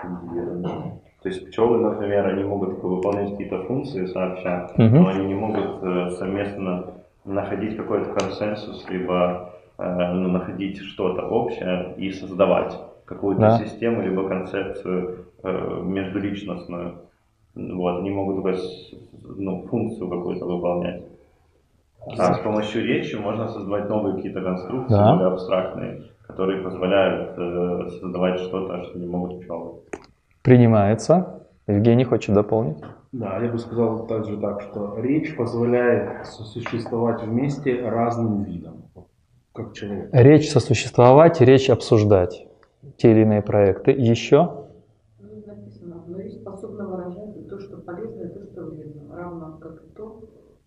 индивидами. 0.04 1.02
То 1.22 1.30
есть 1.30 1.48
пчелы, 1.48 1.80
например, 1.80 2.28
они 2.28 2.44
могут 2.44 2.82
выполнять 2.84 3.32
какие-то 3.32 3.64
функции 3.64 4.06
сообща, 4.06 4.72
угу. 4.74 4.84
но 4.84 5.08
они 5.08 5.26
не 5.26 5.34
могут 5.34 5.84
э, 5.84 6.10
совместно 6.12 6.94
находить 7.26 7.78
какой-то 7.78 8.14
консенсус, 8.14 8.88
либо 8.90 9.54
э, 9.78 10.14
ну, 10.14 10.30
находить 10.30 10.80
что-то 10.80 11.28
общее 11.28 11.96
и 11.98 12.12
создавать 12.12 12.80
какую-то 13.06 13.42
да. 13.42 13.60
систему, 13.60 14.02
либо 14.02 14.28
концепцию 14.28 15.26
э, 15.44 15.82
междуличностную. 15.84 16.96
Вот, 17.56 18.00
они 18.00 18.10
могут 18.10 18.44
только 18.44 18.60
ну, 19.24 19.66
функцию 19.68 20.10
какую-то 20.10 20.46
выполнять. 20.46 21.04
А 22.18 22.34
с 22.34 22.40
помощью 22.40 22.86
речи 22.86 23.16
можно 23.16 23.48
создавать 23.48 23.90
новые 23.90 24.16
какие-то 24.16 24.42
конструкции, 24.42 24.94
да. 24.94 25.14
более 25.14 25.34
абстрактные, 25.34 26.04
которые 26.28 26.62
позволяют 26.62 27.34
э, 27.38 27.90
создавать 28.00 28.40
что-то, 28.42 28.84
что 28.84 29.00
не 29.00 29.08
могут 29.08 29.42
пчелы. 29.42 29.80
Принимается. 30.44 31.42
Евгений 31.68 32.04
хочет 32.04 32.36
дополнить. 32.36 32.78
Да, 33.12 33.40
я 33.40 33.50
бы 33.50 33.58
сказал 33.58 34.06
также 34.06 34.38
так, 34.38 34.62
что 34.62 35.00
речь 35.00 35.36
позволяет 35.36 36.28
сосуществовать 36.28 37.24
вместе 37.24 37.82
разным 37.82 38.44
видам, 38.44 38.84
как 39.54 39.74
человек. 39.74 40.10
Речь 40.12 40.52
сосуществовать, 40.52 41.42
речь 41.42 41.70
обсуждать 41.70 42.45
те 42.98 43.12
или 43.12 43.22
иные 43.22 43.42
проекты. 43.42 43.92
Еще? 43.92 44.50
Написано, 45.20 46.04
но 46.08 46.20
и 46.20 46.30
способна 46.30 46.88
выражать 46.88 47.50
то, 47.50 47.60
что 47.60 47.78
полезно, 47.78 48.24
и 48.24 48.28
то, 48.30 48.46
что 48.46 48.66
вредно, 48.66 49.16
равно 49.16 49.58
как 49.62 49.84
и 49.84 49.96
то, 49.96 50.22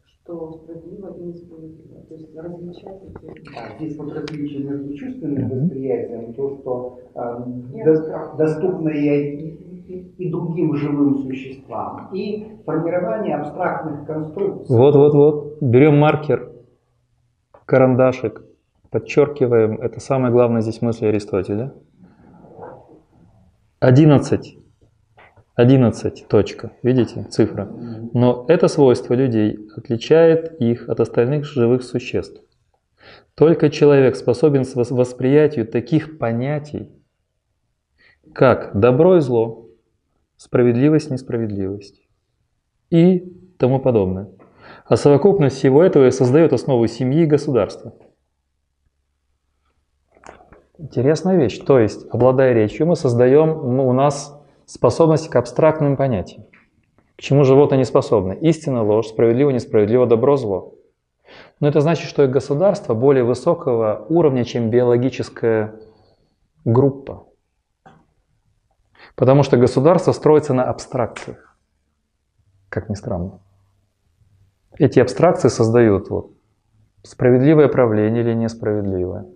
что 0.05 0.53
справедливо 0.53 1.15
и 1.17 1.23
несправедливо. 1.23 2.03
То 2.09 2.15
есть 2.15 2.37
различать 2.37 3.03
эти... 3.03 3.57
А 3.57 3.79
здесь 3.79 3.97
вот 3.97 4.13
различие 4.13 4.65
между 4.65 4.95
чувственным 4.95 5.49
восприятием, 5.49 6.35
то, 6.35 6.51
что 6.57 6.99
э, 7.15 7.85
до, 7.85 8.35
доступно 8.37 8.91
и, 8.91 9.59
и, 9.89 10.15
и 10.19 10.31
другим 10.31 10.75
живым 10.77 11.19
существам, 11.19 12.11
и 12.13 12.59
формирование 12.67 13.37
абстрактных 13.37 14.07
конструкций. 14.07 14.77
Вот-вот-вот. 14.77 15.63
Берем 15.63 15.99
маркер, 15.99 16.53
карандашик, 17.65 18.43
подчеркиваем. 18.91 19.81
Это 19.81 19.99
самая 20.01 20.31
главная 20.31 20.61
здесь 20.61 20.83
мысль 20.83 21.07
Аристотеля. 21.07 21.73
11. 23.81 24.59
11 25.55 26.27
точка. 26.29 26.73
Видите, 26.83 27.25
цифра. 27.31 27.65
Но 28.13 28.45
это 28.49 28.67
свойство 28.67 29.15
людей 29.15 29.69
отличает 29.77 30.61
их 30.61 30.89
от 30.89 30.99
остальных 30.99 31.45
живых 31.45 31.85
существ. 31.85 32.43
Только 33.37 33.71
человек 33.71 34.17
способен 34.17 34.65
к 34.65 34.75
восприятию 34.75 35.65
таких 35.65 36.19
понятий, 36.19 36.89
как 38.35 38.79
добро 38.79 39.19
и 39.19 39.21
зло, 39.21 39.69
справедливость, 40.37 41.11
несправедливость 41.11 42.03
и 42.91 43.33
тому 43.59 43.79
подобное. 43.79 44.29
А 44.87 44.97
совокупность 44.97 45.57
всего 45.57 45.85
этого 45.85 46.09
и 46.09 46.11
создает 46.11 46.53
основу 46.53 46.87
семьи 46.89 47.23
и 47.23 47.27
государства. 47.27 47.95
Интересная 50.79 51.37
вещь. 51.37 51.59
То 51.59 51.81
есть, 51.81 52.07
обладая 52.11 52.53
речью, 52.53 52.87
мы 52.87 52.95
создаем 52.95 53.77
ну, 53.77 53.89
у 53.89 53.93
нас 53.93 54.41
способность 54.65 55.29
к 55.29 55.35
абстрактным 55.35 55.97
понятиям. 55.97 56.45
К 57.17 57.21
чему 57.21 57.43
животные 57.43 57.79
не 57.79 57.85
способны? 57.85 58.35
Истина, 58.35 58.85
ложь, 58.85 59.09
справедливо, 59.09 59.51
несправедливо, 59.51 60.07
добро, 60.07 60.37
зло. 60.37 60.75
Но 61.59 61.67
это 61.67 61.81
значит, 61.81 62.09
что 62.09 62.23
и 62.23 62.29
государство 62.29 62.95
более 62.95 63.25
высокого 63.25 64.07
уровня, 64.09 64.45
чем 64.45 64.71
биологическая 64.71 65.75
группа. 66.65 67.27
Потому 69.17 69.43
что 69.43 69.57
государство 69.57 70.13
строится 70.13 70.55
на 70.55 70.63
абстракциях. 70.63 71.57
Как 72.69 72.89
ни 72.89 72.95
странно. 72.95 73.41
Эти 74.79 75.01
абстракции 75.01 75.49
создают 75.49 76.09
вот, 76.09 76.31
справедливое 77.03 77.67
правление 77.67 78.23
или 78.23 78.33
несправедливое 78.33 79.27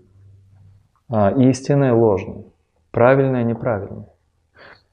а, 1.12 1.30
истинное 1.30 1.92
ложное, 1.92 2.44
правильное 2.90 3.44
неправильное. 3.44 4.06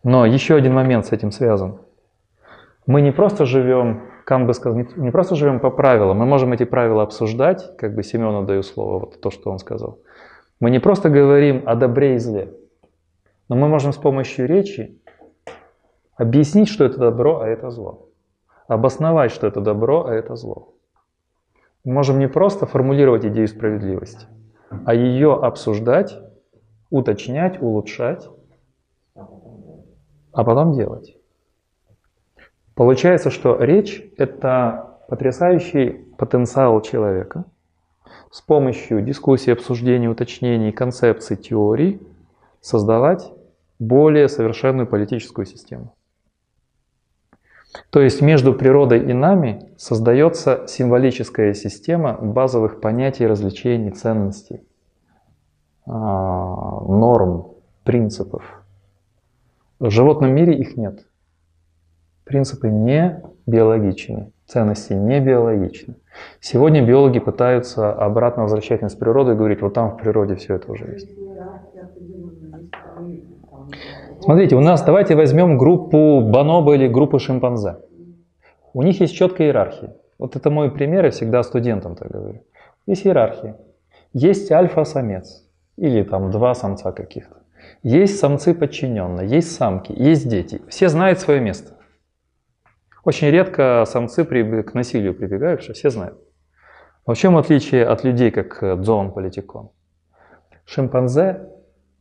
Но 0.04 0.26
еще 0.26 0.56
один 0.56 0.74
момент 0.74 1.06
с 1.06 1.14
этим 1.14 1.32
связан. 1.32 1.80
Мы 2.86 3.02
не 3.02 3.12
просто 3.12 3.46
живем, 3.46 4.02
как 4.26 4.46
бы 4.46 4.54
сказать, 4.54 4.98
не 4.98 5.12
просто 5.12 5.36
живем 5.36 5.62
по 5.62 5.70
правилам, 5.70 6.18
мы 6.18 6.26
можем 6.26 6.52
эти 6.52 6.66
правила 6.66 7.04
обсуждать, 7.04 7.78
как 7.78 7.96
бы 7.96 8.04
Семену 8.04 8.44
даю 8.44 8.64
слово, 8.64 9.00
вот 9.00 9.22
то, 9.22 9.32
что 9.32 9.50
он 9.50 9.60
сказал. 9.60 10.00
Мы 10.60 10.72
не 10.72 10.80
просто 10.80 11.10
говорим 11.10 11.64
о 11.66 11.76
добре 11.76 12.16
и 12.16 12.18
зле. 12.18 12.54
Но 13.48 13.56
мы 13.56 13.70
можем 13.70 13.94
с 13.94 13.98
помощью 13.98 14.46
речи 14.46 15.00
объяснить, 16.18 16.68
что 16.68 16.84
это 16.84 16.98
добро, 16.98 17.40
а 17.40 17.48
это 17.48 17.70
зло. 17.70 18.10
Обосновать, 18.68 19.32
что 19.32 19.48
это 19.48 19.62
добро, 19.62 20.06
а 20.06 20.14
это 20.14 20.36
зло. 20.36 20.74
Мы 21.86 21.94
можем 21.94 22.20
не 22.20 22.28
просто 22.28 22.66
формулировать 22.66 23.26
идею 23.26 23.48
справедливости, 23.48 24.28
а 24.86 24.94
ее 24.94 25.34
обсуждать, 25.34 26.18
уточнять, 26.90 27.62
улучшать, 27.62 28.30
а 29.16 30.44
потом 30.44 30.74
делать. 30.74 31.16
Получается, 32.76 33.30
что 33.30 33.58
речь– 33.62 34.02
это 34.18 35.00
потрясающий 35.10 36.06
потенциал 36.18 36.82
человека 36.82 37.46
с 38.32 38.42
помощью 38.42 39.02
дискуссии, 39.02 39.52
обсуждений, 39.52 40.08
уточнений, 40.08 40.72
концепций, 40.72 41.36
теорий 41.36 42.02
создавать 42.62 43.32
более 43.80 44.30
совершенную 44.30 44.88
политическую 44.88 45.46
систему. 45.46 45.94
То 47.90 48.02
есть 48.02 48.22
между 48.22 48.54
природой 48.54 49.00
и 49.10 49.14
нами 49.14 49.70
создается 49.78 50.66
символическая 50.68 51.54
система 51.54 52.14
базовых 52.14 52.82
понятий, 52.82 53.28
развлечений, 53.28 53.92
ценностей, 53.92 54.64
а, 55.86 56.82
норм, 56.88 57.48
принципов. 57.84 58.44
В 59.80 59.90
животном 59.90 60.34
мире 60.34 60.54
их 60.56 60.78
нет. 60.78 61.06
Принципы 62.26 62.70
не 62.70 63.24
биологичны, 63.46 64.32
ценности 64.46 64.94
не 64.94 65.20
биологичны. 65.20 65.96
Сегодня 66.42 66.86
биологи 66.86 67.20
пытаются 67.20 67.92
обратно 67.92 68.44
возвращать 68.44 68.82
нас 68.82 68.94
в 68.94 69.00
природу 69.00 69.32
и 69.32 69.36
говорить, 69.36 69.62
вот 69.62 69.74
там 69.74 69.92
в 69.92 69.98
природе 69.98 70.36
все 70.36 70.56
это 70.56 70.72
уже 70.72 70.86
есть. 70.86 71.10
Смотрите, 74.22 74.56
у 74.56 74.60
нас, 74.60 74.84
давайте 74.84 75.16
возьмем 75.16 75.58
группу 75.58 76.22
бонобо 76.22 76.76
или 76.76 76.88
группу 76.88 77.20
шимпанзе. 77.20 77.78
У 78.74 78.84
них 78.84 79.00
есть 79.00 79.16
четкая 79.16 79.48
иерархия. 79.48 79.96
Вот 80.18 80.36
это 80.36 80.50
мой 80.50 80.72
пример, 80.72 81.06
я 81.06 81.12
всегда 81.12 81.42
студентам 81.42 81.96
так 81.96 82.12
говорю. 82.12 82.44
Есть 82.86 83.08
иерархия. 83.08 83.56
Есть 84.12 84.52
альфа-самец 84.52 85.48
или 85.78 86.04
там 86.04 86.32
два 86.32 86.54
самца 86.54 86.92
каких-то. 86.92 87.38
Есть 87.82 88.20
самцы 88.20 88.54
подчиненные, 88.54 89.28
есть 89.28 89.56
самки, 89.56 89.94
есть 89.94 90.28
дети. 90.28 90.62
Все 90.68 90.90
знают 90.90 91.20
свое 91.20 91.40
место. 91.40 91.76
Очень 93.06 93.30
редко 93.30 93.86
самцы 93.88 94.26
к 94.26 94.74
насилию 94.74 95.16
прибегают, 95.16 95.62
все 95.62 95.90
знают. 95.90 96.20
в 97.06 97.14
чем 97.16 97.38
отличие 97.38 97.86
от 97.86 98.04
людей, 98.04 98.32
как 98.32 98.82
Дзон 98.82 99.14
Политикон? 99.14 99.70
Шимпанзе 100.66 101.50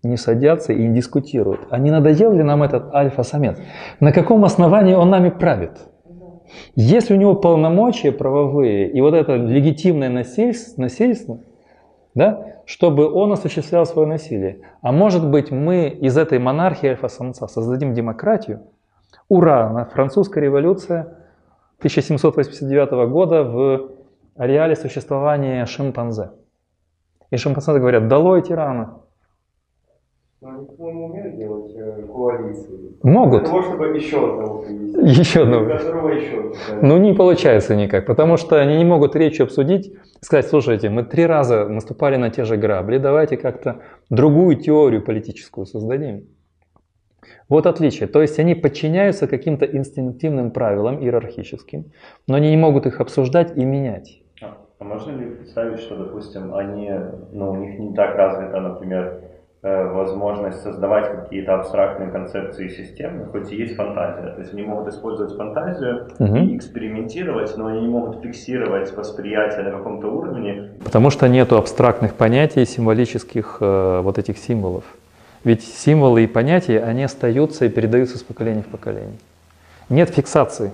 не 0.02 0.16
садятся 0.16 0.72
и 0.72 0.86
не 0.86 0.94
дискутируют. 0.94 1.66
А 1.70 1.78
не 1.78 1.90
надоел 1.90 2.32
ли 2.32 2.42
нам 2.42 2.62
этот 2.62 2.94
альфа-самец? 2.94 3.58
На 4.00 4.12
каком 4.12 4.44
основании 4.44 4.94
он 4.94 5.10
нами 5.10 5.30
правит? 5.30 5.72
Если 6.74 7.14
у 7.14 7.16
него 7.16 7.34
полномочия 7.34 8.12
правовые 8.12 8.90
и 8.90 9.00
вот 9.00 9.14
это 9.14 9.36
легитимное 9.36 10.08
насильство, 10.08 10.80
насильство 10.80 11.40
да, 12.14 12.62
чтобы 12.64 13.10
он 13.10 13.32
осуществлял 13.32 13.86
свое 13.86 14.08
насилие. 14.08 14.60
А 14.82 14.92
может 14.92 15.28
быть 15.28 15.50
мы 15.50 15.88
из 15.88 16.18
этой 16.18 16.38
монархии 16.38 16.88
альфа-самца 16.88 17.46
создадим 17.46 17.94
демократию? 17.94 18.62
Ура! 19.28 19.88
Французская 19.94 20.40
революция 20.40 21.18
1789 21.78 23.08
года 23.10 23.44
в 23.44 23.92
ареале 24.36 24.74
существования 24.74 25.64
шимпанзе. 25.66 26.30
И 27.30 27.36
шимпанзе 27.36 27.78
говорят, 27.78 28.08
долой 28.08 28.42
тирана, 28.42 29.02
но 30.40 30.50
они, 30.50 30.66
по-моему, 30.66 31.06
умеют 31.06 31.36
делать 31.36 31.72
э, 31.74 32.02
коалиции. 32.06 32.96
Могут. 33.02 33.40
Для 33.40 33.48
того, 33.48 33.62
чтобы 33.62 33.86
еще 33.96 34.18
одного 34.18 34.62
привести. 34.62 35.20
Еще 35.20 35.42
одного. 35.42 35.66
Которого 35.66 36.08
еще. 36.10 36.52
Ну, 36.80 36.96
не 36.98 37.12
получается 37.12 37.74
никак, 37.74 38.06
потому 38.06 38.36
что 38.36 38.60
они 38.60 38.76
не 38.76 38.84
могут 38.84 39.16
речь 39.16 39.40
обсудить, 39.40 39.92
сказать, 40.20 40.46
слушайте, 40.46 40.90
мы 40.90 41.02
три 41.02 41.26
раза 41.26 41.68
наступали 41.68 42.16
на 42.16 42.30
те 42.30 42.44
же 42.44 42.56
грабли, 42.56 42.98
давайте 42.98 43.36
как-то 43.36 43.80
другую 44.10 44.56
теорию 44.56 45.02
политическую 45.02 45.66
создадим. 45.66 46.28
Вот 47.48 47.66
отличие. 47.66 48.06
То 48.06 48.22
есть 48.22 48.38
они 48.38 48.54
подчиняются 48.54 49.26
каким-то 49.26 49.66
инстинктивным 49.66 50.52
правилам 50.52 51.02
иерархическим, 51.02 51.86
но 52.28 52.36
они 52.36 52.50
не 52.50 52.56
могут 52.56 52.86
их 52.86 53.00
обсуждать 53.00 53.56
и 53.56 53.64
менять. 53.64 54.22
А, 54.40 54.56
а 54.78 54.84
можно 54.84 55.10
ли 55.10 55.34
представить, 55.34 55.80
что, 55.80 55.96
допустим, 55.96 56.54
они, 56.54 56.92
ну, 57.32 57.50
у 57.50 57.56
них 57.56 57.78
не 57.78 57.92
так 57.94 58.14
развито, 58.14 58.60
например, 58.60 59.20
возможность 59.62 60.62
создавать 60.62 61.10
какие-то 61.10 61.56
абстрактные 61.56 62.10
концепции 62.10 62.66
и 62.66 62.68
системы, 62.68 63.26
хоть 63.26 63.50
и 63.50 63.56
есть 63.56 63.74
фантазия. 63.74 64.32
То 64.32 64.40
есть 64.40 64.52
они 64.52 64.62
могут 64.62 64.88
использовать 64.88 65.36
фантазию 65.36 66.08
угу. 66.18 66.36
и 66.36 66.56
экспериментировать, 66.56 67.56
но 67.56 67.66
они 67.66 67.80
не 67.80 67.88
могут 67.88 68.22
фиксировать 68.22 68.96
восприятие 68.96 69.64
на 69.64 69.72
каком-то 69.72 70.08
уровне. 70.08 70.70
Потому 70.84 71.10
что 71.10 71.28
нету 71.28 71.56
абстрактных 71.58 72.14
понятий, 72.14 72.64
символических 72.64 73.58
э, 73.60 74.00
вот 74.02 74.18
этих 74.18 74.38
символов. 74.38 74.84
Ведь 75.42 75.64
символы 75.64 76.24
и 76.24 76.26
понятия, 76.26 76.80
они 76.80 77.02
остаются 77.02 77.64
и 77.64 77.68
передаются 77.68 78.18
с 78.18 78.22
поколения 78.22 78.62
в 78.62 78.68
поколение. 78.68 79.18
Нет 79.88 80.10
фиксации. 80.10 80.72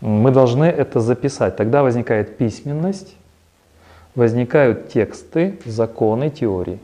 Мы 0.00 0.30
должны 0.30 0.64
это 0.64 1.00
записать. 1.00 1.56
Тогда 1.56 1.82
возникает 1.82 2.36
письменность, 2.36 3.16
возникают 4.14 4.88
тексты, 4.88 5.58
законы, 5.64 6.30
теории. 6.30 6.78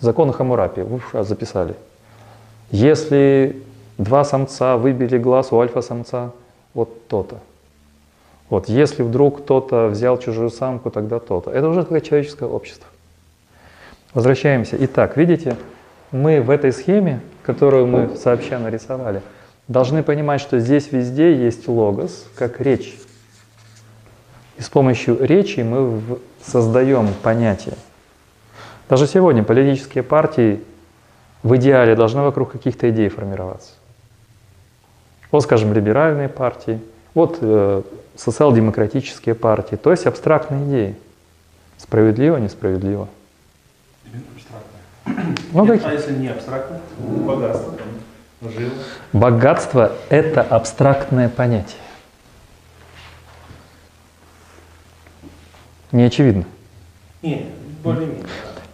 Закон 0.00 0.32
Хамурапи, 0.32 0.82
вы 0.82 1.00
записали. 1.24 1.74
Если 2.70 3.62
два 3.96 4.24
самца 4.24 4.76
выбили 4.76 5.18
глаз 5.18 5.52
у 5.52 5.58
альфа-самца, 5.58 6.32
вот 6.74 7.08
то-то. 7.08 7.38
Вот, 8.48 8.68
если 8.68 9.02
вдруг 9.02 9.42
кто-то 9.42 9.88
взял 9.88 10.18
чужую 10.18 10.50
самку, 10.50 10.90
тогда 10.90 11.18
то-то. 11.18 11.50
Это 11.50 11.68
уже 11.68 11.82
такое 11.82 12.00
человеческое 12.00 12.48
общество. 12.48 12.86
Возвращаемся. 14.14 14.76
Итак, 14.80 15.16
видите, 15.16 15.56
мы 16.12 16.40
в 16.40 16.48
этой 16.50 16.72
схеме, 16.72 17.20
которую 17.42 17.86
мы 17.86 18.16
сообща 18.16 18.58
нарисовали, 18.58 19.20
должны 19.66 20.02
понимать, 20.02 20.40
что 20.40 20.58
здесь 20.60 20.92
везде 20.92 21.34
есть 21.34 21.68
логос, 21.68 22.26
как 22.34 22.60
речь. 22.60 22.98
И 24.56 24.62
с 24.62 24.68
помощью 24.68 25.22
речи 25.22 25.60
мы 25.60 26.00
создаем 26.42 27.08
понятие. 27.22 27.74
Даже 28.88 29.06
сегодня 29.06 29.42
политические 29.42 30.02
партии 30.02 30.62
в 31.42 31.54
идеале 31.56 31.94
должны 31.94 32.22
вокруг 32.22 32.52
каких-то 32.52 32.88
идей 32.90 33.08
формироваться. 33.08 33.72
Вот, 35.30 35.42
скажем, 35.42 35.74
либеральные 35.74 36.28
партии, 36.28 36.80
вот 37.12 37.38
э, 37.40 37.82
социал-демократические 38.16 39.34
партии, 39.34 39.76
то 39.76 39.90
есть 39.90 40.06
абстрактные 40.06 40.66
идеи. 40.68 40.96
Справедливо, 41.76 42.38
несправедливо. 42.38 43.08
Ну, 45.52 45.64
Нет, 45.64 45.82
а 45.84 45.92
если 45.92 46.12
не 46.12 46.28
абстрактно? 46.28 46.80
Богатство, 46.98 47.74
жил. 48.42 48.70
Богатство– 49.12 49.92
это 50.08 50.42
абстрактное 50.42 51.28
понятие. 51.28 51.80
Не 55.92 56.04
очевидно? 56.04 56.44
Нет, 57.22 57.44
более-менее. 57.82 58.24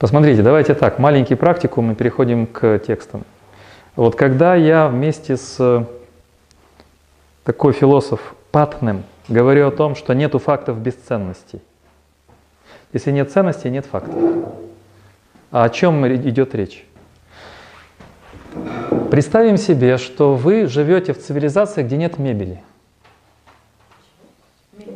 Посмотрите, 0.04 0.42
давайте 0.42 0.74
так, 0.74 0.98
маленький 0.98 1.34
практикум 1.34 1.92
и 1.92 1.94
переходим 1.94 2.46
к 2.46 2.78
текстам. 2.80 3.24
Вот 3.96 4.16
когда 4.16 4.54
я 4.54 4.88
вместе 4.88 5.38
с 5.38 5.88
такой 7.42 7.72
философ 7.72 8.34
Патнем 8.50 9.04
говорю 9.28 9.66
о 9.66 9.70
том, 9.70 9.96
что 9.96 10.12
нету 10.12 10.38
фактов 10.38 10.78
без 10.78 10.92
ценностей. 10.92 11.62
Если 12.92 13.12
нет 13.12 13.32
ценностей, 13.32 13.70
нет 13.70 13.86
фактов. 13.86 14.14
А 15.50 15.64
о 15.64 15.70
чем 15.70 16.06
идет 16.06 16.54
речь? 16.54 16.84
Представим 19.10 19.56
себе, 19.56 19.96
что 19.96 20.34
вы 20.34 20.66
живете 20.66 21.14
в 21.14 21.18
цивилизации, 21.18 21.82
где 21.82 21.96
нет 21.96 22.18
мебели. 22.18 22.62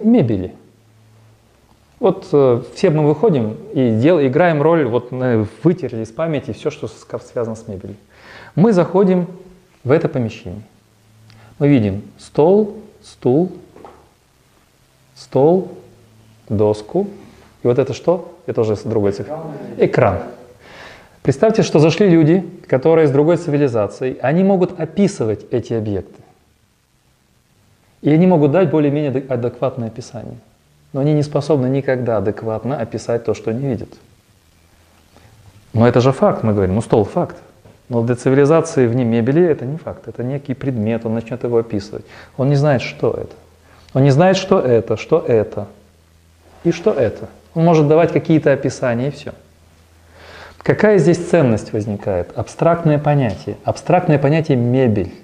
Мебели. 0.02 0.54
Вот 2.00 2.28
э, 2.32 2.62
все 2.74 2.90
мы 2.90 3.06
выходим 3.06 3.56
и 3.74 3.90
дел, 3.98 4.20
играем 4.20 4.62
роль, 4.62 4.84
вот 4.86 5.10
вытерли 5.10 6.02
из 6.02 6.10
памяти 6.10 6.52
все, 6.52 6.70
что 6.70 6.86
связано 6.86 7.56
с 7.56 7.66
мебелью. 7.66 7.96
Мы 8.54 8.72
заходим 8.72 9.26
в 9.82 9.90
это 9.90 10.08
помещение. 10.08 10.62
Мы 11.58 11.68
видим 11.68 12.02
стол, 12.18 12.76
стул, 13.02 13.50
стол, 15.16 15.72
доску. 16.48 17.08
И 17.64 17.66
вот 17.66 17.78
это 17.80 17.92
что? 17.94 18.38
Это 18.46 18.60
уже 18.60 18.76
другой 18.76 19.12
цифр. 19.12 19.36
Экран. 19.76 20.20
Представьте, 21.22 21.62
что 21.62 21.80
зашли 21.80 22.08
люди, 22.08 22.48
которые 22.68 23.06
из 23.06 23.10
другой 23.10 23.38
цивилизации. 23.38 24.16
Они 24.22 24.44
могут 24.44 24.78
описывать 24.78 25.44
эти 25.50 25.72
объекты. 25.72 26.22
И 28.02 28.10
они 28.10 28.28
могут 28.28 28.52
дать 28.52 28.70
более-менее 28.70 29.24
адекватное 29.28 29.88
описание 29.88 30.38
но 30.92 31.00
они 31.00 31.12
не 31.14 31.22
способны 31.22 31.66
никогда 31.66 32.18
адекватно 32.18 32.78
описать 32.78 33.24
то, 33.24 33.34
что 33.34 33.50
они 33.50 33.66
видят. 33.66 33.90
Но 35.72 35.86
это 35.86 36.00
же 36.00 36.12
факт, 36.12 36.42
мы 36.42 36.54
говорим, 36.54 36.74
ну 36.74 36.80
стол 36.80 37.04
факт. 37.04 37.36
Но 37.88 38.02
для 38.02 38.16
цивилизации 38.16 38.86
вне 38.86 39.04
мебели 39.04 39.42
это 39.42 39.64
не 39.64 39.78
факт, 39.78 40.08
это 40.08 40.22
некий 40.22 40.54
предмет, 40.54 41.06
он 41.06 41.14
начнет 41.14 41.42
его 41.44 41.58
описывать. 41.58 42.04
Он 42.36 42.48
не 42.48 42.56
знает, 42.56 42.82
что 42.82 43.10
это. 43.12 43.34
Он 43.94 44.02
не 44.02 44.10
знает, 44.10 44.36
что 44.36 44.60
это, 44.60 44.96
что 44.96 45.24
это 45.26 45.66
и 46.64 46.72
что 46.72 46.92
это. 46.92 47.28
Он 47.54 47.64
может 47.64 47.88
давать 47.88 48.12
какие-то 48.12 48.52
описания 48.52 49.08
и 49.08 49.10
все. 49.10 49.32
Какая 50.58 50.98
здесь 50.98 51.16
ценность 51.16 51.72
возникает? 51.72 52.36
Абстрактное 52.36 52.98
понятие. 52.98 53.56
Абстрактное 53.64 54.18
понятие 54.18 54.58
мебель. 54.58 55.14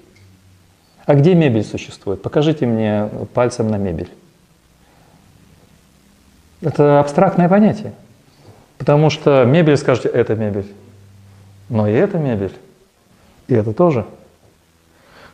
А 1.05 1.13
где 1.13 1.35
мебель 1.35 1.63
существует? 1.63 2.23
Покажите 2.23 2.65
мне 2.65 3.09
пальцем 3.35 3.67
на 3.67 3.77
мебель. 3.77 4.09
Это 6.61 6.99
абстрактное 6.99 7.49
понятие. 7.49 7.93
Потому 8.77 9.09
что 9.09 9.45
мебель, 9.45 9.77
скажете, 9.77 10.09
это 10.09 10.35
мебель. 10.35 10.71
Но 11.69 11.87
и 11.87 11.93
это 11.93 12.17
мебель. 12.17 12.53
И 13.47 13.53
это 13.53 13.73
тоже. 13.73 14.05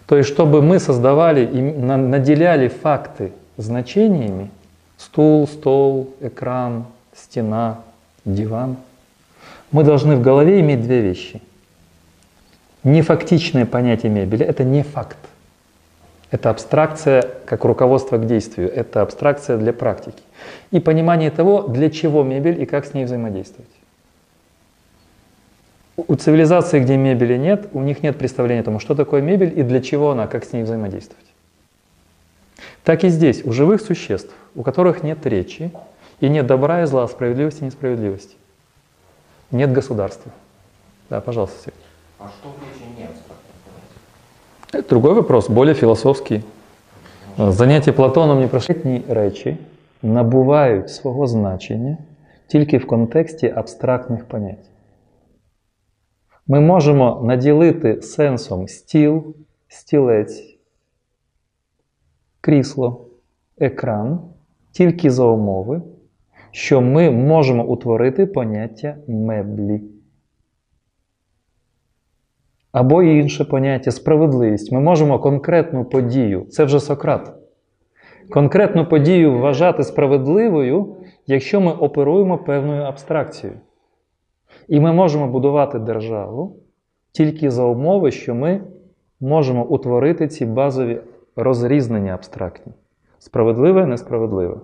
То 0.05 0.17
есть, 0.17 0.29
чтобы 0.29 0.61
мы 0.61 0.79
создавали 0.79 1.45
и 1.45 1.61
наделяли 1.61 2.67
факты 2.67 3.31
значениями, 3.57 4.49
стул, 4.97 5.47
стол, 5.47 6.13
экран, 6.19 6.85
стена, 7.15 7.79
диван, 8.25 8.77
мы 9.71 9.83
должны 9.83 10.15
в 10.15 10.21
голове 10.21 10.59
иметь 10.59 10.81
две 10.83 11.01
вещи. 11.01 11.41
Нефактичное 12.83 13.65
понятие 13.65 14.11
мебели– 14.11 14.45
это 14.47 14.63
не 14.63 14.83
факт. 14.83 15.17
Это 16.31 16.49
абстракция 16.49 17.23
как 17.45 17.65
руководство 17.65 18.17
к 18.17 18.25
действию, 18.25 18.73
это 18.73 19.01
абстракция 19.01 19.57
для 19.57 19.73
практики. 19.73 20.23
И 20.71 20.79
понимание 20.79 21.29
того, 21.29 21.63
для 21.63 21.89
чего 21.89 22.23
мебель 22.23 22.61
и 22.61 22.65
как 22.65 22.85
с 22.85 22.93
ней 22.93 23.03
взаимодействовать. 23.03 23.69
У 25.97 26.15
цивилизации, 26.15 26.79
где 26.79 26.95
мебели 26.95 27.37
нет, 27.37 27.67
у 27.73 27.81
них 27.81 28.01
нет 28.01 28.17
представления 28.17 28.61
о 28.61 28.63
том, 28.63 28.79
что 28.79 28.95
такое 28.95 29.21
мебель 29.21 29.59
и 29.59 29.61
для 29.61 29.81
чего 29.81 30.11
она, 30.11 30.27
как 30.27 30.45
с 30.45 30.53
ней 30.53 30.63
взаимодействовать. 30.63 31.25
Так 32.83 33.03
и 33.03 33.09
здесь, 33.09 33.45
у 33.45 33.51
живых 33.51 33.81
существ, 33.81 34.33
у 34.55 34.63
которых 34.63 35.03
нет 35.03 35.25
речи, 35.25 35.71
и 36.21 36.29
нет 36.29 36.47
добра 36.47 36.83
и 36.83 36.85
зла, 36.85 37.07
справедливости 37.07 37.61
и 37.61 37.65
несправедливости. 37.65 38.35
Нет 39.51 39.71
государства. 39.73 40.31
Да, 41.09 41.19
пожалуйста, 41.19 41.57
Сергей. 41.65 41.81
А 42.19 42.29
что 42.29 42.49
в 42.49 42.53
речи 42.61 42.87
нет? 42.97 43.11
Другой 44.73 45.13
вопрос, 45.13 45.49
более 45.49 45.73
філософський. 45.73 46.43
Заняття 47.37 47.91
Платоном 47.91 48.39
не 48.39 48.47
прошитні 48.47 49.01
речі 49.09 49.57
набувають 50.01 50.89
свого 50.89 51.27
значення 51.27 51.97
тільки 52.47 52.77
в 52.77 52.87
контексті 52.87 53.53
абстрактних 53.55 54.25
понять. 54.25 54.69
Ми 56.47 56.59
можемо 56.59 57.21
наділити 57.23 58.01
сенсом 58.01 58.67
стіл, 58.67 59.35
стілець, 59.67 60.57
крісло, 62.41 63.05
екран 63.59 64.19
тільки 64.71 65.11
за 65.11 65.25
умови, 65.25 65.81
що 66.51 66.81
ми 66.81 67.11
можемо 67.11 67.65
утворити 67.65 68.25
поняття 68.25 68.95
меблі. 69.07 69.81
Або 72.71 73.03
інше 73.03 73.45
поняття 73.45 73.91
справедливість. 73.91 74.71
Ми 74.71 74.79
можемо 74.79 75.19
конкретну 75.19 75.85
подію, 75.85 76.45
це 76.49 76.63
вже 76.63 76.79
Сократ, 76.79 77.33
конкретну 78.29 78.85
подію 78.85 79.39
вважати 79.39 79.83
справедливою, 79.83 80.95
якщо 81.27 81.61
ми 81.61 81.71
оперуємо 81.71 82.37
певною 82.37 82.83
абстракцією. 82.83 83.59
І 84.67 84.79
ми 84.79 84.93
можемо 84.93 85.27
будувати 85.27 85.79
державу 85.79 86.55
тільки 87.11 87.51
за 87.51 87.63
умови, 87.63 88.11
що 88.11 88.35
ми 88.35 88.61
можемо 89.19 89.65
утворити 89.65 90.27
ці 90.27 90.45
базові 90.45 91.01
розрізнення 91.35 92.13
абстрактні. 92.13 92.73
Справедливе, 93.19 93.85
несправедливе. 93.85 94.57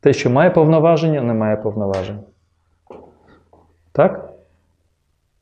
Те, 0.00 0.12
що 0.12 0.30
має 0.30 0.50
повноваження, 0.50 1.22
не 1.22 1.34
має 1.34 1.56
повноважень. 1.56 2.20
Так? 3.92 4.31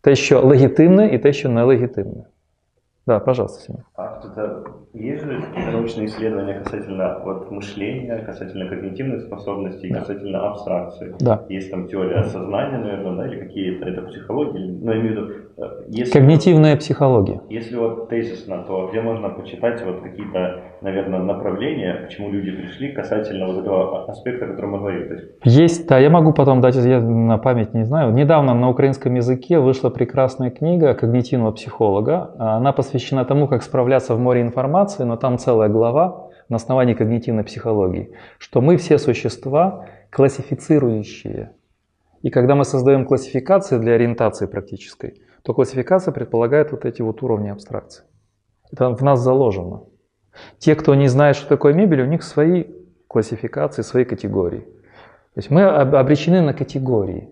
Те, 0.02 0.16
що 0.16 0.42
легітимне, 0.42 1.08
і 1.08 1.20
те, 1.20 1.34
що 1.34 1.50
нелегітимне. 1.50 2.24
Да, 3.08 3.20
пожалуйста, 3.20 3.60
Семен. 3.60 3.84
А 3.96 4.20
это, 4.24 4.64
есть 4.94 5.24
же 5.24 5.42
какие-то 5.42 5.72
научные 5.72 6.08
исследования 6.08 6.60
касательно 6.60 7.22
вот, 7.24 7.52
мышления, 7.52 8.18
касательно 8.26 8.68
когнитивных 8.68 9.22
способностей, 9.22 9.94
касательно 9.94 10.50
абстракции? 10.50 11.14
Да. 11.20 11.46
Есть 11.50 11.70
там 11.70 11.88
теория 11.88 12.24
сознания, 12.24 12.80
наверное, 12.80 13.16
да, 13.16 13.28
или 13.28 13.40
какие-то, 13.42 13.86
это 13.88 14.02
психология? 14.08 14.66
Но 14.82 14.92
я 14.92 15.00
имею 15.02 15.14
в 15.14 15.18
виду, 15.18 15.34
э, 15.49 15.49
если, 15.89 16.13
Когнитивная 16.13 16.77
психология. 16.77 17.41
если 17.49 17.77
вот 17.77 18.09
тезисно, 18.09 18.65
то 18.67 18.89
где 18.91 19.01
можно 19.01 19.29
почитать 19.29 19.85
вот 19.85 20.01
какие-то, 20.01 20.61
наверное, 20.81 21.21
направления, 21.21 22.07
к 22.07 22.09
чему 22.11 22.31
люди 22.31 22.51
пришли 22.51 22.93
касательно 22.93 23.47
вот 23.47 23.59
этого 23.63 24.11
аспекта, 24.11 24.47
о 24.47 24.49
котором 24.49 24.71
мы 24.73 24.79
говорим? 24.79 25.09
То 25.09 25.15
есть, 25.15 25.29
Есть, 25.45 25.89
да, 25.89 25.99
я 25.99 26.11
могу 26.11 26.33
потом 26.33 26.61
дать, 26.61 26.77
я 26.77 27.01
на 27.01 27.39
память 27.39 27.75
не 27.75 27.85
знаю. 27.85 28.13
Недавно 28.13 28.55
на 28.55 28.71
украинском 28.71 29.15
языке 29.15 29.59
вышла 29.59 29.91
прекрасная 29.91 30.51
книга 30.51 30.95
когнитивного 30.95 31.53
психолога. 31.53 32.35
Она 32.39 32.73
посвящена 32.73 33.25
тому, 33.25 33.49
как 33.49 33.63
справляться 33.63 34.15
в 34.15 34.21
море 34.21 34.43
информации, 34.43 35.05
но 35.05 35.17
там 35.17 35.39
целая 35.39 35.69
глава 35.69 36.29
на 36.49 36.57
основании 36.57 36.95
когнитивной 36.95 37.45
психологии, 37.45 38.11
что 38.39 38.61
мы 38.61 38.77
все 38.77 38.99
существа 38.99 39.87
классифицирующие. 40.11 41.53
И 42.23 42.31
когда 42.31 42.55
мы 42.55 42.65
создаем 42.65 43.07
классификации 43.07 43.79
для 43.79 43.95
ориентации 43.95 44.47
практической, 44.47 45.15
то 45.43 45.55
классификация 45.55 46.13
предполагает 46.13 46.73
вот 46.73 46.85
эти 46.85 47.03
вот 47.03 47.23
уровни 47.23 47.49
абстракции. 47.49 48.05
Это 48.73 48.91
в 48.91 49.03
нас 49.03 49.21
заложено. 49.21 49.85
Те, 50.59 50.75
кто 50.75 50.95
не 50.95 51.09
знает, 51.09 51.37
что 51.37 51.49
такое 51.49 51.73
мебель, 51.73 52.03
у 52.03 52.07
них 52.07 52.23
свои 52.23 52.65
классификации, 53.09 53.83
свои 53.83 54.05
категории. 54.05 54.61
То 54.61 55.39
есть 55.39 55.51
мы 55.51 55.63
об- 55.65 55.95
обречены 55.95 56.41
на 56.43 56.55
категории, 56.55 57.29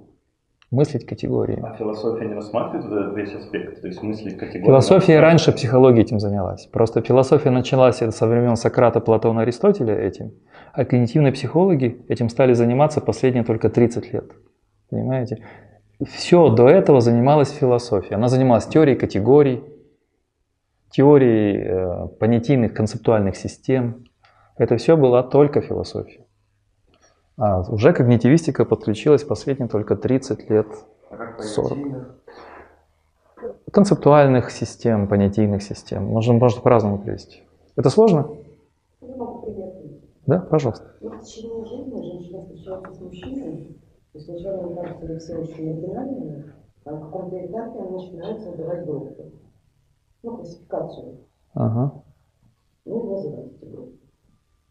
мыслить 0.71 1.07
категориями. 1.07 1.65
а 1.65 1.77
философия 1.77 2.27
не 2.27 2.35
рассматривает 2.35 3.17
весь 3.17 3.33
аспект, 3.35 3.81
то 3.81 3.87
есть 3.87 4.03
мысли 4.03 4.31
категории? 4.31 4.67
Философия 4.67 5.21
раньше 5.21 5.53
психологии 5.53 6.03
этим 6.03 6.19
занялась. 6.21 6.67
Просто 6.67 7.01
философия 7.01 7.51
началась 7.51 7.97
со 7.99 8.27
времен 8.27 8.57
Сократа, 8.57 9.01
Платона, 9.01 9.43
Аристотеля 9.43 9.95
этим, 9.95 10.33
а 10.73 10.85
когнитивные 10.85 11.33
психологи 11.33 12.05
этим 12.09 12.29
стали 12.29 12.53
заниматься 12.53 13.01
последние 13.01 13.45
только 13.45 13.71
30 13.71 14.13
лет. 14.13 14.31
Понимаете? 14.91 15.45
Все 16.07 16.49
до 16.49 16.69
этого 16.69 17.01
занималась 17.01 17.51
философия. 17.51 18.15
Она 18.15 18.29
занималась 18.29 18.67
теорией 18.67 18.97
категорий, 18.97 19.65
теорией 20.91 21.57
э, 21.59 22.09
понятийных 22.19 22.73
концептуальных 22.73 23.37
систем. 23.37 24.05
Это 24.57 24.77
все 24.77 24.97
была 24.97 25.23
только 25.23 25.61
философия. 25.61 26.25
А 27.37 27.61
уже 27.71 27.93
когнитивистика 27.93 28.65
подключилась 28.65 29.25
последние 29.25 29.69
только 29.69 29.97
30 29.97 30.51
лет 30.51 30.67
А 31.11 31.17
как 31.17 31.43
40. 31.43 31.71
понятийных? 31.71 32.15
концептуальных 33.73 34.51
систем, 34.51 35.09
понятийных 35.09 35.63
систем. 35.63 36.05
Можно, 36.05 36.35
можно 36.35 36.61
по-разному 36.61 36.99
привести. 36.99 37.43
Это 37.77 37.91
сложно? 37.91 38.29
Да, 40.27 40.41
пожалуйста. 40.41 40.93
Ну, 41.01 41.11
в 41.11 41.23
течение 41.23 41.65
жизни 41.65 42.03
женщина 42.03 42.43
встречается 42.43 42.93
с 42.93 43.01
мужчиной, 43.01 43.77
и 44.19 44.21
сначала 44.21 44.63
ему 44.63 44.75
кажется, 44.75 45.07
они 45.07 45.19
все 45.19 45.37
очень 45.37 45.71
оригинальными, 45.71 46.53
а 46.85 46.91
на 46.91 47.01
каком-то 47.01 47.47
этапе 47.47 47.79
они 47.79 47.91
начинают 47.91 48.41
создавать 48.41 48.85
группы. 48.85 49.33
Ну, 50.25 50.37
классификацию. 50.37 51.19
Ага. 51.55 52.03
Ну, 52.85 53.11
называть 53.11 53.47
эти 53.53 53.65
группы. 53.71 53.93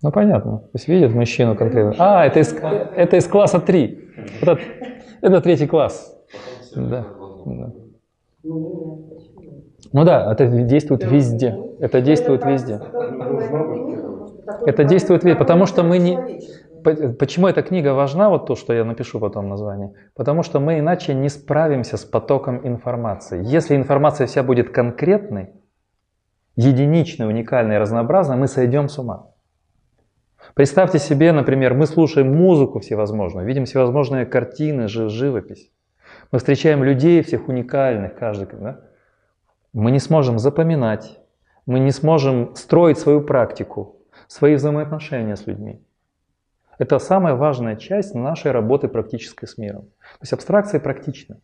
Ну 0.04 0.12
понятно. 0.12 0.58
То 0.60 0.70
есть 0.74 0.88
видят 0.88 1.14
мужчину 1.14 1.56
конкретно. 1.56 1.96
А, 1.98 2.26
это 2.26 2.40
из, 2.40 2.54
это 2.54 3.18
из 3.18 3.28
класса 3.28 3.60
3. 3.60 4.00
Это, 4.42 4.60
это 5.22 5.42
третий 5.42 5.66
класс. 5.66 6.16
Да. 6.76 7.08
Да. 7.46 7.74
Ну? 8.44 9.10
Ну 9.94 10.04
да, 10.04 10.32
это 10.32 10.48
действует 10.48 11.04
везде. 11.04 11.58
Это 11.80 12.02
действует 12.02 12.46
везде. 12.46 12.80
Это 14.66 14.84
действует 14.84 15.24
везде, 15.24 15.40
потому 15.40 15.66
что 15.66 15.84
мы 15.84 15.98
не... 15.98 16.42
По- 16.84 17.14
Почему 17.14 17.48
эта 17.48 17.62
книга 17.62 17.94
важна, 17.94 18.30
вот 18.30 18.46
то, 18.48 18.56
что 18.56 18.74
я 18.74 18.84
напишу 18.84 19.20
потом 19.20 19.50
название? 19.50 19.94
Потому 20.16 20.44
что 20.44 20.60
мы 20.60 20.80
иначе 20.80 21.14
не 21.14 21.30
справимся 21.30 21.98
с 21.98 22.06
потоком 22.06 22.66
информации. 22.68 23.42
Если 23.44 23.76
информация 23.76 24.28
вся 24.28 24.44
будет 24.44 24.70
конкретной, 24.72 25.54
единичной, 26.56 27.28
уникальной, 27.28 27.78
разнообразной, 27.78 28.38
мы 28.38 28.48
сойдем 28.48 28.90
с 28.90 28.98
ума. 29.00 29.32
Представьте 30.54 31.00
себе, 31.00 31.32
например, 31.32 31.74
мы 31.74 31.86
слушаем 31.86 32.36
музыку 32.36 32.80
всевозможную, 32.80 33.46
видим 33.46 33.66
всевозможные 33.66 34.26
картины, 34.26 34.88
жи- 34.88 35.10
живопись. 35.10 35.72
Мы 36.32 36.40
встречаем 36.40 36.84
людей 36.84 37.22
всех 37.22 37.48
уникальных, 37.48 38.16
каждый, 38.16 38.48
да? 38.60 38.80
Мы 39.74 39.92
не 39.92 40.00
сможем 40.00 40.40
запоминать, 40.40 41.20
мы 41.66 41.80
не 41.80 41.92
сможем 41.92 42.56
строить 42.56 42.98
свою 42.98 43.22
практику, 43.22 43.98
свои 44.28 44.56
взаимоотношения 44.56 45.36
с 45.36 45.46
людьми. 45.46 45.84
Это 46.78 47.00
самая 47.00 47.36
важная 47.36 47.76
часть 47.76 48.14
нашей 48.14 48.52
работы 48.52 48.88
практической 48.88 49.48
с 49.48 49.58
миром. 49.58 49.82
То 49.82 50.22
есть 50.22 50.34
абстракция 50.34 50.80
практична. 50.80 51.38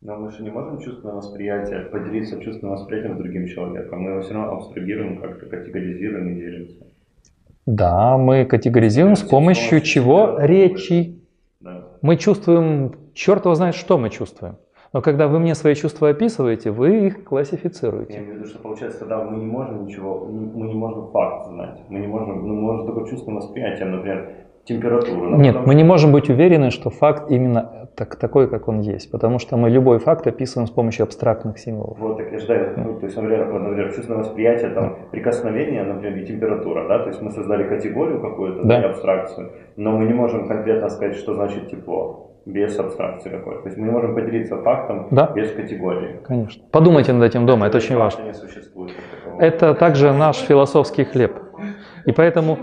Но 0.00 0.16
мы 0.16 0.32
же 0.32 0.42
не 0.42 0.50
можем 0.50 0.80
чувственное 0.80 1.14
восприятие, 1.14 1.82
поделиться 1.82 2.40
чувственным 2.40 2.74
восприятием 2.74 3.14
с 3.14 3.18
другим 3.18 3.46
человеком. 3.46 4.00
Мы 4.02 4.10
его 4.10 4.22
все 4.22 4.34
равно 4.34 4.56
абстрагируем, 4.56 5.20
как-то 5.20 5.46
категоризируем 5.46 6.32
и 6.32 6.34
делимся. 6.34 6.86
Да, 7.66 8.18
мы 8.18 8.44
категоризируем 8.44 9.14
с 9.14 9.22
помощью 9.22 9.80
чего? 9.80 10.36
Речи. 10.40 11.20
Да. 11.60 11.84
Мы 12.02 12.16
чувствуем, 12.16 12.96
черт 13.14 13.44
его 13.44 13.54
знает, 13.54 13.76
что 13.76 13.98
мы 13.98 14.10
чувствуем. 14.10 14.56
Но 14.92 15.00
когда 15.00 15.28
вы 15.28 15.38
мне 15.38 15.54
свои 15.54 15.74
чувства 15.76 16.10
описываете, 16.10 16.70
вы 16.72 17.06
их 17.06 17.18
Я 17.18 17.22
классифицируете. 17.22 18.18
имею 18.18 18.32
в 18.32 18.36
виду, 18.38 18.46
что 18.46 18.58
получается, 18.58 18.98
тогда 18.98 19.24
мы 19.24 19.38
не 19.38 19.46
можем 19.46 19.86
ничего, 19.86 20.26
мы 20.26 20.66
не 20.66 20.74
можем 20.74 21.10
факт 21.12 21.46
знать. 21.46 21.80
Мы 21.88 22.00
не 22.00 22.08
можем, 22.08 22.46
ну, 22.46 22.54
мы 22.54 22.60
можем 22.62 22.86
только 22.86 23.08
чувственным 23.08 23.36
восприятием, 23.36 23.92
например, 23.92 24.34
температуру. 24.64 25.36
Нет, 25.36 25.56
мы 25.66 25.74
не 25.74 25.84
можем 25.84 26.12
быть 26.12 26.30
уверены, 26.30 26.70
что 26.70 26.90
факт 26.90 27.30
именно 27.30 27.88
так, 27.96 28.16
такой, 28.16 28.48
как 28.48 28.68
он 28.68 28.80
есть, 28.80 29.10
потому 29.10 29.38
что 29.38 29.56
мы 29.56 29.70
любой 29.70 29.98
факт 29.98 30.26
описываем 30.26 30.66
с 30.66 30.70
помощью 30.70 31.04
абстрактных 31.04 31.58
символов. 31.58 31.98
Вот 31.98 32.16
так 32.16 32.32
я 32.32 32.38
же, 32.38 32.46
да, 32.46 32.72
ну, 32.76 32.98
то 32.98 33.06
есть, 33.06 33.16
например, 33.16 33.52
например, 33.52 33.92
чувственное 33.92 34.20
восприятие, 34.20 34.70
там, 34.70 34.96
прикосновение, 35.10 35.82
например, 35.82 36.18
и 36.18 36.26
температура, 36.26 36.86
да, 36.88 37.00
то 37.00 37.08
есть 37.08 37.20
мы 37.20 37.30
создали 37.30 37.64
категорию 37.64 38.20
какую-то, 38.20 38.66
Да. 38.66 38.88
абстракцию, 38.88 39.52
но 39.76 39.92
мы 39.92 40.04
не 40.06 40.14
можем 40.14 40.48
конкретно 40.48 40.88
сказать, 40.88 41.16
что 41.16 41.34
значит 41.34 41.68
тепло, 41.70 42.30
без 42.46 42.78
абстракции 42.78 43.30
какой-то. 43.30 43.62
То 43.62 43.68
есть 43.68 43.78
мы 43.78 43.86
не 43.86 43.92
можем 43.92 44.14
поделиться 44.14 44.56
фактом 44.62 45.08
Да. 45.10 45.32
без 45.34 45.52
категории. 45.52 46.20
Конечно. 46.24 46.64
Подумайте 46.70 47.12
над 47.12 47.24
этим 47.24 47.46
дома, 47.46 47.66
это 47.66 47.76
очень 47.76 47.96
Факта 47.96 48.22
важно. 48.22 49.38
Это 49.38 49.74
также 49.74 50.12
наш 50.12 50.38
философский 50.38 51.04
хлеб. 51.04 51.32
И 52.06 52.12
поэтому... 52.12 52.56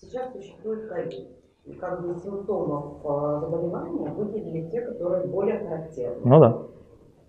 Сейчас 0.00 0.32
существует 0.32 0.88
ковид. 0.88 1.28
И 1.64 1.72
как 1.84 2.02
бы 2.02 2.14
симптомов 2.18 2.84
э, 3.04 3.40
заболевания 3.40 4.10
выделили 4.10 4.68
те, 4.70 4.80
которые 4.80 5.26
более 5.26 5.58
характерны. 5.58 6.16
Ну 6.24 6.40
да. 6.40 6.58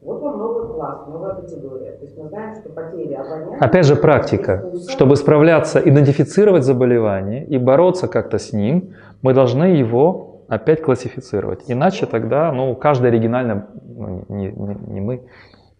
Вот 0.02 0.22
вам 0.22 0.38
новый 0.38 0.68
класс, 0.74 1.08
новая 1.08 1.34
категория. 1.36 1.94
То 1.94 2.06
есть 2.06 2.18
мы 2.18 2.30
знаем, 2.30 2.56
что 2.56 2.70
потеря 2.70 3.22
обоняния... 3.22 3.58
Опять 3.60 3.86
же 3.86 3.96
практика. 3.96 4.64
вкуса- 4.64 4.92
Чтобы 4.92 5.16
справляться, 5.16 5.80
идентифицировать 5.80 6.64
заболевание 6.64 7.44
и 7.46 7.58
бороться 7.58 8.08
как-то 8.08 8.38
с 8.38 8.54
ним, 8.54 8.94
мы 9.24 9.34
должны 9.34 9.64
его 9.66 10.44
опять 10.48 10.84
классифицировать. 10.84 11.64
Иначе 11.68 12.06
тогда, 12.06 12.52
ну, 12.52 12.76
каждый 12.76 13.08
оригинально, 13.08 13.68
ну, 13.84 14.26
не, 14.30 14.52
не- 14.52 14.78
не 14.94 15.02
мы, 15.02 15.28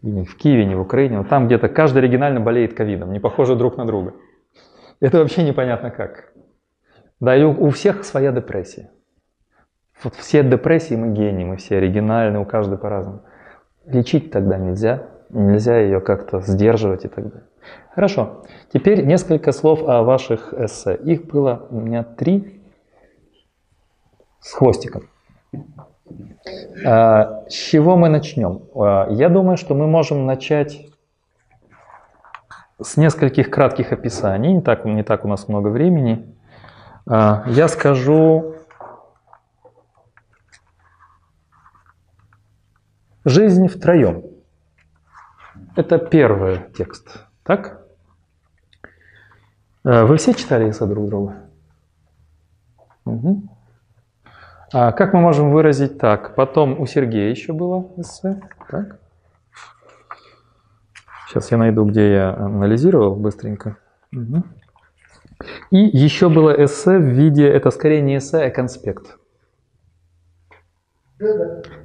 и 0.02 0.08
не 0.10 0.24
в 0.26 0.36
Киеве, 0.38 0.66
не 0.66 0.76
в 0.76 0.82
Украине, 0.82 1.18
но 1.18 1.24
там 1.24 1.46
где-то 1.46 1.70
каждый 1.70 2.00
оригинально 2.00 2.40
болеет 2.40 2.74
ковидом, 2.74 3.14
не 3.14 3.20
похожи 3.20 3.56
друг 3.56 3.78
на 3.78 3.86
друга. 3.86 4.14
Это 5.02 5.20
вообще 5.20 5.44
непонятно 5.44 5.92
как. 5.92 6.32
Да, 7.20 7.36
и 7.36 7.44
у, 7.44 7.70
всех 7.70 8.04
своя 8.04 8.32
депрессия. 8.32 8.92
Вот 10.04 10.16
все 10.16 10.44
депрессии 10.44 10.96
мы 10.96 11.14
гении, 11.14 11.46
мы 11.46 11.58
все 11.58 11.78
оригинальные, 11.78 12.42
у 12.42 12.46
каждого 12.46 12.78
по-разному. 12.78 13.22
Лечить 13.86 14.32
тогда 14.32 14.58
нельзя, 14.58 15.08
нельзя 15.30 15.78
ее 15.80 16.02
как-то 16.02 16.42
сдерживать 16.42 17.06
и 17.06 17.08
так 17.08 17.30
далее. 17.30 17.48
Хорошо, 17.94 18.44
теперь 18.74 19.06
несколько 19.06 19.52
слов 19.54 19.88
о 19.88 20.04
ваших 20.04 20.54
эссе. 20.54 20.96
Их 20.96 21.26
было 21.28 21.66
у 21.70 21.80
меня 21.80 22.04
три 22.04 22.62
с 24.42 24.52
хвостиком. 24.52 25.04
А, 26.86 27.46
С 27.48 27.54
чего 27.54 27.96
мы 27.96 28.10
начнем? 28.10 28.64
А, 28.76 29.08
Я 29.10 29.30
думаю, 29.30 29.58
что 29.58 29.74
мы 29.74 29.88
можем 29.88 30.26
начать 30.26 30.88
с 32.82 32.98
нескольких 32.98 33.50
кратких 33.50 33.94
описаний. 33.94 34.54
Не 34.54 34.62
так, 34.62 34.84
не 34.84 35.04
так 35.04 35.24
у 35.24 35.28
нас 35.30 35.48
много 35.48 35.70
времени. 35.70 36.35
А, 37.08 37.44
Я 37.48 37.68
скажу 37.68 38.56
«Жизнь 43.24 43.68
втроем». 43.68 44.24
Это 45.76 45.98
первый 46.00 46.62
текст. 46.76 47.26
Так? 47.44 47.82
Э, 49.84 50.06
Вы 50.06 50.18
все 50.18 50.34
читали 50.34 50.70
эссе 50.70 50.86
друг 50.86 51.08
друга? 51.08 51.36
Мгм. 53.06 53.50
А 54.74 54.92
как 54.92 55.14
мы 55.14 55.22
можем 55.22 55.52
выразить 55.52 56.00
так? 56.00 56.36
Потом 56.36 56.80
у 56.80 56.86
Сергея 56.88 57.30
еще 57.30 57.54
было 57.54 57.92
эссе. 57.98 58.42
Так? 58.70 59.00
Сейчас 61.28 61.52
я 61.52 61.58
найду, 61.58 61.86
где 61.86 62.14
я 62.14 62.34
анализировал 62.34 63.16
быстренько. 63.16 63.78
Мгм. 64.12 64.44
И 65.72 65.78
еще 65.78 66.30
было 66.30 66.52
эссе 66.52 66.98
в 66.98 67.04
виде, 67.04 67.48
это 67.48 67.72
скорее 67.72 68.02
не 68.02 68.18
эссе, 68.18 68.44
а 68.44 68.50
конспект. 68.50 69.18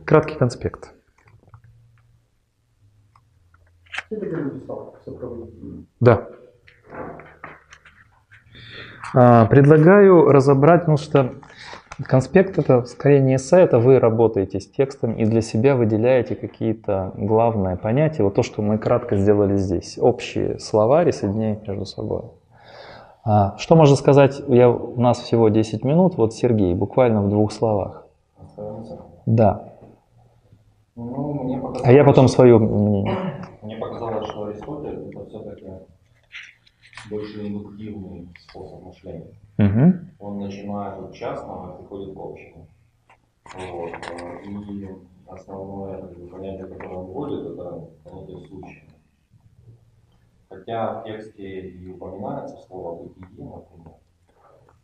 Краткий 0.04 0.36
конспект. 0.36 0.92
Да. 6.00 6.28
А, 9.14 9.46
Предлагаю 9.46 10.26
разобрать, 10.26 10.80
потому 10.80 10.96
что 10.96 11.34
конспект 12.06 12.58
это 12.58 12.84
скорее 12.84 13.20
не 13.20 13.36
эссе, 13.36 13.60
это 13.60 13.78
вы 13.78 13.98
работаете 13.98 14.60
с 14.60 14.70
текстом 14.70 15.14
и 15.14 15.24
для 15.24 15.40
себя 15.40 15.76
выделяете 15.76 16.34
какие-то 16.34 17.12
главные 17.14 17.76
понятия. 17.76 18.22
Вот 18.22 18.34
то, 18.34 18.42
что 18.42 18.62
мы 18.62 18.78
кратко 18.78 19.16
сделали 19.16 19.56
здесь. 19.56 19.98
Общие 20.00 20.58
словари 20.58 21.10
и 21.10 21.12
соединяем 21.12 21.60
между 21.66 21.86
собой. 21.86 22.39
А, 23.24 23.56
Что 23.58 23.76
можно 23.76 23.96
сказать? 23.96 24.40
Я, 24.48 24.70
у 24.70 25.00
нас 25.00 25.18
всего 25.20 25.48
10 25.48 25.84
минут. 25.84 26.16
Вот 26.16 26.34
Сергей, 26.34 26.74
буквально 26.74 27.22
в 27.22 27.28
двух 27.28 27.52
словах. 27.52 28.06
Да. 29.26 29.68
Ну, 30.96 31.44
мне 31.44 31.58
показалось, 31.58 31.86
А 31.86 31.92
я 31.92 32.04
потом 32.04 32.28
свое 32.28 32.58
мнение. 32.58 33.16
Мне 33.62 33.76
показалось, 33.76 34.28
что 34.28 34.44
Аристотель 34.44 35.08
это 35.08 35.26
все-таки 35.26 35.66
больше 37.10 37.46
индуктивный 37.46 38.28
способ 38.38 38.84
мышления. 38.84 39.28
Мгм. 39.58 40.10
Он 40.18 40.38
начинает 40.38 40.98
от 40.98 41.14
частного 41.14 41.74
и 41.74 41.78
приходит 41.78 42.14
к 42.14 42.18
общему. 42.18 42.66
Вот. 43.54 43.90
И 44.46 44.88
основное 45.28 46.02
понятие, 46.30 46.66
которое 46.66 46.96
он 46.96 47.06
вводит, 47.06 47.52
это 47.52 47.88
понятие 48.04 48.48
случая. 48.48 48.82
Хотя 50.50 51.00
в 51.00 51.04
тексте 51.04 51.68
и 51.68 51.92
упоминается 51.92 52.56
слово 52.66 53.04
«бытие», 53.04 53.44
например. 53.44 53.94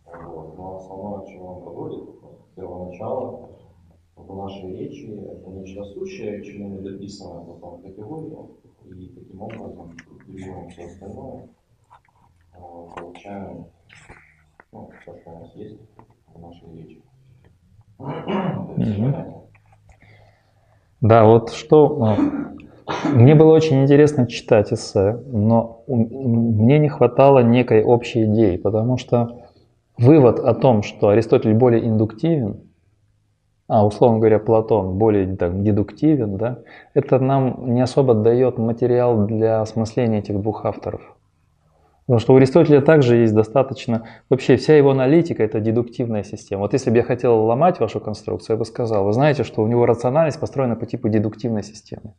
Вот. 0.05 0.57
Но 0.57 0.77
основное, 0.77 1.25
к 1.25 1.27
чему 1.27 1.47
он 1.47 1.65
подводит, 1.65 2.09
с 2.49 2.55
первого 2.55 2.89
начала, 2.89 3.51
в 4.15 4.37
нашей 4.37 4.77
речи 4.77 5.07
это 5.07 5.51
нечто 5.51 5.85
сущее, 5.87 6.45
чему 6.45 6.69
мы 6.69 6.83
дописываем 6.83 7.47
потом 7.47 7.83
категорию, 7.83 8.51
и 8.85 9.09
таким 9.09 9.43
образом 9.43 9.93
структурируем 9.99 10.69
все 10.69 10.85
остальное, 10.85 11.49
получаем 12.53 13.67
ну, 14.71 14.91
то, 15.05 15.19
что 15.19 15.31
у 15.31 15.39
нас 15.41 15.55
есть 15.57 15.81
в 16.33 16.41
нашей 16.41 16.77
речи. 16.77 17.03
Да, 21.03 21.27
вот 21.27 21.51
что... 21.51 22.17
Мне 23.05 23.35
было 23.35 23.53
очень 23.53 23.83
интересно 23.83 24.27
читать 24.27 24.73
эссе, 24.73 25.19
но 25.27 25.83
мне 25.89 26.79
не 26.79 26.89
хватало 26.89 27.41
некой 27.41 27.83
общей 27.83 28.25
идеи, 28.25 28.57
потому 28.57 28.97
что 28.97 29.43
вывод 29.99 30.39
о 30.39 30.55
том, 30.55 30.83
что 30.83 31.09
Аристотель 31.09 31.55
более 31.55 31.87
индуктивен, 31.87 32.61
а, 33.67 33.85
условно 33.85 34.19
говоря, 34.19 34.39
Платон 34.39 34.99
более 34.99 35.37
так, 35.37 35.63
дедуктивен, 35.63 36.37
да, 36.37 36.61
это 36.95 37.19
нам 37.19 37.75
не 37.75 37.81
особо 37.81 38.15
дает 38.15 38.59
материал 38.59 39.27
для 39.27 39.61
осмысления 39.61 40.21
этих 40.21 40.41
двух 40.41 40.65
авторов. 40.65 41.17
Потому 42.07 42.21
что 42.21 42.35
у 42.35 42.37
Аристотеля 42.37 42.81
также 42.83 43.17
есть 43.17 43.35
достаточно... 43.35 44.07
Вообще 44.31 44.57
вся 44.57 44.77
его 44.77 44.93
аналитика– 44.93 45.43
это 45.45 45.59
дедуктивная 45.59 46.23
система. 46.23 46.63
Вот 46.63 46.73
если 46.73 46.91
бы 46.91 46.99
я 46.99 47.03
хотел 47.03 47.45
ломать 47.47 47.81
вашу 47.81 47.99
конструкцию, 47.99 48.55
я 48.55 48.59
бы 48.59 48.65
сказал, 48.65 49.05
вы 49.05 49.13
знаете, 49.13 49.43
что 49.43 49.61
у 49.61 49.67
него 49.67 49.87
рациональность 49.87 50.39
построена 50.39 50.77
по 50.77 50.87
типу 50.87 51.09
дедуктивной 51.09 51.65
системы. 51.65 52.15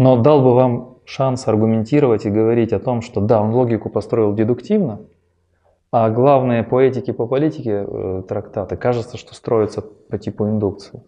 Но 0.00 0.16
дал 0.16 0.40
бы 0.40 0.54
вам 0.54 0.96
шанс 1.04 1.46
аргументировать 1.46 2.24
и 2.24 2.30
говорить 2.30 2.72
о 2.72 2.80
том, 2.80 3.02
что 3.02 3.20
да, 3.20 3.42
он 3.42 3.50
логику 3.50 3.90
построил 3.90 4.32
дедуктивно, 4.32 5.02
а 5.92 6.08
главные 6.08 6.62
по 6.62 6.80
этике, 6.80 7.12
по 7.12 7.26
политике 7.26 7.84
э, 7.86 8.22
трактаты, 8.26 8.78
кажется, 8.78 9.18
что 9.18 9.34
строятся 9.34 9.82
по 9.82 10.16
типу 10.16 10.46
индукции. 10.46 11.02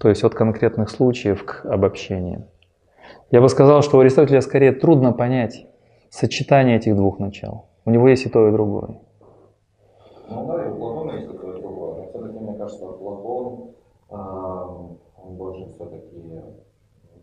То 0.00 0.08
есть 0.08 0.24
от 0.24 0.32
конкретных 0.32 0.88
случаев 0.88 1.44
к 1.44 1.66
обобщениям. 1.66 2.46
Я 3.30 3.42
бы 3.42 3.50
сказал, 3.50 3.82
что 3.82 3.98
у 3.98 4.00
Аристотеля 4.00 4.40
скорее 4.40 4.72
трудно 4.72 5.12
понять 5.12 5.66
сочетание 6.08 6.78
этих 6.78 6.96
двух 6.96 7.18
начал. 7.18 7.66
У 7.84 7.90
него 7.90 8.08
есть 8.08 8.24
и 8.24 8.30
то, 8.30 8.48
и 8.48 8.50
другое. 8.50 8.98
Ну 10.30 10.46
да, 10.46 10.64
и 10.64 10.70
у 10.70 10.76
Платона 10.76 11.12
есть 11.18 11.30
такое 11.30 11.60
другое. 11.60 11.96
Но 11.96 12.08
все-таки, 12.08 12.38
мне 12.38 12.56
кажется, 12.56 12.86
Платон, 12.86 13.74
он 14.08 15.36
больше 15.36 15.70
все-таки 15.74 16.16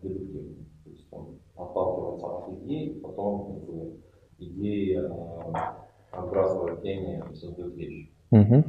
дедуктивный. 0.02 0.70
То 0.90 0.90
есть 0.90 1.06
он 1.12 1.38
отталкивается 1.56 2.26
от 2.26 2.48
идей, 2.70 3.00
потом 3.02 3.46
как 3.46 3.64
бы, 3.64 4.00
идеи 4.38 4.96
а, 4.96 5.76
отбрасывают 6.12 6.82
тени 6.82 7.22
и 7.30 7.34
создают 7.34 7.74
вещи. 7.74 8.10
Мгм. 8.30 8.64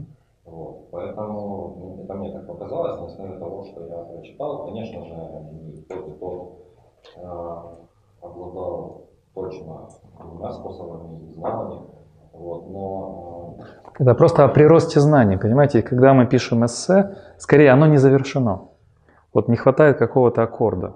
Вот. 0.46 0.90
Поэтому, 0.92 1.76
мне 1.78 2.04
это 2.04 2.14
мне 2.16 2.32
так 2.32 2.48
показалось, 2.48 3.00
на 3.00 3.06
основе 3.06 3.40
того, 3.40 3.64
что 3.66 3.86
я 3.86 3.98
прочитал, 4.04 4.66
конечно 4.66 5.06
же, 5.06 5.84
тот 5.88 6.08
и 6.08 6.20
тот 6.20 6.60
э, 7.16 7.76
обладал 8.22 9.06
точно 9.34 9.88
двумя 10.20 10.52
способами 10.52 11.30
и 11.30 11.34
знаниями, 11.34 11.88
вот, 12.34 12.70
но 12.70 13.56
э, 13.60 14.04
Это 14.04 14.16
просто 14.16 14.44
о 14.44 14.48
приросте 14.48 15.00
знаний, 15.00 15.38
понимаете? 15.38 15.82
Когда 15.82 16.14
мы 16.14 16.26
пишем 16.26 16.66
эссе, 16.66 17.16
скорее 17.38 17.72
оно 17.72 17.86
не 17.88 17.98
завершено. 17.98 18.70
Вот 19.34 19.48
не 19.48 19.56
хватает 19.56 19.98
какого-то 19.98 20.44
аккорда. 20.44 20.96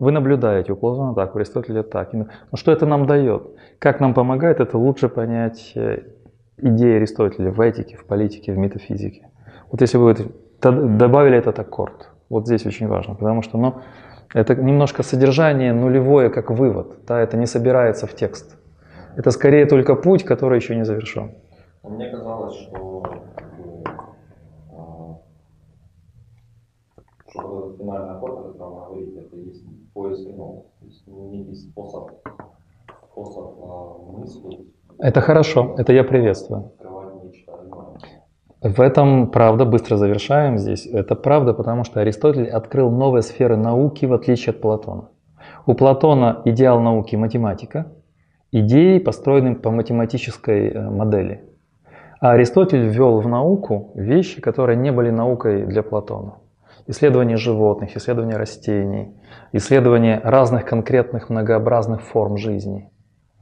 Вы 0.00 0.12
наблюдаете, 0.12 0.72
у 0.72 0.76
Платона 0.76 1.14
так, 1.14 1.34
у 1.34 1.38
Аристотеля 1.38 1.82
так. 1.82 2.14
Но 2.14 2.26
что 2.54 2.72
это 2.72 2.86
нам 2.86 3.06
дает? 3.06 3.42
Как 3.78 4.00
нам 4.00 4.14
помогает 4.14 4.58
это 4.58 4.78
лучше 4.78 5.10
понять 5.10 5.72
э, 5.74 6.04
идеи 6.56 6.96
Аристотеля 6.96 7.50
в 7.50 7.60
этике, 7.60 7.98
в 7.98 8.06
политике, 8.06 8.54
в 8.54 8.56
метафизике? 8.56 9.28
Вот 9.70 9.82
если 9.82 9.98
вы 9.98 10.16
добавили 10.62 11.36
этот 11.36 11.58
аккорд, 11.58 12.08
вот 12.30 12.46
здесь 12.46 12.64
очень 12.64 12.88
важно, 12.88 13.14
потому 13.14 13.42
что 13.42 13.58
ну, 13.58 13.82
это 14.32 14.54
немножко 14.54 15.02
содержание 15.02 15.74
нулевое, 15.74 16.30
как 16.30 16.50
вывод, 16.50 17.04
да, 17.06 17.20
это 17.20 17.36
не 17.36 17.46
собирается 17.46 18.06
в 18.06 18.14
текст. 18.14 18.56
Это 19.16 19.30
скорее 19.30 19.66
только 19.66 19.96
путь, 19.96 20.24
который 20.24 20.56
еще 20.56 20.76
не 20.76 20.86
завершен. 20.86 21.32
Мне 21.82 22.08
казалось, 22.08 22.54
что 22.54 23.02
а, 24.72 25.18
что 27.28 27.76
финальный 27.78 28.14
аккорд, 28.14 28.38
о 28.38 28.52
котором 28.52 28.74
вы 28.74 28.80
говорите, 28.86 29.20
это 29.20 29.36
есть 29.36 29.62
поиск 29.92 30.26
иного, 30.28 30.64
то 30.80 30.86
есть 30.86 31.06
некий 31.06 31.54
способ, 31.54 32.10
способ 33.12 33.54
а, 33.62 33.98
мысли. 34.12 34.66
Это 34.98 35.20
хорошо, 35.20 35.74
это 35.78 35.92
я 35.92 36.04
приветствую. 36.04 36.72
В 38.62 38.80
этом 38.80 39.30
правда, 39.30 39.64
быстро 39.64 39.96
завершаем 39.96 40.58
здесь, 40.58 40.86
это 40.86 41.14
правда, 41.14 41.54
потому 41.54 41.84
что 41.84 42.00
Аристотель 42.00 42.48
открыл 42.48 42.90
новые 42.90 43.22
сферы 43.22 43.56
науки 43.56 44.04
в 44.04 44.12
отличие 44.12 44.50
от 44.50 44.60
Платона. 44.60 45.08
У 45.64 45.74
Платона 45.74 46.42
идеал 46.44 46.80
науки 46.80 47.16
математика, 47.16 47.86
идеи 48.52 48.98
построены 48.98 49.54
по 49.54 49.70
математической 49.70 50.68
э, 50.68 50.90
модели. 50.90 51.44
А 52.20 52.32
Аристотель 52.32 52.86
ввел 52.86 53.20
в 53.20 53.28
науку 53.28 53.92
вещи, 53.94 54.42
которые 54.42 54.76
не 54.76 54.92
были 54.92 55.10
наукой 55.10 55.64
для 55.64 55.82
Платона. 55.82 56.34
Исследование 56.86 57.38
животных, 57.38 57.96
исследование 57.96 58.36
растений, 58.36 59.14
исследование 59.52 60.20
разных 60.22 60.64
конкретных 60.64 61.28
многообразных 61.30 62.02
форм 62.02 62.36
жизни. 62.36 62.90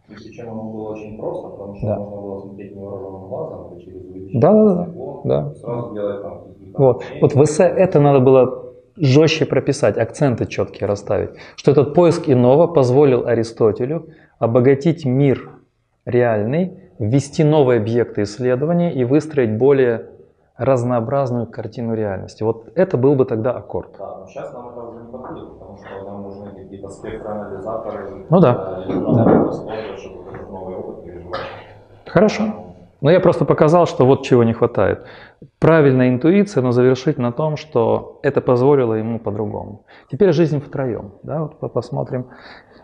И 0.09 0.15
причем 0.15 0.51
оно 0.51 0.63
было 0.63 0.93
очень 0.95 1.17
просто, 1.17 1.49
потому 1.49 1.75
что 1.77 1.87
Да. 1.87 1.99
можно 1.99 2.17
было 2.21 2.41
смотреть 2.41 2.75
невооруженным 2.75 3.29
глазом 3.29 3.73
или 3.73 3.81
через 3.85 4.05
увеличенный 4.05 4.41
Да, 4.41 4.53
да, 4.53 4.89
да, 5.25 5.55
сразу 5.55 5.93
делать 5.93 6.23
там 6.23 6.41
Вот. 6.77 7.05
вот 7.21 7.35
в 7.35 7.43
эссе 7.45 7.65
это 7.65 8.01
надо 8.01 8.21
было 8.21 8.65
жестче 8.97 9.47
прописать, 9.47 9.97
акценты 9.99 10.47
четкие 10.47 10.87
расставить, 10.89 11.31
что 11.57 11.71
этот 11.71 11.95
поиск 11.95 12.29
иного 12.29 12.67
позволил 12.67 13.27
Аристотелю 13.27 14.09
обогатить 14.39 15.05
мир 15.05 15.51
реальный, 16.05 16.81
ввести 16.99 17.45
новые 17.45 17.81
объекты 17.81 18.23
исследования 18.23 18.93
и 18.93 19.05
выстроить 19.05 19.57
более 19.57 20.07
разнообразную 20.57 21.47
картину 21.47 21.95
реальности. 21.95 22.43
Вот 22.43 22.69
это 22.75 22.97
был 22.97 23.15
бы 23.15 23.25
тогда 23.25 23.53
аккорд. 23.53 23.93
Да, 23.99 24.19
но 24.19 24.27
сейчас 24.27 24.53
нам 24.53 24.71
это 24.71 24.81
уже 24.83 25.05
не 25.05 25.13
подходит, 25.13 25.59
что 25.87 26.05
нам 26.11 26.23
нужны 26.23 26.51
какие-то 26.51 26.89
спектроанализаторы, 26.89 28.27
Ну 28.31 28.41
да, 28.41 28.85
э, 28.87 29.45
условия, 29.45 29.97
чтобы 29.97 30.31
этот 30.31 30.51
новый 30.51 30.77
опыт 30.77 31.05
переживать. 31.05 31.41
Хорошо. 32.07 32.43
Но 33.01 33.11
я 33.13 33.21
просто 33.21 33.45
показал, 33.45 33.87
что 33.87 34.05
вот 34.07 34.23
чего 34.25 34.43
не 34.45 34.53
хватает. 34.53 35.05
Правильная 35.61 36.09
интуиция, 36.09 36.63
но 36.63 36.73
завершить 36.73 37.17
на 37.19 37.31
том, 37.33 37.57
что 37.57 38.19
это 38.23 38.41
позволило 38.41 38.95
ему 38.95 39.21
по-другому. 39.21 39.85
Теперь 40.11 40.33
жизнь 40.33 40.61
втроем. 40.61 41.13
Да, 41.23 41.43
вот 41.43 41.61
по- 41.61 41.69
посмотрим. 41.69 42.27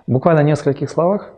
Буквально 0.06 0.42
в 0.42 0.44
нескольких 0.46 0.88
словах. 0.90 1.32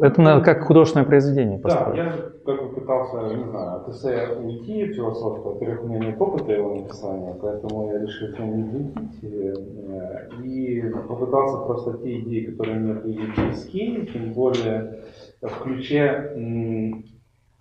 Это 0.00 0.20
надо 0.20 0.44
как 0.44 0.62
художественное 0.64 1.06
произведение 1.06 1.58
Да, 1.58 1.62
построить. 1.68 1.96
я 1.96 2.12
как 2.44 2.62
бы 2.62 2.68
пытался, 2.80 3.34
не 3.36 3.44
знаю, 3.44 3.76
от 3.80 3.88
эссе 3.88 4.28
уйти 4.42 4.92
философского. 4.92 5.54
Во-первых, 5.54 5.84
у 5.84 5.88
меня 5.88 5.98
нет 6.06 6.20
опыта 6.20 6.52
его 6.52 6.74
написания, 6.74 7.34
поэтому 7.40 7.92
я 7.92 7.98
решил 8.00 8.32
к 8.34 8.38
нему 8.38 8.56
не 8.56 8.92
уйти. 8.94 9.52
э, 9.52 10.42
И 10.44 10.82
попытался 11.08 11.58
просто 11.66 11.98
те 11.98 12.20
идеи, 12.20 12.44
которые 12.46 12.78
мне 12.78 12.94
были 12.94 13.20
близки, 13.36 14.08
тем 14.12 14.32
более 14.32 15.04
в 15.42 15.62
ключе 15.62 16.32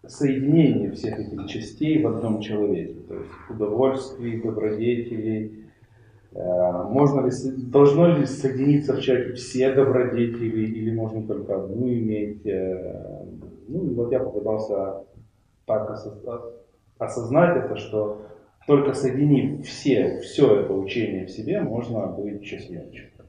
соединения 0.07 0.91
всех 0.91 1.19
этих 1.19 1.47
частей 1.47 2.03
в 2.03 2.07
одном 2.07 2.39
человеке. 2.41 2.99
То 3.07 3.15
есть 3.15 3.29
удовольствий, 3.49 4.41
добродетелей, 4.41 5.64
Э, 5.64 5.64
Можно 6.35 7.25
ли, 7.25 7.31
должно 7.71 8.07
ли 8.07 8.25
соединиться 8.25 8.93
в 8.93 8.99
человеке 8.99 9.33
все 9.33 9.73
добродетели 9.73 10.65
или 10.65 10.93
можно 10.93 11.25
только 11.25 11.55
одну 11.63 11.87
иметь? 11.87 12.45
э, 12.45 13.23
Ну, 13.67 13.93
вот 13.95 14.11
я 14.11 14.19
попытался 14.19 15.03
так 15.65 15.89
осоз- 15.89 16.53
осознать 16.99 17.65
это, 17.65 17.77
что 17.77 18.21
только 18.67 18.93
соединив 18.93 19.65
все, 19.65 20.19
все 20.19 20.59
это 20.59 20.73
учение 20.73 21.25
в 21.25 21.31
себе, 21.31 21.61
можно 21.61 22.07
быть 22.07 22.43
счастливым. 22.43 22.91
человеком. 22.91 23.25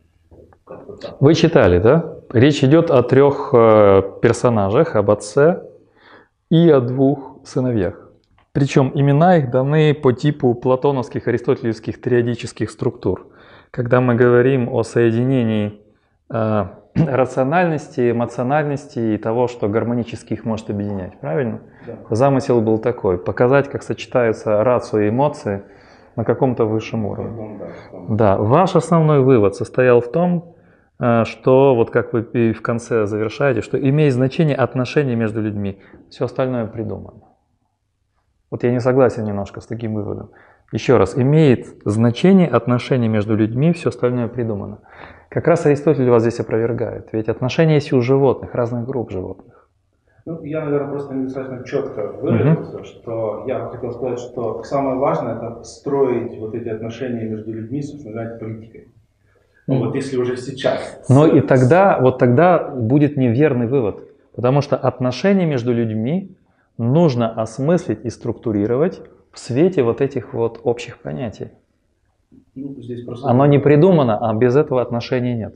Вы 1.20 1.34
читали, 1.34 1.78
да? 1.78 2.16
Речь 2.32 2.64
идет 2.64 2.90
о 2.90 3.02
трех 3.04 3.50
э, 3.54 4.02
персонажах, 4.20 4.96
об 4.96 5.10
отце 5.12 5.62
и 6.50 6.68
о 6.70 6.80
двух 6.80 7.38
сыновьях. 7.44 8.05
Причем 8.56 8.90
имена 8.94 9.36
их 9.36 9.50
даны 9.50 9.92
по 9.92 10.14
типу 10.14 10.54
платоновских, 10.54 11.28
аристотелевских 11.28 12.00
триадических 12.00 12.70
структур. 12.70 13.26
Когда 13.70 14.00
мы 14.00 14.14
говорим 14.14 14.70
о 14.72 14.82
соединении 14.82 15.82
э, 16.30 16.64
рациональности, 16.94 18.12
эмоциональности 18.12 18.98
и 18.98 19.18
того, 19.18 19.48
что 19.48 19.68
гармонически 19.68 20.32
их 20.32 20.46
может 20.46 20.70
объединять, 20.70 21.20
правильно? 21.20 21.60
Да. 21.86 21.98
Замысел 22.08 22.62
был 22.62 22.78
такой, 22.78 23.18
показать, 23.18 23.68
как 23.68 23.82
сочетаются 23.82 24.64
рацию 24.64 25.04
и 25.04 25.08
эмоции 25.10 25.62
на 26.16 26.24
каком-то 26.24 26.64
высшем 26.64 27.04
уровне. 27.04 27.60
Да, 28.08 28.38
ваш 28.38 28.74
основной 28.74 29.20
вывод 29.20 29.54
состоял 29.54 30.00
в 30.00 30.10
том, 30.10 30.54
э, 30.98 31.24
что, 31.26 31.74
вот 31.74 31.90
как 31.90 32.14
вы 32.14 32.22
и 32.22 32.52
в 32.54 32.62
конце 32.62 33.04
завершаете, 33.04 33.60
что 33.60 33.78
имеет 33.78 34.14
значение 34.14 34.56
отношения 34.56 35.14
между 35.14 35.42
людьми, 35.42 35.78
все 36.08 36.24
остальное 36.24 36.64
придумано. 36.64 37.25
Вот 38.50 38.62
я 38.64 38.70
не 38.70 38.80
согласен 38.80 39.24
немножко 39.24 39.60
с 39.60 39.66
таким 39.66 39.94
выводом. 39.94 40.30
Еще 40.72 40.96
раз, 40.96 41.16
имеет 41.16 41.66
значение 41.84 42.48
отношения 42.48 43.08
между 43.08 43.36
людьми, 43.36 43.72
все 43.72 43.90
остальное 43.90 44.28
придумано. 44.28 44.78
Как 45.28 45.46
раз 45.46 45.66
Аристотель 45.66 46.08
вас 46.08 46.22
здесь 46.22 46.40
опровергает, 46.40 47.08
ведь 47.12 47.28
отношения 47.28 47.74
есть 47.74 47.92
и 47.92 47.94
у 47.94 48.00
животных, 48.00 48.54
разных 48.54 48.86
групп 48.86 49.10
животных. 49.10 49.68
Ну, 50.24 50.42
я, 50.42 50.64
наверное, 50.64 50.90
просто 50.90 51.14
недостаточно 51.14 51.64
четко 51.64 52.12
выразился, 52.20 52.82
что 52.84 53.44
я 53.46 53.66
хотел 53.66 53.92
сказать, 53.92 54.18
что 54.18 54.64
самое 54.64 54.96
важное 54.98 55.36
это 55.36 55.62
строить 55.62 56.36
вот 56.40 56.52
эти 56.54 56.68
отношения 56.68 57.28
между 57.28 57.52
людьми, 57.52 57.80
собственно 57.80 58.14
говоря, 58.14 58.36
политикой. 58.36 58.88
Ну, 59.68 59.78
вот 59.78 59.94
если 59.94 60.16
уже 60.16 60.36
сейчас. 60.36 61.04
Но 61.08 61.26
и 61.28 61.40
тогда, 61.40 62.00
вот 62.00 62.18
тогда 62.18 62.58
будет 62.58 63.16
неверный 63.16 63.68
вывод, 63.68 64.02
потому 64.34 64.62
что 64.62 64.76
отношения 64.76 65.46
между 65.46 65.72
людьми 65.72 66.36
нужно 66.78 67.30
осмыслить 67.30 68.04
и 68.04 68.10
структурировать 68.10 69.00
в 69.32 69.38
свете 69.38 69.82
вот 69.82 70.00
этих 70.00 70.34
вот 70.34 70.60
общих 70.64 70.98
понятий. 70.98 71.50
Ну, 72.54 72.74
здесь 72.80 73.04
просто... 73.04 73.28
Оно 73.28 73.46
не 73.46 73.58
придумано, 73.58 74.18
а 74.18 74.34
без 74.34 74.56
этого 74.56 74.80
отношений 74.80 75.34
нет. 75.34 75.54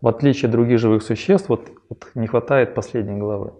В 0.00 0.08
отличие 0.08 0.48
от 0.48 0.52
других 0.52 0.78
живых 0.78 1.02
существ, 1.02 1.48
вот, 1.48 1.70
вот 1.88 2.06
не 2.14 2.26
хватает 2.26 2.74
последней 2.74 3.18
главы. 3.18 3.52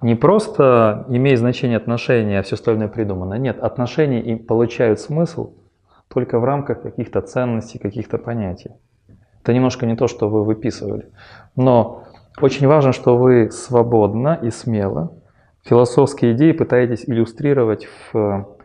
Не 0.00 0.14
просто 0.14 1.04
имеет 1.08 1.38
значение 1.38 1.76
отношения, 1.76 2.38
а 2.38 2.42
все 2.42 2.54
остальное 2.54 2.88
придумано. 2.88 3.34
Нет, 3.34 3.58
отношения 3.58 4.22
и 4.22 4.36
получают 4.36 5.00
смысл 5.00 5.52
только 6.08 6.38
в 6.38 6.44
рамках 6.44 6.82
каких-то 6.82 7.20
ценностей, 7.20 7.78
каких-то 7.78 8.18
понятий. 8.18 8.70
Это 9.42 9.52
немножко 9.52 9.84
не 9.86 9.96
то, 9.96 10.06
что 10.06 10.28
вы 10.28 10.44
выписывали. 10.44 11.10
Но 11.56 12.04
очень 12.40 12.66
важно, 12.66 12.92
что 12.92 13.16
вы 13.16 13.50
свободно 13.50 14.38
и 14.42 14.50
смело 14.50 15.12
философские 15.64 16.32
идеи 16.32 16.52
пытаетесь 16.52 17.04
иллюстрировать 17.06 17.86
в 18.12 18.56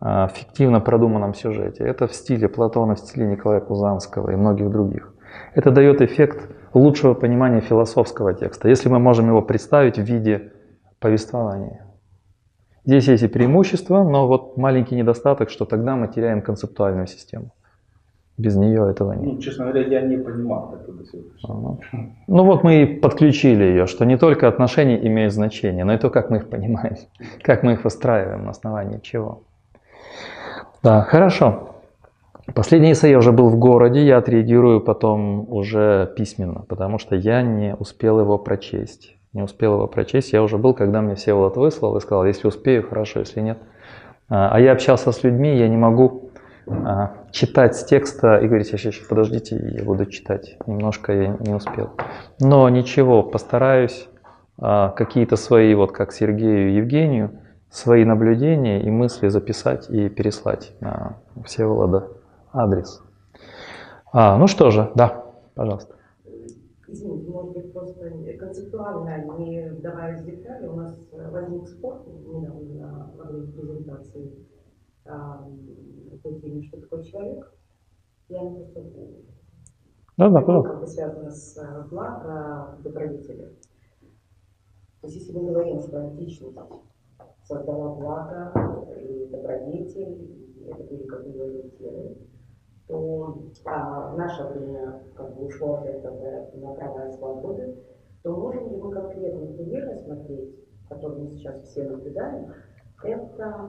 э, 0.00 0.28
фиктивно 0.34 0.80
продуманном 0.80 1.34
сюжете. 1.34 1.84
Это 1.84 2.06
в 2.06 2.14
стиле 2.14 2.48
Платона, 2.48 2.94
в 2.94 2.98
стиле 2.98 3.26
Николая 3.26 3.60
Кузанского 3.60 4.30
и 4.30 4.36
многих 4.36 4.70
других. 4.70 5.14
Это 5.54 5.70
дает 5.70 6.00
эффект 6.00 6.50
лучшего 6.74 7.14
понимания 7.14 7.60
философского 7.60 8.34
текста, 8.34 8.68
если 8.68 8.88
мы 8.88 8.98
можем 8.98 9.28
его 9.28 9.42
представить 9.42 9.98
в 9.98 10.02
виде 10.02 10.52
повествования. 11.00 11.86
Здесь 12.84 13.08
есть 13.08 13.22
и 13.22 13.28
преимущества, 13.28 14.02
но 14.02 14.26
вот 14.26 14.56
маленький 14.56 14.94
недостаток, 14.94 15.50
что 15.50 15.66
тогда 15.66 15.94
мы 15.96 16.08
теряем 16.08 16.40
концептуальную 16.40 17.06
систему. 17.06 17.52
Без 18.38 18.54
нее 18.54 18.88
этого 18.88 19.14
нет. 19.14 19.34
Ну, 19.34 19.38
честно 19.38 19.64
говоря, 19.64 19.84
я 19.88 20.00
не 20.00 20.16
понимал 20.16 20.72
это 20.80 20.92
до 20.92 21.04
сих 21.04 21.20
пор. 21.42 21.50
Ага. 21.50 21.78
Ну 22.28 22.44
вот 22.44 22.62
мы 22.62 22.82
и 22.82 22.86
подключили 22.86 23.64
ее, 23.64 23.86
что 23.86 24.04
не 24.04 24.16
только 24.16 24.46
отношения 24.46 25.04
имеют 25.04 25.32
значение, 25.32 25.84
но 25.84 25.92
и 25.92 25.98
то, 25.98 26.08
как 26.08 26.30
мы 26.30 26.36
их 26.36 26.48
понимаем, 26.48 26.96
как 27.42 27.64
мы 27.64 27.72
их 27.72 27.82
выстраиваем, 27.82 28.44
на 28.44 28.50
основании 28.50 29.00
чего. 29.00 29.42
Да, 30.84 31.02
хорошо. 31.02 31.74
Последний 32.54 32.92
эссе 32.92 33.10
я 33.10 33.18
уже 33.18 33.32
был 33.32 33.48
в 33.48 33.58
городе, 33.58 34.06
я 34.06 34.18
отреагирую 34.18 34.80
потом 34.80 35.52
уже 35.52 36.10
письменно, 36.16 36.64
потому 36.68 36.98
что 36.98 37.16
я 37.16 37.42
не 37.42 37.74
успел 37.74 38.20
его 38.20 38.38
прочесть. 38.38 39.16
Не 39.32 39.42
успел 39.42 39.74
его 39.74 39.88
прочесть, 39.88 40.32
я 40.32 40.42
уже 40.42 40.58
был, 40.58 40.74
когда 40.74 41.02
мне 41.02 41.16
Всеволод 41.16 41.56
выслал 41.56 41.96
и 41.96 42.00
сказал, 42.00 42.24
если 42.24 42.46
успею, 42.46 42.88
хорошо, 42.88 43.20
если 43.20 43.40
нет. 43.40 43.58
А 44.28 44.50
а 44.50 44.60
я 44.60 44.72
общался 44.72 45.12
с 45.12 45.22
людьми, 45.24 45.56
я 45.58 45.68
не 45.68 45.76
могу 45.76 46.27
читать 47.30 47.76
с 47.76 47.84
текста 47.84 48.38
и 48.38 48.46
говорить, 48.46 48.66
сейчас, 48.66 48.80
сейчас, 48.80 49.06
подождите, 49.06 49.56
я 49.56 49.84
буду 49.84 50.06
читать. 50.06 50.56
Немножко 50.66 51.12
я 51.12 51.36
не 51.40 51.54
успел. 51.54 51.90
Но 52.40 52.68
ничего, 52.68 53.22
постараюсь 53.22 54.08
а, 54.58 54.90
какие-то 54.90 55.36
свои, 55.36 55.74
вот 55.74 55.92
как 55.92 56.12
Сергею 56.12 56.70
и 56.70 56.76
Евгению, 56.76 57.38
свои 57.70 58.04
наблюдения 58.04 58.82
и 58.82 58.90
мысли 58.90 59.28
записать 59.28 59.88
и 59.90 60.08
переслать 60.08 60.72
на 60.80 61.18
Всеволода 61.44 62.08
адрес. 62.52 63.02
А, 64.12 64.36
ну 64.36 64.46
что 64.46 64.70
же, 64.70 64.90
да, 64.94 65.24
пожалуйста. 65.54 65.94
Извините, 66.88 67.30
может 67.30 67.52
быть, 67.52 67.72
просто 67.72 68.10
концептуально, 68.40 69.24
не 69.38 69.68
вдаваясь 69.70 70.22
в 70.22 70.24
детали, 70.24 70.66
у 70.66 70.76
нас 70.76 70.98
возник 71.12 71.68
спор 71.68 72.02
недавно 72.26 73.12
во 73.16 73.24
время 73.30 73.52
презентации 73.52 74.32
а, 76.24 76.40
теме, 76.40 76.62
что 76.62 76.80
такое 76.80 77.02
человек. 77.02 77.52
Я 78.28 78.40
просто 78.40 78.80
Да, 80.16 80.28
да, 80.28 80.40
ну, 80.40 80.46
пожалуйста. 80.46 80.76
бы 80.76 80.86
связано 80.86 81.30
с 81.30 81.56
э, 81.56 81.84
благо 81.90 82.78
добродетели. 82.82 83.56
То 85.00 85.06
есть 85.06 85.16
если 85.16 85.38
мы 85.38 85.52
говорим, 85.52 85.80
что 85.80 86.00
античность 86.00 86.58
создала 87.44 87.94
благо 87.94 88.52
и 89.00 89.26
добродетель, 89.26 90.54
и 90.56 90.68
это 90.68 90.82
были 90.84 91.04
как 91.04 91.26
бы 91.26 91.42
ориентиры, 91.42 92.16
то 92.88 93.42
а, 93.64 94.12
в 94.12 94.18
наше 94.18 94.44
время 94.44 95.02
как 95.14 95.34
бы 95.36 95.46
ушло 95.46 95.76
от 95.76 95.86
этого 95.86 96.50
на 96.54 96.74
права 96.74 97.08
и 97.08 97.12
свободы, 97.12 97.76
то 98.22 98.36
можем 98.36 98.70
ли 98.70 98.76
мы 98.76 98.90
конкретно 98.90 99.46
пример 99.46 99.88
рассмотреть, 99.90 100.54
который 100.88 101.18
мы 101.18 101.26
сейчас 101.28 101.62
все 101.62 101.84
наблюдаем, 101.84 102.52
это 103.04 103.68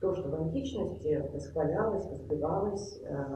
то, 0.00 0.14
что 0.14 0.28
в 0.28 0.34
античности 0.34 1.24
восхвалялась, 1.32 2.06
воспевалась 2.06 3.00
э, 3.02 3.26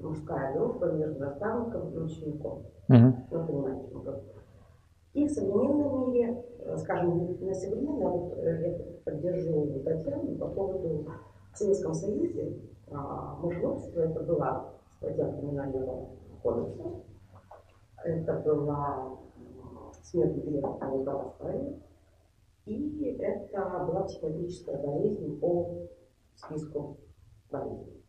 мужская 0.00 0.54
дружба 0.54 0.92
между 0.92 1.20
наставником 1.20 1.92
и 1.92 1.98
учеником. 1.98 2.62
Мгм. 2.88 3.26
Ну, 3.30 3.46
понимаете, 3.46 3.88
ну. 3.92 4.14
И 5.14 5.26
в 5.26 5.30
современном 5.30 6.12
мире, 6.12 6.44
э, 6.60 6.76
скажем, 6.78 7.36
на 7.40 7.54
современном, 7.54 8.12
вот, 8.12 8.38
э, 8.38 8.68
я 8.68 9.02
поддержу 9.04 9.80
Татьяну 9.84 10.36
по 10.36 10.48
поводу 10.48 11.06
в 11.52 11.56
Советском 11.56 11.94
Союзе, 11.94 12.58
а, 12.90 13.36
мужеложество 13.40 14.00
это 14.00 14.20
была 14.20 14.70
статья 14.98 15.30
криминального 15.32 16.08
кодекса, 16.42 16.82
это 18.04 18.32
была 18.40 19.16
смерть 20.02 20.44
греха 20.44 20.68
православию, 20.72 21.80
и 22.66 23.16
это 23.20 23.86
была 23.86 24.04
психологическая 24.04 24.78
болезнь 24.78 25.38
по 25.40 25.88
списку 26.46 26.98
болезней. 27.50 28.02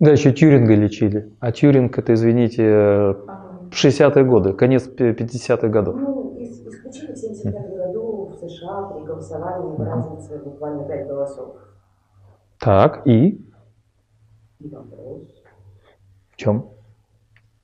Да, 0.00 0.12
еще 0.12 0.32
Тюринга 0.32 0.74
лечили. 0.74 1.32
А 1.40 1.52
Тюринг, 1.52 1.98
это, 1.98 2.12
извините, 2.14 2.62
э, 2.62 3.14
60-е 3.70 4.24
годы, 4.24 4.52
конец 4.52 4.86
пи- 4.86 5.12
50-х 5.14 5.68
годов. 5.68 5.96
Ну, 5.96 6.36
ис- 6.38 6.68
исключили 6.68 7.12
в 7.14 7.18
1975 7.18 7.76
году 7.76 8.26
в 8.26 8.34
США 8.34 8.82
при 8.90 9.04
голосовании 9.04 9.78
разницы 9.78 10.38
буквально 10.44 10.84
5 10.84 11.06
голосов. 11.08 11.56
Так, 12.58 13.06
и 13.06 13.40
И 14.60 14.68
вопрос 14.68 15.28
в 16.32 16.36
чем? 16.36 16.70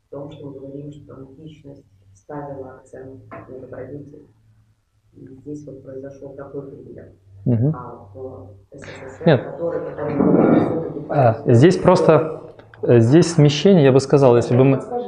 в 0.07 0.11
том, 0.11 0.31
что 0.31 0.51
мы 0.51 0.61
говорим, 0.61 0.93
что 0.93 1.17
античность 1.17 1.85
ставила 2.15 2.77
акцент 2.77 3.23
на 3.31 3.47
добродетель. 3.61 4.27
И 5.15 5.27
здесь 5.27 5.67
вот 5.67 5.83
произошел 5.83 6.35
такой 6.35 6.71
пример. 6.71 7.13
СССР, 8.73 9.27
Нет. 9.27 9.43
А, 11.11 11.43
здесь 11.47 11.77
просто, 11.77 12.55
э, 12.83 13.01
здесь 13.01 13.33
смещение, 13.33 13.85
я 13.85 13.93
бы 13.93 14.01
сказал, 14.01 14.37
если 14.37 14.57
бы 14.57 14.65
мы, 14.65 14.77
мы 14.77 15.03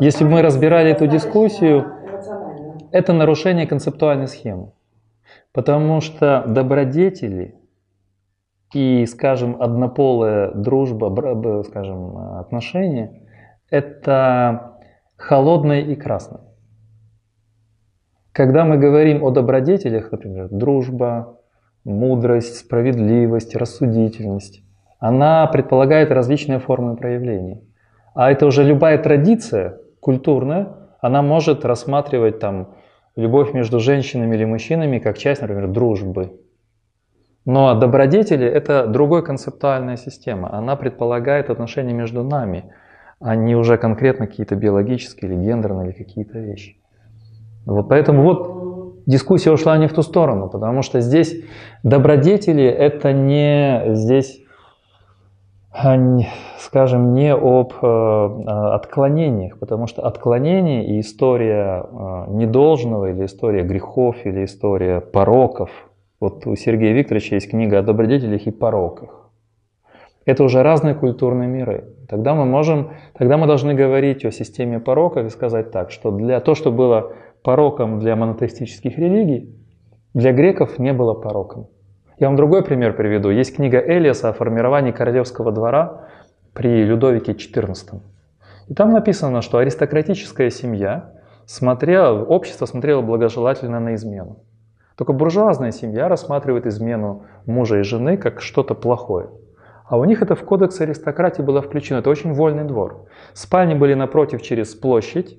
если 0.00 0.24
бы 0.24 0.30
мы 0.30 0.42
разбирали 0.42 0.90
эту 0.90 1.06
дискуссию, 1.06 1.86
это 2.90 3.12
нарушение 3.12 3.66
концептуальной 3.66 4.26
схемы. 4.26 4.72
Потому 5.52 6.00
что 6.00 6.44
добродетели 6.46 7.54
и, 8.72 9.06
скажем, 9.06 9.60
однополая 9.60 10.50
дружба, 10.52 11.62
скажем, 11.62 12.16
отношения, 12.38 13.22
это 13.70 14.78
холодное 15.16 15.80
и 15.80 15.94
красное. 15.94 16.40
Когда 18.34 18.64
мы 18.64 18.78
говорим 18.78 19.22
о 19.22 19.30
добродетелях, 19.30 20.10
например, 20.10 20.48
дружба, 20.50 21.38
мудрость, 21.84 22.56
справедливость, 22.56 23.54
рассудительность, 23.54 24.64
она 24.98 25.46
предполагает 25.46 26.10
различные 26.10 26.58
формы 26.58 26.96
проявления. 26.96 27.60
А 28.12 28.32
это 28.32 28.46
уже 28.46 28.64
любая 28.64 28.98
традиция 28.98 29.78
культурная, 30.00 30.66
она 31.00 31.22
может 31.22 31.64
рассматривать 31.64 32.40
там 32.40 32.74
любовь 33.14 33.54
между 33.54 33.78
женщинами 33.78 34.34
или 34.34 34.44
мужчинами 34.44 34.98
как 34.98 35.16
часть, 35.16 35.40
например, 35.40 35.68
дружбы. 35.68 36.40
Но 37.44 37.72
добродетели– 37.78 38.46
это 38.48 38.88
другой 38.88 39.24
концептуальная 39.24 39.96
система. 39.96 40.52
Она 40.52 40.74
предполагает 40.74 41.50
отношения 41.50 41.92
между 41.92 42.24
нами, 42.24 42.72
а 43.20 43.36
не 43.36 43.54
уже 43.54 43.78
конкретно 43.78 44.26
какие-то 44.26 44.56
биологические 44.56 45.30
или 45.30 45.40
гендерные 45.40 45.90
или 45.90 45.94
какие-то 45.96 46.40
вещи. 46.40 46.78
Вот 47.66 47.88
поэтому 47.88 48.22
вот 48.22 48.54
дискуссия 49.06 49.50
ушла 49.50 49.76
не 49.78 49.88
в 49.88 49.92
ту 49.92 50.02
сторону, 50.02 50.48
потому 50.48 50.82
что 50.82 51.00
здесь 51.00 51.34
добродетели– 51.82 52.64
это 52.64 53.12
не 53.12 53.94
здесь, 53.94 54.40
а, 55.72 55.96
скажем, 56.58 57.14
не 57.14 57.34
об 57.34 57.72
э, 57.72 57.76
а, 57.82 58.74
отклонениях, 58.74 59.58
потому 59.58 59.86
что 59.86 60.06
отклонение 60.06 60.86
и 60.86 61.00
история 61.00 61.84
э, 61.84 62.24
недолжного, 62.28 63.10
или 63.10 63.26
история 63.26 63.62
грехов, 63.62 64.16
или 64.24 64.44
история 64.44 65.00
пороков. 65.00 65.70
Вот 66.20 66.46
у 66.46 66.56
Сергея 66.56 66.94
Викторовича 66.94 67.34
есть 67.34 67.50
книга 67.50 67.80
о 67.80 67.82
добродетелях 67.82 68.46
и 68.46 68.50
пороках. 68.50 69.30
Это 70.26 70.42
уже 70.42 70.62
разные 70.62 70.94
культурные 70.94 71.48
миры. 71.48 71.84
Тогда 72.08 72.34
мы 72.34 72.46
можем, 72.46 72.90
тогда 73.12 73.36
мы 73.36 73.46
должны 73.46 73.74
говорить 73.74 74.24
о 74.24 74.30
системе 74.30 74.80
пороков 74.80 75.26
и 75.26 75.30
сказать 75.30 75.70
так, 75.70 75.90
что 75.90 76.10
для 76.10 76.40
то, 76.40 76.54
что 76.54 76.72
было 76.72 77.12
пороком 77.44 78.00
для 78.00 78.16
монотеистических 78.16 78.98
религий, 78.98 79.54
для 80.14 80.32
греков 80.32 80.78
не 80.78 80.92
было 80.92 81.12
пороком. 81.12 81.68
Я 82.18 82.28
вам 82.28 82.36
другой 82.36 82.64
пример 82.64 82.96
приведу. 82.96 83.28
Есть 83.28 83.54
книга 83.54 83.78
Элиаса 83.78 84.30
о 84.30 84.32
формировании 84.32 84.92
королевского 84.92 85.52
двора 85.52 86.08
при 86.54 86.84
Людовике 86.84 87.32
XIV. 87.32 88.00
И 88.68 88.74
там 88.74 88.92
написано, 88.92 89.42
что 89.42 89.58
аристократическая 89.58 90.48
семья 90.48 91.12
смотрела, 91.44 92.24
общество 92.24 92.64
смотрело 92.64 93.02
благожелательно 93.02 93.78
на 93.78 93.94
измену. 93.94 94.38
Только 94.96 95.12
буржуазная 95.12 95.72
семья 95.72 96.08
рассматривает 96.08 96.66
измену 96.66 97.24
мужа 97.44 97.80
и 97.80 97.82
жены 97.82 98.16
как 98.16 98.40
что-то 98.40 98.74
плохое. 98.74 99.28
А 99.86 99.98
у 99.98 100.04
них 100.04 100.22
это 100.22 100.34
в 100.34 100.44
кодекс 100.44 100.80
аристократии 100.80 101.42
было 101.42 101.60
включено. 101.60 101.98
Это 101.98 102.08
очень 102.08 102.32
вольный 102.32 102.64
двор. 102.64 103.04
Спальни 103.34 103.74
были 103.74 103.92
напротив 103.92 104.40
через 104.40 104.74
площадь. 104.74 105.36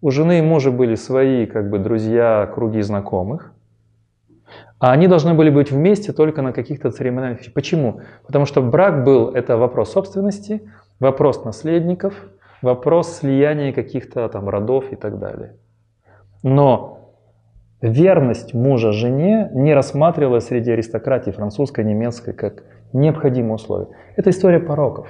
У 0.00 0.10
жены 0.10 0.38
и 0.38 0.42
мужа 0.42 0.70
были 0.70 0.94
свои 0.94 1.46
как 1.46 1.70
бы 1.70 1.78
друзья, 1.78 2.50
круги 2.54 2.82
знакомых. 2.82 3.52
А 4.78 4.92
они 4.92 5.08
должны 5.08 5.32
были 5.32 5.50
быть 5.50 5.70
вместе 5.70 6.12
только 6.12 6.42
на 6.42 6.52
каких-то 6.52 6.90
церемониальных 6.90 7.40
вещах. 7.40 7.54
Почему? 7.54 8.00
Потому 8.26 8.44
что 8.44 8.60
брак 8.60 9.04
был, 9.04 9.30
это 9.30 9.56
вопрос 9.56 9.92
собственности, 9.92 10.70
вопрос 11.00 11.44
наследников, 11.44 12.14
вопрос 12.60 13.18
слияния 13.18 13.72
каких-то 13.72 14.28
там 14.28 14.48
родов 14.48 14.92
и 14.92 14.96
так 14.96 15.18
далее. 15.18 15.56
Но 16.42 17.14
верность 17.80 18.52
мужа 18.52 18.92
жене 18.92 19.50
не 19.54 19.72
рассматривалась 19.74 20.46
среди 20.46 20.72
аристократии 20.72 21.30
французской, 21.30 21.84
немецкой 21.84 22.34
как 22.34 22.64
необходимое 22.92 23.54
условие. 23.54 23.88
Это 24.16 24.30
история 24.30 24.60
пороков. 24.60 25.08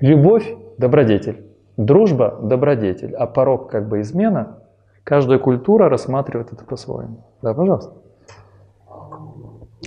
Любовь– 0.00 0.54
добродетель, 0.78 1.45
дружба– 1.76 2.38
добродетель, 2.42 3.14
а 3.14 3.26
порок 3.26 3.70
как 3.70 3.88
бы 3.88 4.00
измена. 4.00 4.58
Каждая 5.04 5.38
культура 5.38 5.88
рассматривает 5.88 6.52
это 6.52 6.64
по-своему. 6.64 7.18
Да, 7.42 7.54
пожалуйста. 7.54 7.92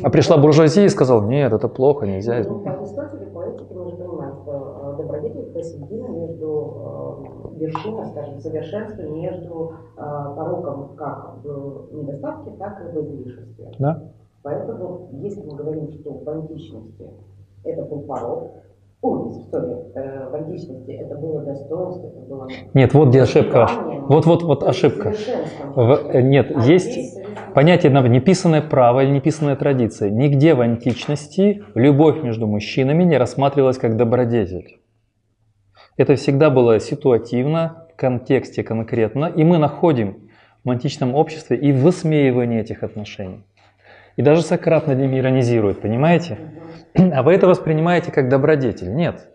А 0.01 0.09
пришла 0.09 0.37
буржуазия 0.37 0.85
и 0.85 0.89
сказала, 0.89 1.21
нет, 1.25 1.51
это 1.51 1.67
плохо, 1.67 2.05
нельзя 2.05 2.35
Ну, 2.35 2.41
изменить. 2.41 2.63
по 2.63 2.71
Аристотелю, 2.71 3.31
по 3.31 3.43
этике 3.43 3.73
мы 3.73 3.89
же 3.89 3.97
понимаем, 3.97 4.35
что 4.43 4.95
э, 4.97 5.01
добродетель 5.01 5.49
это 5.49 5.61
середина 5.61 6.07
между 6.07 7.51
э, 7.55 7.59
вершиной, 7.59 8.05
скажем, 8.05 8.39
совершенства 8.39 9.01
между 9.01 9.73
э, 9.97 10.01
пороком 10.01 10.95
как 10.95 11.35
в 11.43 11.93
недостатке, 11.93 12.51
так 12.59 12.81
и 12.81 12.97
в 12.97 13.01
излишестве. 13.01 13.71
Да? 13.79 14.03
Поэтому, 14.41 15.09
если 15.13 15.41
мы 15.41 15.57
говорим, 15.57 15.91
что 15.91 16.13
в 16.13 16.29
античности 16.29 17.09
это 17.65 17.83
был 17.83 18.01
порог. 18.03 18.51
Э, 19.01 20.29
в 20.29 20.35
античности 20.35 20.91
это 20.91 21.15
было 21.15 21.41
достоинство, 21.41 22.07
это 22.07 22.19
было... 22.19 22.47
Нет, 22.73 22.93
вот 22.93 23.09
где 23.09 23.21
ошибка. 23.21 23.69
Вот, 24.09 24.25
вот, 24.25 24.43
вот 24.43 24.63
ошибка. 24.63 25.13
совершенство. 25.13 25.71
В- 25.73 26.09
э, 26.15 26.21
нет, 26.21 26.51
А 26.53 26.65
есть 26.65 26.91
здесь 26.91 27.17
понятие 27.53 27.91
на- 27.91 28.05
неписанное 28.07 28.61
право 28.61 28.99
или 29.01 29.11
неписанная 29.11 29.55
традиция. 29.55 30.09
Нигде 30.09 30.53
в 30.53 30.61
античности 30.61 31.63
любовь 31.75 32.21
между 32.23 32.45
мужчинами 32.45 33.03
не 33.03 33.17
рассматривалась 33.17 33.77
как 33.77 33.95
добродетель. 33.95 34.79
Это 35.95 36.15
всегда 36.15 36.49
было 36.49 36.79
ситуативно, 36.79 37.87
в 37.93 37.95
контексте 37.95 38.63
конкретно, 38.63 39.25
и 39.25 39.43
мы 39.43 39.57
находим 39.57 40.29
в 40.65 40.69
античном 40.69 41.15
обществе 41.15 41.57
и 41.57 41.71
высмеивание 41.71 42.61
этих 42.61 42.83
отношений. 42.83 43.43
И 44.19 44.21
даже 44.21 44.41
Сократ 44.41 44.85
над 44.85 44.97
ними 44.99 45.17
иронизирует, 45.17 45.79
понимаете? 45.79 46.37
А 47.13 47.23
вы 47.23 47.33
это 47.35 47.47
воспринимаете 47.47 48.11
как 48.11 48.27
добродетель. 48.27 48.93
Нет. 48.93 49.29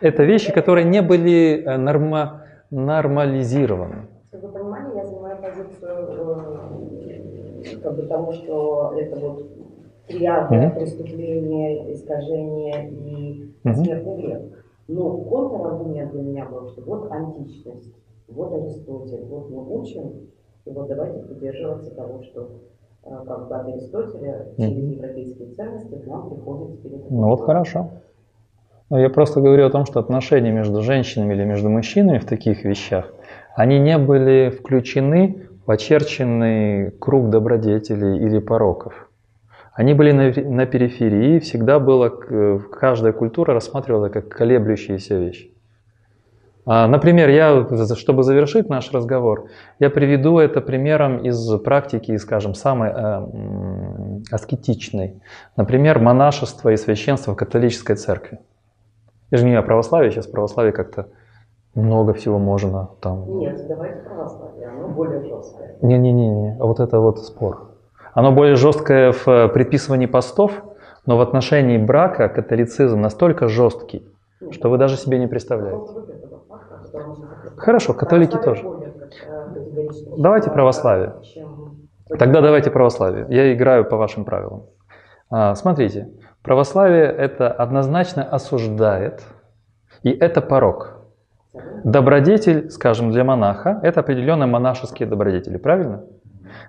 Это 0.00 0.24
вещи, 0.24 0.50
которые 0.52 0.84
не 0.84 1.02
были 1.02 1.62
э, 1.64 1.76
норма- 1.76 2.42
нормализированы. 2.72 4.08
Чтобы 4.30 4.48
вы 4.48 4.52
понимали, 4.54 4.96
я 4.96 5.06
занимаю 5.06 5.36
позицию 5.40 6.08
э, 7.62 7.76
как 7.80 7.94
бы 7.94 8.02
того, 8.08 8.32
что 8.32 8.94
это 8.98 9.20
вот 9.20 9.46
триада 10.08 10.52
Мгм. 10.52 10.70
преступления, 10.80 11.92
искажения 11.94 12.88
и 12.90 13.52
смертный 13.62 14.16
грех. 14.16 14.40
Но 14.88 15.16
контраргумент 15.18 16.10
для 16.10 16.22
меня 16.22 16.44
был, 16.46 16.70
что 16.70 16.82
вот 16.82 17.12
античность, 17.12 17.94
вот 18.26 18.52
Аристотель, 18.52 19.26
вот 19.28 19.48
мы 19.48 19.78
учим, 19.78 20.26
и 20.64 20.70
вот 20.70 20.88
давайте 20.88 21.20
придерживаться 21.20 21.94
того, 21.94 22.24
что 22.24 22.50
как 23.04 23.48
бы 23.48 23.56
от 23.56 23.66
Аристотеля 23.66 24.46
через 24.56 24.76
Мгм. 24.76 24.90
европейские 24.90 25.54
ценности 25.54 25.94
к 25.94 26.06
нам 26.06 26.30
приходит 26.30 26.78
спирит. 26.78 27.10
Ну 27.10 27.28
вот 27.28 27.42
хорошо. 27.44 27.90
Но 28.90 28.98
я 29.00 29.08
просто 29.10 29.40
говорю 29.40 29.66
о 29.66 29.70
том, 29.70 29.86
что 29.86 30.00
отношения 30.00 30.52
между 30.52 30.82
женщинами 30.82 31.34
или 31.34 31.44
между 31.44 31.68
мужчинами 31.70 32.18
в 32.18 32.26
таких 32.26 32.64
вещах, 32.64 33.12
они 33.56 33.78
не 33.78 33.98
были 33.98 34.50
включены 34.50 35.48
в 35.66 35.70
очерченный 35.70 36.90
круг 36.90 37.30
добродетелей 37.30 38.18
или 38.18 38.38
пороков. 38.38 39.08
Они 39.72 39.94
были 39.94 40.12
на, 40.12 40.32
на 40.50 40.66
периферии, 40.66 41.38
всегда 41.40 41.78
было, 41.80 42.08
к- 42.10 42.58
каждая 42.70 43.12
культура 43.12 43.54
рассматривала 43.54 44.08
как 44.08 44.28
колеблющиеся 44.28 45.16
вещи. 45.18 45.53
А, 46.66 46.86
Например, 46.86 47.28
я, 47.28 47.66
чтобы 47.94 48.22
завершить 48.22 48.68
наш 48.68 48.90
разговор, 48.92 49.48
я 49.78 49.90
приведу 49.90 50.38
это 50.38 50.60
примером 50.60 51.18
из 51.18 51.58
практики, 51.60 52.16
скажем, 52.16 52.54
самой 52.54 52.90
э, 52.90 53.26
аскетичной. 54.30 55.20
Например, 55.56 55.98
монашество 55.98 56.70
и 56.70 56.76
священство 56.76 57.34
в 57.34 57.36
католической 57.36 57.96
церкви. 57.96 58.38
Я 59.30 59.38
же 59.38 59.44
не 59.44 59.54
о 59.54 59.62
православии, 59.62 60.10
сейчас 60.10 60.26
православие 60.26 60.72
как-то 60.72 61.08
много 61.74 62.14
всего 62.14 62.38
можно 62.38 62.90
там. 63.00 63.38
Нет, 63.38 63.66
давайте 63.68 64.00
православие, 64.00 64.68
оно 64.68 64.88
более 64.88 65.22
жесткое. 65.22 65.76
Не-не-не, 65.82 66.56
вот 66.60 66.80
это 66.80 67.00
вот 67.00 67.18
спор. 67.18 67.72
Оно 68.14 68.32
более 68.32 68.54
жесткое 68.54 69.12
в 69.12 69.28
э, 69.28 69.48
приписывании 69.48 70.06
постов, 70.06 70.52
но 71.04 71.18
в 71.18 71.20
отношении 71.20 71.76
брака 71.76 72.28
католицизм 72.28 73.00
настолько 73.00 73.48
жесткий, 73.48 74.08
что 74.50 74.70
вы 74.70 74.78
даже 74.78 74.96
себе 74.96 75.18
не 75.18 75.26
представляете. 75.26 75.90
Хорошо, 77.56 77.94
католики 77.94 78.36
тоже. 78.36 78.62
э, 78.62 79.88
Давайте 80.16 80.50
православие. 80.50 81.14
Тогда 82.18 82.40
давайте 82.40 82.70
православие. 82.70 83.26
Я 83.28 83.54
играю 83.54 83.84
по 83.84 83.96
вашим 83.96 84.24
правилам. 84.24 84.64
А, 85.30 85.54
смотрите, 85.54 86.08
православие 86.42 87.06
это 87.06 87.50
однозначно 87.50 88.22
осуждает, 88.22 89.24
и 90.02 90.10
это 90.10 90.40
порог. 90.40 91.00
Добродетель, 91.84 92.70
скажем, 92.70 93.10
для 93.10 93.24
монаха, 93.24 93.80
это 93.82 94.00
определенные 94.00 94.46
монашеские 94.46 95.08
добродетели, 95.08 95.56
правильно? 95.56 96.04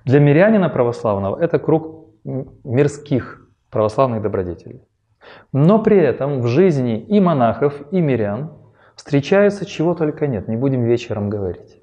Для 0.05 0.19
мирянина 0.19 0.69
православного 0.69 1.41
это 1.41 1.59
круг 1.59 2.07
мирских 2.23 3.47
православных 3.71 4.21
добродетелей. 4.21 4.81
Но 5.51 5.79
при 5.79 5.97
этом 5.97 6.41
в 6.41 6.47
жизни 6.47 6.99
и 6.99 7.19
монахов, 7.19 7.81
и 7.91 7.99
мирян 7.99 8.51
встречается 8.95 9.65
чего 9.65 9.93
только 9.93 10.27
нет, 10.27 10.47
не 10.47 10.55
будем 10.55 10.83
вечером 10.83 11.29
говорить. 11.29 11.81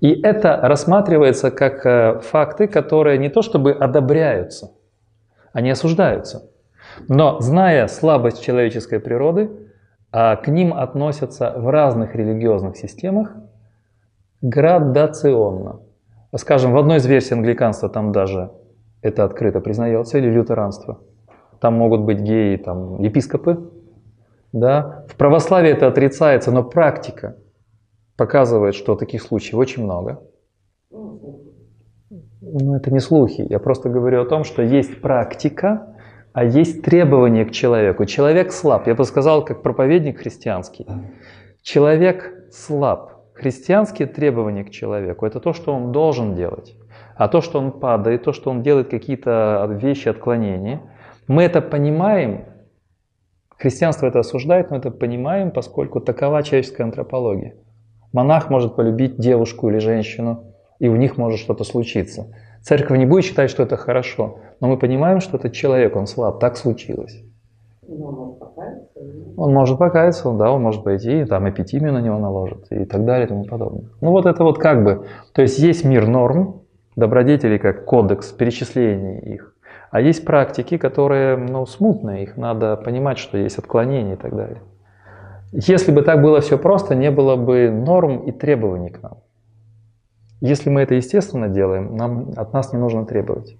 И 0.00 0.20
это 0.20 0.58
рассматривается 0.62 1.50
как 1.50 1.86
э, 1.86 2.20
факты, 2.20 2.68
которые 2.68 3.18
не 3.18 3.28
то 3.28 3.42
чтобы 3.42 3.72
одобряются, 3.72 4.72
они 5.52 5.70
осуждаются. 5.70 6.50
Но 7.08 7.40
зная 7.40 7.86
слабость 7.88 8.42
человеческой 8.42 9.00
природы, 9.00 9.50
а, 10.12 10.36
к 10.36 10.48
ним 10.48 10.72
относятся 10.72 11.52
в 11.56 11.68
разных 11.68 12.14
религиозных 12.14 12.76
системах 12.76 13.34
градационно. 14.40 15.80
Скажем, 16.36 16.72
в 16.72 16.78
одной 16.78 16.98
из 16.98 17.06
версий 17.06 17.34
англиканства 17.34 17.88
там 17.88 18.12
даже 18.12 18.50
это 19.02 19.24
открыто 19.24 19.60
признается, 19.60 20.18
или 20.18 20.30
лютеранство. 20.30 21.00
Там 21.60 21.74
могут 21.74 22.02
быть 22.02 22.20
геи, 22.20 22.56
там, 22.56 23.00
епископы. 23.00 23.70
Да? 24.60 25.04
В 25.08 25.16
православии 25.16 25.70
это 25.70 25.86
отрицается, 25.86 26.50
но 26.50 26.64
практика 26.64 27.36
показывает, 28.16 28.74
что 28.74 28.94
таких 28.96 29.22
случаев 29.22 29.58
очень 29.58 29.84
много. 29.84 30.22
Ну, 30.90 31.42
Ну, 32.40 32.74
это 32.74 32.90
не 32.90 33.00
слухи. 33.00 33.46
Я 33.48 33.58
просто 33.58 33.88
говорю 33.88 34.22
о 34.22 34.24
том, 34.24 34.44
что 34.44 34.62
есть 34.62 35.00
практика, 35.00 35.94
а 36.32 36.44
есть 36.44 36.82
требования 36.82 37.44
к 37.44 37.50
человеку. 37.50 38.04
Человек 38.06 38.52
слаб. 38.52 38.86
Я 38.86 38.94
бы 38.94 39.04
сказал, 39.04 39.44
как 39.44 39.62
проповедник 39.62 40.18
христианский. 40.18 40.86
Человек 41.62 42.32
слаб. 42.50 43.12
Христианские 43.34 44.08
требования 44.08 44.64
к 44.64 44.70
человеку– 44.70 45.26
это 45.28 45.40
то, 45.40 45.52
что 45.52 45.74
он 45.74 45.92
должен 45.92 46.34
делать. 46.34 46.76
А 47.16 47.28
то, 47.28 47.42
что 47.42 47.58
он 47.58 47.72
падает, 47.72 48.22
то, 48.22 48.32
что 48.32 48.50
он 48.50 48.62
делает 48.62 48.88
какие-то 48.88 49.68
вещи, 49.82 50.08
отклонения, 50.08 50.80
мы 51.28 51.42
это 51.42 51.60
понимаем, 51.60 52.44
христианство 53.58 54.06
это 54.06 54.20
осуждает, 54.20 54.70
но 54.70 54.76
это 54.76 54.90
понимаем, 54.90 55.50
поскольку 55.50 56.00
такова 56.00 56.42
человеческая 56.42 56.84
антропология. 56.84 57.54
Монах 58.12 58.50
может 58.50 58.76
полюбить 58.76 59.18
девушку 59.18 59.68
или 59.68 59.78
женщину, 59.78 60.44
и 60.78 60.88
у 60.88 60.96
них 60.96 61.16
может 61.16 61.40
что-то 61.40 61.64
случиться. 61.64 62.34
Церковь 62.62 62.98
не 62.98 63.06
будет 63.06 63.24
считать, 63.24 63.50
что 63.50 63.62
это 63.62 63.76
хорошо, 63.76 64.38
но 64.60 64.68
мы 64.68 64.78
понимаем, 64.78 65.20
что 65.20 65.36
этот 65.36 65.52
человек, 65.52 65.96
он 65.96 66.06
слаб, 66.06 66.40
так 66.40 66.56
случилось. 66.56 67.22
он 67.88 68.12
может 68.12 68.38
покаяться 68.38 69.00
и- 69.00 69.34
Он 69.36 69.54
может 69.54 69.78
покаяться, 69.78 70.32
да, 70.32 70.50
он 70.50 70.62
может 70.62 70.82
пойти, 70.82 71.24
там 71.24 71.48
эпитимию 71.48 71.92
на 71.92 72.00
него 72.00 72.18
наложат 72.18 72.66
и 72.70 72.84
так 72.84 73.04
далее 73.04 73.26
и 73.26 73.28
тому 73.28 73.44
подобное. 73.44 73.84
Ну 74.00 74.10
вот 74.10 74.26
это 74.26 74.42
вот 74.42 74.58
как 74.58 74.82
бы, 74.82 75.06
то 75.32 75.42
есть 75.42 75.58
есть 75.58 75.84
мир 75.84 76.08
норм, 76.08 76.62
добродетелей 76.96 77.58
как 77.58 77.84
кодекс 77.84 78.32
перечисления 78.32 79.20
их, 79.20 79.54
а 79.96 80.00
есть 80.02 80.26
практики, 80.26 80.76
которые, 80.76 81.38
ну, 81.38 81.64
смутные, 81.64 82.24
их 82.24 82.36
надо 82.36 82.76
понимать, 82.76 83.16
что 83.16 83.38
есть 83.38 83.56
отклонения 83.56 84.12
и 84.12 84.16
так 84.18 84.36
далее. 84.36 84.60
Если 85.52 85.90
бы 85.90 86.02
так 86.02 86.20
было 86.20 86.42
все 86.42 86.58
просто, 86.58 86.94
не 86.94 87.10
было 87.10 87.36
бы 87.36 87.70
норм 87.70 88.18
и 88.18 88.30
требований 88.30 88.90
к 88.90 89.02
нам. 89.02 89.14
Если 90.42 90.68
мы 90.68 90.82
это 90.82 90.96
естественно 90.96 91.48
делаем, 91.48 91.96
нам 91.96 92.32
от 92.36 92.52
нас 92.52 92.74
не 92.74 92.78
нужно 92.78 93.06
требовать. 93.06 93.56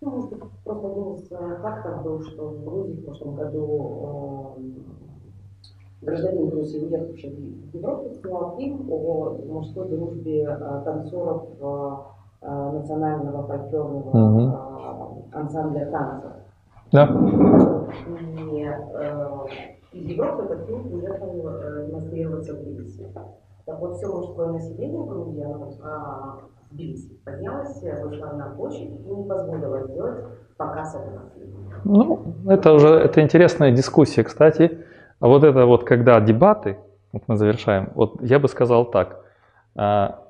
Ну, 0.00 0.10
может 0.10 0.30
быть, 0.30 0.40
просто 0.64 0.88
один 0.88 1.12
из 1.12 1.28
фактов 1.60 2.02
был, 2.02 2.22
что 2.22 2.48
в 2.48 2.64
Грузии 2.64 2.94
в 2.94 3.04
прошлом 3.04 3.34
году 3.34 4.54
э, 6.00 6.06
гражданин 6.06 6.48
Грузии, 6.48 6.78
уехавший 6.78 7.30
в 7.30 7.76
Европу, 7.76 8.14
снял 8.14 8.56
фильм 8.56 8.86
о 8.90 9.36
мужской 9.46 9.86
дружбе 9.86 10.44
э, 10.44 10.82
танцоров 10.82 11.44
э, 11.60 12.15
национального 12.50 13.46
фольклорного 13.46 14.16
Мгм. 14.16 14.54
э, 14.54 15.38
ансамбля 15.38 15.86
танцев. 15.90 16.30
Да? 16.92 17.04
И 18.20 18.62
э, 18.62 19.28
из 19.92 20.04
Европы 20.10 20.44
этот 20.44 20.66
фильм 20.66 20.92
уехал 20.92 21.48
э, 21.48 21.86
демонстрироваться 21.88 22.54
в 22.54 22.58
Тбилиси. 22.58 23.08
Так 23.64 23.80
вот, 23.80 23.96
все 23.96 24.06
мужское 24.06 24.52
население 24.52 25.04
Грузии, 25.04 25.42
оно 25.42 25.68
а, 25.82 26.38
в 26.70 26.74
Тбилиси 26.74 27.14
поднялось, 27.24 27.82
вышла 27.82 28.26
на 28.32 28.50
площадь 28.50 28.90
и 29.04 29.10
не 29.10 29.28
позволила 29.28 29.82
сделать 29.88 30.24
показ 30.56 30.94
этого 30.94 31.22
фильма. 31.34 31.58
Ну, 31.84 32.20
это 32.48 32.72
уже 32.74 32.88
это 32.88 33.20
интересная 33.22 33.72
дискуссия, 33.72 34.22
кстати. 34.22 34.84
А 35.18 35.26
вот 35.26 35.42
это 35.42 35.66
вот, 35.66 35.82
когда 35.84 36.20
дебаты, 36.20 36.76
вот 37.12 37.22
мы 37.26 37.36
завершаем, 37.36 37.90
вот 37.94 38.22
я 38.22 38.38
бы 38.38 38.48
сказал 38.48 38.84
так. 38.84 39.24
а, 39.74 40.20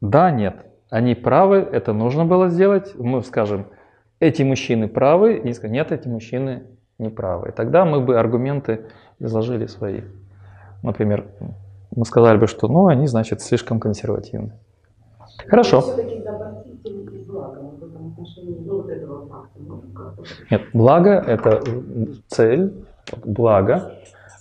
да, 0.00 0.30
нет, 0.30 0.66
они 0.92 1.14
правы, 1.14 1.56
это 1.56 1.94
нужно 1.94 2.26
было 2.26 2.50
сделать. 2.50 2.94
Мы 2.98 3.22
скажем, 3.22 3.64
эти 4.20 4.42
мужчины 4.42 4.88
правы, 4.88 5.36
и 5.36 5.52
скажем, 5.54 5.72
нет, 5.72 5.90
эти 5.90 6.06
мужчины 6.06 6.64
не 6.98 7.08
правы. 7.08 7.48
И 7.48 7.52
тогда 7.52 7.86
мы 7.86 8.02
бы 8.02 8.18
аргументы 8.18 8.84
изложили 9.18 9.66
свои. 9.66 10.02
Например, 10.82 11.24
мы 11.96 12.04
сказали 12.04 12.36
бы, 12.36 12.46
что 12.46 12.68
ну, 12.68 12.88
они, 12.88 13.06
значит, 13.06 13.40
слишком 13.40 13.80
консервативны. 13.80 14.52
Хорошо. 15.48 15.78
Отношении, 15.78 16.22
ну, 18.66 18.82
как-то 19.94 20.22
Нет, 20.50 20.62
благо– 20.74 21.10
это 21.26 21.62
цель, 22.28 22.84
благо. 23.24 23.92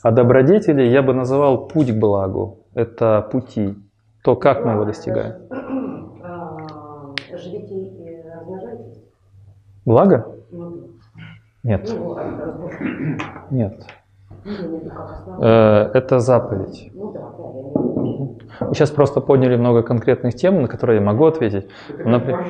А 0.04 0.12
добродетели 0.12 0.84
я 0.84 1.02
бы 1.02 1.14
называл 1.14 1.68
путь 1.68 1.92
к 1.92 1.98
благу. 1.98 2.60
Это 2.74 3.28
пути, 3.32 3.76
то, 4.22 4.36
как 4.36 4.66
мы 4.66 4.74
его 4.74 4.84
достигаем. 4.84 5.36
А, 6.24 7.14
Живите 7.38 7.76
и 7.76 8.22
размножайтесь. 8.30 9.02
Благо? 9.86 10.36
Нет, 11.64 11.92
ну, 11.94 12.16
разбор. 12.16 12.74
нет. 13.52 13.86
Ну. 14.44 15.44
Э, 15.44 15.92
Это 15.94 16.20
заповедь. 16.20 16.92
Ну 18.62 18.74
сейчас 18.74 18.92
просто 18.92 19.22
подняли 19.22 19.56
много 19.56 19.82
конкретных 19.84 20.36
тем, 20.36 20.62
на 20.62 20.68
которые 20.68 21.00
я 21.00 21.06
могу 21.06 21.26
ответить. 21.26 21.68
Например-. 21.90 22.46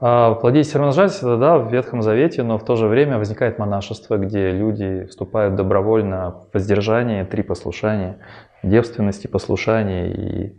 А 0.00 0.34
плодитесь 0.34 0.74
и 0.74 0.78
размножайтесь, 0.78 1.18
это 1.18 1.36
да, 1.38 1.58
в 1.58 1.72
Ветхом 1.72 2.02
Завете, 2.02 2.42
но 2.42 2.58
в 2.58 2.64
то 2.64 2.76
же 2.76 2.88
время 2.88 3.18
возникает 3.18 3.58
монашество, 3.58 4.18
где 4.18 4.50
люди 4.50 5.06
вступают 5.06 5.54
добровольно 5.54 6.30
в 6.50 6.54
воздержание, 6.54 7.24
три 7.24 7.42
послушания, 7.42 8.18
девственности, 8.62 9.26
послушание 9.26 10.12
и 10.12 10.56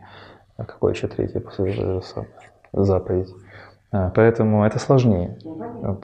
а 0.58 0.64
какое 0.64 0.94
еще 0.94 1.08
третье 1.08 1.42
послу- 1.42 2.02
заповедь. 2.74 3.30
А, 3.92 4.10
Поэтому 4.10 4.66
это 4.66 4.80
сложнее. 4.80 5.38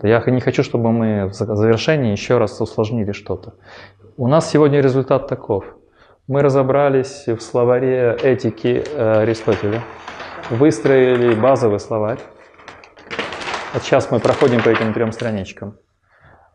Я 0.03 0.21
не 0.27 0.41
хочу, 0.41 0.63
чтобы 0.63 0.91
мы 0.91 1.27
в 1.27 1.33
за- 1.33 1.55
завершении 1.55 2.11
еще 2.11 2.37
раз 2.37 2.59
усложнили 2.61 3.11
что-то. 3.11 3.53
У 4.17 4.27
нас 4.27 4.49
сегодня 4.49 4.81
результат 4.81 5.27
таков. 5.27 5.65
Мы 6.27 6.41
разобрались 6.41 7.27
в 7.27 7.39
словаре 7.41 8.15
этики 8.21 8.83
э, 8.95 9.21
Аристотеля, 9.21 9.81
выстроили 10.49 11.33
базовый 11.35 11.79
словарь. 11.79 12.19
Вот 13.73 13.83
сейчас 13.83 14.11
мы 14.11 14.19
проходим 14.19 14.61
по 14.61 14.69
этим 14.69 14.93
трем 14.93 15.11
страничкам. 15.11 15.77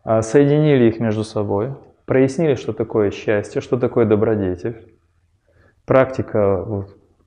А, 0.03 0.21
Соединили 0.21 0.85
их 0.85 0.99
между 0.99 1.23
собой, 1.23 1.75
прояснили, 2.05 2.55
что 2.55 2.73
такое 2.73 3.11
счастье, 3.11 3.59
что 3.61 3.77
такое 3.77 4.05
добродетель. 4.05 4.93
Практика, 5.85 6.65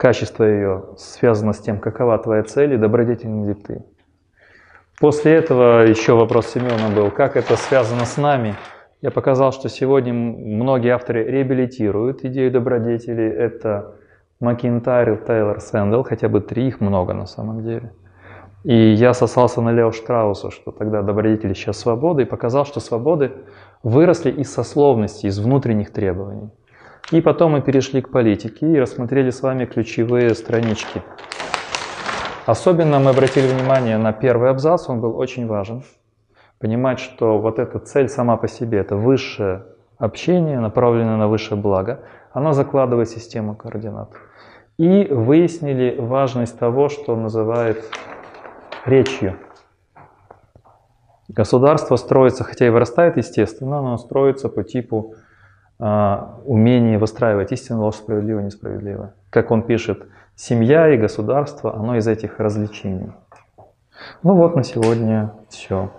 качество 0.00 0.44
ее 0.44 0.84
связано 0.96 1.52
с 1.52 1.58
тем, 1.58 1.78
какова 1.78 2.16
твоя 2.16 2.42
цель 2.42 2.72
и 2.72 2.78
добродетельный 2.78 3.48
ли 3.48 3.54
ты. 3.54 3.84
После 4.98 5.34
этого 5.34 5.82
еще 5.82 6.14
вопрос 6.14 6.46
Семена 6.46 6.88
был, 6.96 7.10
как 7.10 7.36
это 7.36 7.56
связано 7.56 8.06
с 8.06 8.16
нами. 8.16 8.54
Я 9.02 9.10
показал, 9.10 9.52
что 9.52 9.68
сегодня 9.68 10.14
многие 10.14 10.94
авторы 10.94 11.24
реабилитируют 11.24 12.24
идею 12.24 12.50
добродетели. 12.50 13.24
Это 13.30 13.94
Макинтайр, 14.40 15.18
Тейлор, 15.18 15.60
Сэндл, 15.60 16.02
хотя 16.02 16.30
бы 16.30 16.40
три, 16.40 16.68
их 16.68 16.80
много 16.80 17.12
на 17.12 17.26
самом 17.26 17.62
деле. 17.62 17.92
И 18.64 18.74
я 18.74 19.12
сосался 19.12 19.60
на 19.60 19.70
Лео 19.70 19.92
Штрауса, 19.92 20.50
что 20.50 20.70
тогда 20.70 21.02
добродетели 21.02 21.52
сейчас 21.52 21.78
свобода, 21.78 22.22
и 22.22 22.26
показал, 22.26 22.64
что 22.64 22.80
свободы 22.80 23.32
выросли 23.82 24.30
из 24.30 24.50
сословности, 24.50 25.26
из 25.26 25.38
внутренних 25.38 25.92
требований. 25.92 26.48
И 27.10 27.20
потом 27.20 27.52
мы 27.52 27.60
перешли 27.60 28.00
к 28.00 28.10
политике 28.10 28.66
и 28.72 28.78
рассмотрели 28.78 29.30
с 29.30 29.42
вами 29.42 29.64
ключевые 29.64 30.34
странички. 30.34 31.02
Особенно 32.46 32.98
мы 32.98 33.10
обратили 33.10 33.46
внимание 33.46 33.98
на 33.98 34.12
первый 34.12 34.50
абзац, 34.50 34.88
он 34.88 35.00
был 35.00 35.16
очень 35.16 35.46
важен. 35.46 35.82
Понимать, 36.58 36.98
что 36.98 37.38
вот 37.38 37.58
эта 37.58 37.78
цель 37.78 38.08
сама 38.08 38.36
по 38.36 38.48
себе, 38.48 38.78
это 38.78 38.96
высшее 38.96 39.64
общение, 39.98 40.58
направленное 40.60 41.16
на 41.16 41.28
высшее 41.28 41.60
благо, 41.60 42.00
оно 42.32 42.52
закладывает 42.52 43.08
систему 43.08 43.54
координат. 43.54 44.10
И 44.78 45.04
выяснили 45.04 45.96
важность 45.98 46.58
того, 46.58 46.88
что 46.88 47.16
называют 47.16 47.84
речью. 48.86 49.36
Государство 51.28 51.96
строится, 51.96 52.44
хотя 52.44 52.66
и 52.66 52.70
вырастает 52.70 53.16
естественно, 53.16 53.82
но 53.82 53.96
строится 53.98 54.48
по 54.48 54.64
типу 54.64 55.14
а, 55.80 56.38
умения 56.44 56.98
выстраивать 56.98 57.52
истинно, 57.52 57.80
ложь, 57.80 57.96
справедливо, 57.96 58.40
несправедливо. 58.40 59.14
Как 59.30 59.50
он 59.50 59.62
пишет, 59.62 60.06
семья 60.36 60.92
и 60.92 60.98
государство, 60.98 61.74
оно 61.74 61.96
из 61.96 62.06
этих 62.06 62.38
развлечений. 62.38 63.12
Ну 64.22 64.34
вот 64.34 64.56
на 64.56 64.62
сегодня 64.62 65.32
все. 65.48 65.90